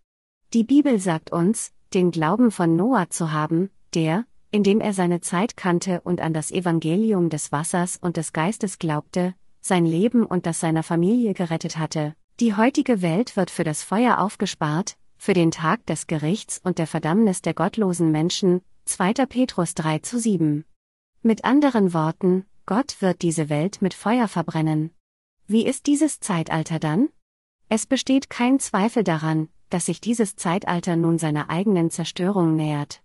Die 0.54 0.64
Bibel 0.64 0.98
sagt 0.98 1.32
uns, 1.32 1.72
den 1.92 2.10
Glauben 2.10 2.50
von 2.50 2.76
Noah 2.76 3.10
zu 3.10 3.30
haben, 3.30 3.68
der, 3.92 4.24
indem 4.50 4.80
er 4.80 4.94
seine 4.94 5.20
Zeit 5.20 5.58
kannte 5.58 6.00
und 6.00 6.22
an 6.22 6.32
das 6.32 6.50
Evangelium 6.50 7.28
des 7.28 7.52
Wassers 7.52 7.98
und 8.00 8.16
des 8.16 8.32
Geistes 8.32 8.78
glaubte, 8.78 9.34
sein 9.60 9.84
Leben 9.84 10.24
und 10.24 10.46
das 10.46 10.60
seiner 10.60 10.82
Familie 10.82 11.34
gerettet 11.34 11.76
hatte. 11.76 12.14
Die 12.40 12.56
heutige 12.56 13.00
Welt 13.00 13.36
wird 13.36 13.48
für 13.48 13.62
das 13.62 13.84
Feuer 13.84 14.18
aufgespart, 14.18 14.96
für 15.16 15.34
den 15.34 15.52
Tag 15.52 15.86
des 15.86 16.08
Gerichts 16.08 16.60
und 16.64 16.78
der 16.78 16.88
Verdammnis 16.88 17.42
der 17.42 17.54
gottlosen 17.54 18.10
Menschen, 18.10 18.60
2. 18.86 19.12
Petrus 19.26 19.74
3 19.74 20.00
zu 20.00 20.18
7. 20.18 20.64
Mit 21.22 21.44
anderen 21.44 21.94
Worten, 21.94 22.44
Gott 22.66 22.96
wird 23.00 23.22
diese 23.22 23.50
Welt 23.50 23.80
mit 23.82 23.94
Feuer 23.94 24.26
verbrennen. 24.26 24.90
Wie 25.46 25.64
ist 25.64 25.86
dieses 25.86 26.18
Zeitalter 26.18 26.80
dann? 26.80 27.08
Es 27.68 27.86
besteht 27.86 28.30
kein 28.30 28.58
Zweifel 28.58 29.04
daran, 29.04 29.48
dass 29.70 29.86
sich 29.86 30.00
dieses 30.00 30.34
Zeitalter 30.34 30.96
nun 30.96 31.18
seiner 31.18 31.50
eigenen 31.50 31.92
Zerstörung 31.92 32.56
nähert. 32.56 33.00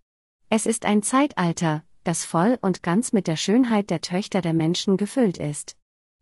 Es 0.50 0.66
ist 0.66 0.86
ein 0.86 1.04
Zeitalter, 1.04 1.84
das 2.04 2.26
voll 2.26 2.58
und 2.64 2.82
ganz 2.82 3.14
mit 3.14 3.28
der 3.28 3.36
Schönheit 3.36 3.92
der 3.92 4.02
Töchter 4.02 4.42
der 4.42 4.54
Menschen 4.54 4.98
gefüllt 4.98 5.38
ist. 5.38 5.78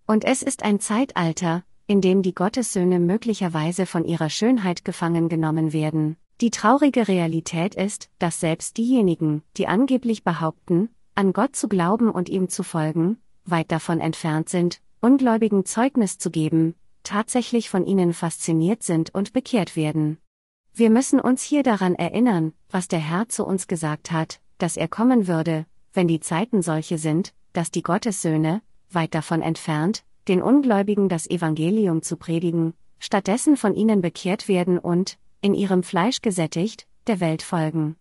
Und 0.05 0.25
es 0.25 0.41
ist 0.41 0.63
ein 0.63 0.81
Zeitalter, 0.81 1.63
in 1.87 2.01
dem 2.01 2.21
die 2.21 2.35
Gottessöhne 2.35 2.99
möglicherweise 2.99 3.85
von 3.85 4.05
ihrer 4.05 4.29
Schönheit 4.29 4.85
gefangen 4.85 5.29
genommen 5.29 5.73
werden. 5.73 6.17
Die 6.41 6.51
traurige 6.51 7.07
Realität 7.07 7.73
ist, 7.73 8.09
dass 8.19 8.39
selbst 8.39 8.77
diejenigen, 8.77 9.41
die 9.55 9.67
angeblich 9.67 10.23
behaupten, 10.23 10.89
an 11.15 11.33
Gott 11.33 11.55
zu 11.55 11.67
glauben 11.67 12.11
und 12.11 12.29
ihm 12.29 12.49
zu 12.49 12.61
folgen, 12.61 13.17
weit 13.45 13.71
davon 13.71 13.99
entfernt 13.99 14.49
sind, 14.49 14.81
Ungläubigen 14.99 15.65
Zeugnis 15.65 16.17
zu 16.17 16.29
geben, 16.29 16.75
tatsächlich 17.03 17.69
von 17.69 17.85
ihnen 17.85 18.13
fasziniert 18.13 18.83
sind 18.83 19.15
und 19.15 19.33
bekehrt 19.33 19.75
werden. 19.75 20.17
Wir 20.73 20.89
müssen 20.89 21.19
uns 21.19 21.41
hier 21.41 21.63
daran 21.63 21.95
erinnern, 21.95 22.53
was 22.69 22.87
der 22.87 22.99
Herr 22.99 23.29
zu 23.29 23.45
uns 23.45 23.67
gesagt 23.67 24.11
hat, 24.11 24.39
dass 24.57 24.77
er 24.77 24.87
kommen 24.87 25.27
würde, 25.27 25.65
wenn 25.93 26.07
die 26.07 26.19
Zeiten 26.19 26.61
solche 26.61 26.97
sind, 26.97 27.33
dass 27.53 27.71
die 27.71 27.81
Gottessöhne, 27.81 28.61
weit 28.91 29.15
davon 29.15 29.41
entfernt, 29.41 30.03
den 30.27 30.41
Ungläubigen 30.41 31.09
das 31.09 31.29
Evangelium 31.29 32.01
zu 32.01 32.17
predigen, 32.17 32.73
stattdessen 32.99 33.57
von 33.57 33.75
ihnen 33.75 34.01
bekehrt 34.01 34.47
werden 34.47 34.77
und, 34.79 35.17
in 35.41 35.53
ihrem 35.53 35.83
Fleisch 35.83 36.21
gesättigt, 36.21 36.87
der 37.07 37.19
Welt 37.19 37.41
folgen. 37.41 37.95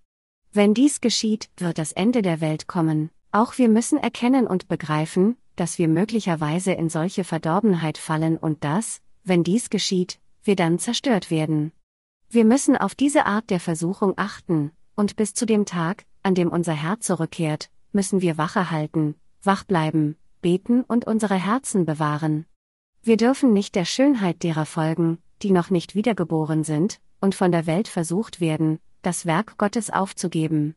Wenn 0.53 0.75
dies 0.75 1.01
geschieht, 1.01 1.51
wird 1.57 1.79
das 1.79 1.93
Ende 1.93 2.23
der 2.23 2.41
Welt 2.41 2.67
kommen. 2.67 3.11
Auch 3.31 3.59
wir 3.59 3.69
müssen 3.69 3.99
erkennen 3.99 4.47
und 4.47 4.69
begreifen, 4.69 5.37
dass 5.55 5.79
wir 5.79 5.89
möglicherweise 5.89 6.73
in 6.73 6.89
solche 6.89 7.25
Verdorbenheit 7.25 7.99
fallen 7.99 8.37
und 8.37 8.65
dass, 8.65 9.01
wenn 9.25 9.45
dies 9.45 9.71
geschieht, 9.71 10.19
wir 10.43 10.57
dann 10.57 10.79
zerstört 10.79 11.31
werden. 11.31 11.73
Wir 12.31 12.45
müssen 12.45 12.77
auf 12.77 12.95
diese 12.95 13.27
Art 13.27 13.51
der 13.51 13.61
Versuchung 13.61 14.15
achten, 14.17 14.73
und 14.95 15.17
bis 15.17 15.35
zu 15.35 15.47
dem 15.47 15.67
Tag, 15.67 16.05
an 16.23 16.35
dem 16.35 16.51
unser 16.51 16.73
Herr 16.73 17.01
zurückkehrt, 17.01 17.71
müssen 17.93 18.21
wir 18.21 18.39
Wache 18.39 18.71
halten, 18.71 19.15
wach 19.43 19.65
bleiben, 19.65 20.17
beten 20.47 20.85
und 20.87 21.09
unsere 21.09 21.35
Herzen 21.35 21.87
bewahren. 21.87 22.47
Wir 23.03 23.17
dürfen 23.17 23.53
nicht 23.53 23.75
der 23.75 23.85
Schönheit 23.85 24.45
derer 24.45 24.65
folgen, 24.65 25.19
die 25.43 25.51
noch 25.51 25.71
nicht 25.71 25.97
wiedergeboren 25.97 26.63
sind, 26.63 27.01
und 27.21 27.35
von 27.35 27.51
der 27.51 27.67
Welt 27.67 27.89
versucht 27.89 28.41
werden, 28.41 28.79
das 29.03 29.27
Werk 29.27 29.59
Gottes 29.59 29.91
aufzugeben. 29.91 30.77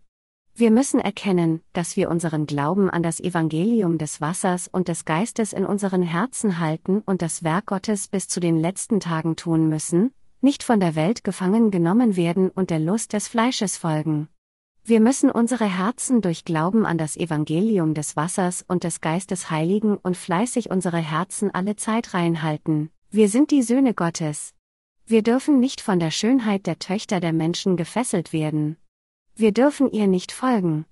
Wir 0.55 0.71
müssen 0.71 0.99
erkennen, 0.99 1.61
dass 1.71 1.95
wir 1.97 2.09
unseren 2.09 2.47
Glauben 2.47 2.89
an 2.89 3.03
das 3.03 3.19
Evangelium 3.19 3.99
des 3.99 4.19
Wassers 4.21 4.67
und 4.67 4.87
des 4.87 5.05
Geistes 5.05 5.53
in 5.53 5.67
unseren 5.67 6.01
Herzen 6.01 6.57
halten 6.57 7.03
und 7.05 7.21
das 7.21 7.43
Werk 7.43 7.67
Gottes 7.67 8.07
bis 8.07 8.27
zu 8.27 8.39
den 8.39 8.57
letzten 8.59 8.99
Tagen 8.99 9.35
tun 9.35 9.69
müssen, 9.69 10.11
nicht 10.41 10.63
von 10.63 10.79
der 10.79 10.95
Welt 10.95 11.23
gefangen 11.23 11.69
genommen 11.69 12.15
werden 12.15 12.49
und 12.49 12.71
der 12.71 12.79
Lust 12.79 13.13
des 13.13 13.27
Fleisches 13.27 13.77
folgen. 13.77 14.29
Wir 14.89 15.01
müssen 15.01 15.29
unsere 15.29 15.65
Herzen 15.65 16.19
durch 16.19 16.45
Glauben 16.45 16.83
an 16.83 16.97
das 16.97 17.15
Evangelium 17.15 17.93
des 17.93 18.15
Wassers 18.15 18.65
und 18.67 18.83
des 18.83 19.01
Geistes 19.01 19.51
heiligen 19.51 19.97
und 19.97 20.17
fleißig 20.17 20.71
unsere 20.71 20.97
Herzen 20.97 21.53
alle 21.53 21.75
Zeit 21.75 22.15
reinhalten. 22.15 22.89
Wir 23.11 23.29
sind 23.29 23.51
die 23.51 23.61
Söhne 23.61 23.93
Gottes. 23.93 24.55
Wir 25.05 25.21
dürfen 25.21 25.59
nicht 25.59 25.79
von 25.79 25.99
der 25.99 26.09
Schönheit 26.09 26.65
der 26.65 26.79
Töchter 26.79 27.19
der 27.19 27.33
Menschen 27.33 27.77
gefesselt 27.77 28.33
werden. 28.33 28.77
Wir 29.35 29.51
dürfen 29.51 29.91
ihr 29.91 30.07
nicht 30.07 30.31
folgen. 30.31 30.87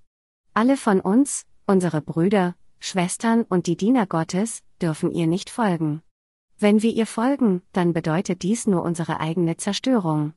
Alle 0.54 0.76
von 0.76 1.00
uns, 1.00 1.44
unsere 1.66 2.00
Brüder, 2.00 2.54
Schwestern 2.78 3.42
und 3.42 3.66
die 3.66 3.76
Diener 3.76 4.06
Gottes, 4.06 4.62
dürfen 4.80 5.10
ihr 5.10 5.26
nicht 5.26 5.50
folgen. 5.50 6.02
Wenn 6.56 6.82
wir 6.82 6.92
ihr 6.92 7.06
folgen, 7.06 7.62
dann 7.72 7.94
bedeutet 7.94 8.44
dies 8.44 8.68
nur 8.68 8.84
unsere 8.84 9.18
eigene 9.18 9.56
Zerstörung. 9.56 10.34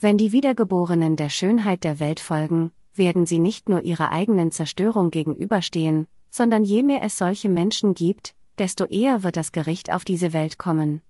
Wenn 0.00 0.18
die 0.18 0.32
Wiedergeborenen 0.32 1.14
der 1.14 1.28
Schönheit 1.28 1.84
der 1.84 2.00
Welt 2.00 2.18
folgen, 2.18 2.72
werden 2.98 3.26
sie 3.26 3.38
nicht 3.38 3.68
nur 3.68 3.82
ihrer 3.82 4.12
eigenen 4.12 4.50
Zerstörung 4.52 5.10
gegenüberstehen, 5.10 6.06
sondern 6.30 6.64
je 6.64 6.82
mehr 6.82 7.02
es 7.02 7.18
solche 7.18 7.48
Menschen 7.48 7.94
gibt, 7.94 8.34
desto 8.58 8.84
eher 8.84 9.22
wird 9.22 9.36
das 9.36 9.52
Gericht 9.52 9.92
auf 9.92 10.04
diese 10.04 10.32
Welt 10.32 10.58
kommen. 10.58 11.02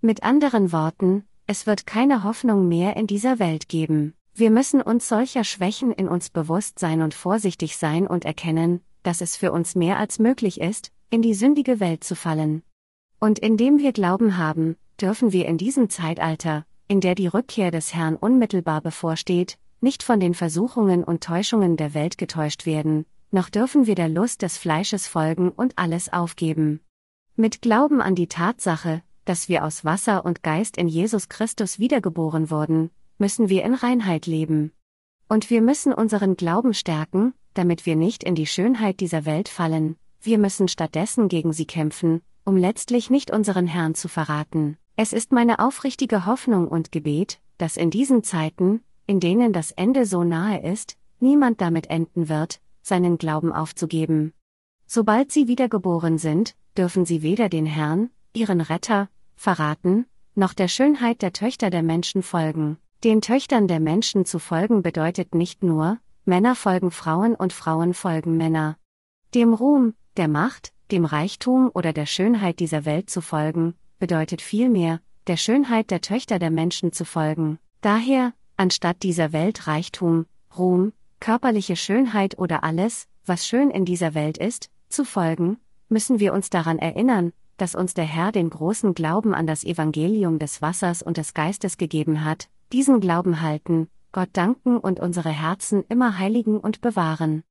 Mit 0.00 0.22
anderen 0.22 0.72
Worten, 0.72 1.24
es 1.46 1.66
wird 1.66 1.86
keine 1.86 2.24
Hoffnung 2.24 2.68
mehr 2.68 2.96
in 2.96 3.06
dieser 3.06 3.38
Welt 3.38 3.68
geben. 3.68 4.14
Wir 4.34 4.50
müssen 4.50 4.80
uns 4.80 5.08
solcher 5.08 5.42
Schwächen 5.44 5.92
in 5.92 6.08
uns 6.08 6.30
bewusst 6.30 6.78
sein 6.78 7.02
und 7.02 7.14
vorsichtig 7.14 7.76
sein 7.76 8.06
und 8.06 8.24
erkennen, 8.24 8.80
dass 9.02 9.20
es 9.20 9.36
für 9.36 9.50
uns 9.50 9.74
mehr 9.74 9.98
als 9.98 10.18
möglich 10.18 10.60
ist, 10.60 10.92
in 11.10 11.22
die 11.22 11.34
sündige 11.34 11.80
Welt 11.80 12.04
zu 12.04 12.14
fallen. 12.14 12.62
Und 13.18 13.38
indem 13.38 13.78
wir 13.78 13.92
Glauben 13.92 14.36
haben, 14.36 14.76
dürfen 15.00 15.32
wir 15.32 15.46
in 15.46 15.58
diesem 15.58 15.90
Zeitalter, 15.90 16.64
in 16.86 17.00
der 17.00 17.14
die 17.14 17.26
Rückkehr 17.26 17.70
des 17.70 17.94
Herrn 17.94 18.14
unmittelbar 18.14 18.80
bevorsteht, 18.80 19.58
nicht 19.80 20.02
von 20.02 20.20
den 20.20 20.34
Versuchungen 20.34 21.04
und 21.04 21.22
Täuschungen 21.22 21.76
der 21.76 21.94
Welt 21.94 22.18
getäuscht 22.18 22.66
werden, 22.66 23.06
noch 23.30 23.48
dürfen 23.48 23.86
wir 23.86 23.94
der 23.94 24.08
Lust 24.08 24.42
des 24.42 24.58
Fleisches 24.58 25.06
folgen 25.06 25.50
und 25.50 25.78
alles 25.78 26.12
aufgeben. 26.12 26.80
Mit 27.36 27.62
Glauben 27.62 28.00
an 28.00 28.14
die 28.14 28.26
Tatsache, 28.26 29.02
dass 29.24 29.48
wir 29.48 29.64
aus 29.64 29.84
Wasser 29.84 30.24
und 30.24 30.42
Geist 30.42 30.76
in 30.76 30.88
Jesus 30.88 31.28
Christus 31.28 31.78
wiedergeboren 31.78 32.50
wurden, 32.50 32.90
müssen 33.18 33.48
wir 33.48 33.64
in 33.64 33.74
Reinheit 33.74 34.26
leben. 34.26 34.72
Und 35.28 35.50
wir 35.50 35.60
müssen 35.60 35.92
unseren 35.92 36.36
Glauben 36.36 36.72
stärken, 36.72 37.34
damit 37.54 37.84
wir 37.84 37.96
nicht 37.96 38.24
in 38.24 38.34
die 38.34 38.46
Schönheit 38.46 39.00
dieser 39.00 39.26
Welt 39.26 39.48
fallen, 39.48 39.96
wir 40.20 40.38
müssen 40.38 40.68
stattdessen 40.68 41.28
gegen 41.28 41.52
sie 41.52 41.66
kämpfen, 41.66 42.22
um 42.44 42.56
letztlich 42.56 43.10
nicht 43.10 43.30
unseren 43.30 43.66
Herrn 43.66 43.94
zu 43.94 44.08
verraten. 44.08 44.78
Es 44.96 45.12
ist 45.12 45.30
meine 45.30 45.58
aufrichtige 45.58 46.26
Hoffnung 46.26 46.66
und 46.66 46.90
Gebet, 46.90 47.38
dass 47.58 47.76
in 47.76 47.90
diesen 47.90 48.24
Zeiten, 48.24 48.82
in 49.08 49.20
denen 49.20 49.54
das 49.54 49.72
Ende 49.72 50.04
so 50.04 50.22
nahe 50.22 50.60
ist, 50.60 50.96
niemand 51.18 51.62
damit 51.62 51.88
enden 51.88 52.28
wird, 52.28 52.60
seinen 52.82 53.16
Glauben 53.16 53.52
aufzugeben. 53.52 54.34
Sobald 54.86 55.32
sie 55.32 55.48
wiedergeboren 55.48 56.18
sind, 56.18 56.54
dürfen 56.76 57.06
sie 57.06 57.22
weder 57.22 57.48
den 57.48 57.64
Herrn, 57.64 58.10
ihren 58.34 58.60
Retter, 58.60 59.08
verraten, 59.34 60.04
noch 60.34 60.52
der 60.52 60.68
Schönheit 60.68 61.22
der 61.22 61.32
Töchter 61.32 61.70
der 61.70 61.82
Menschen 61.82 62.22
folgen. 62.22 62.76
Den 63.02 63.22
Töchtern 63.22 63.66
der 63.66 63.80
Menschen 63.80 64.26
zu 64.26 64.38
folgen 64.38 64.82
bedeutet 64.82 65.34
nicht 65.34 65.62
nur, 65.62 65.98
Männer 66.26 66.54
folgen 66.54 66.90
Frauen 66.90 67.34
und 67.34 67.54
Frauen 67.54 67.94
folgen 67.94 68.36
Männer. 68.36 68.76
Dem 69.34 69.54
Ruhm, 69.54 69.94
der 70.18 70.28
Macht, 70.28 70.72
dem 70.90 71.06
Reichtum 71.06 71.70
oder 71.72 71.94
der 71.94 72.06
Schönheit 72.06 72.60
dieser 72.60 72.84
Welt 72.84 73.08
zu 73.08 73.22
folgen, 73.22 73.74
bedeutet 73.98 74.42
vielmehr, 74.42 75.00
der 75.26 75.38
Schönheit 75.38 75.90
der 75.90 76.02
Töchter 76.02 76.38
der 76.38 76.50
Menschen 76.50 76.92
zu 76.92 77.06
folgen. 77.06 77.58
Daher, 77.80 78.34
anstatt 78.58 79.02
dieser 79.02 79.32
Welt 79.32 79.66
Reichtum, 79.66 80.26
Ruhm, 80.56 80.92
körperliche 81.20 81.76
Schönheit 81.76 82.38
oder 82.38 82.64
alles, 82.64 83.06
was 83.24 83.46
schön 83.46 83.70
in 83.70 83.84
dieser 83.84 84.14
Welt 84.14 84.38
ist, 84.38 84.70
zu 84.88 85.04
folgen, 85.04 85.58
müssen 85.88 86.20
wir 86.20 86.32
uns 86.32 86.50
daran 86.50 86.78
erinnern, 86.78 87.32
dass 87.56 87.74
uns 87.74 87.94
der 87.94 88.04
Herr 88.04 88.32
den 88.32 88.50
großen 88.50 88.94
Glauben 88.94 89.34
an 89.34 89.46
das 89.46 89.64
Evangelium 89.64 90.38
des 90.38 90.62
Wassers 90.62 91.02
und 91.02 91.16
des 91.16 91.34
Geistes 91.34 91.76
gegeben 91.76 92.24
hat, 92.24 92.48
diesen 92.72 93.00
Glauben 93.00 93.40
halten, 93.40 93.88
Gott 94.12 94.30
danken 94.32 94.78
und 94.78 95.00
unsere 95.00 95.30
Herzen 95.30 95.84
immer 95.88 96.18
heiligen 96.18 96.58
und 96.58 96.80
bewahren. 96.80 97.42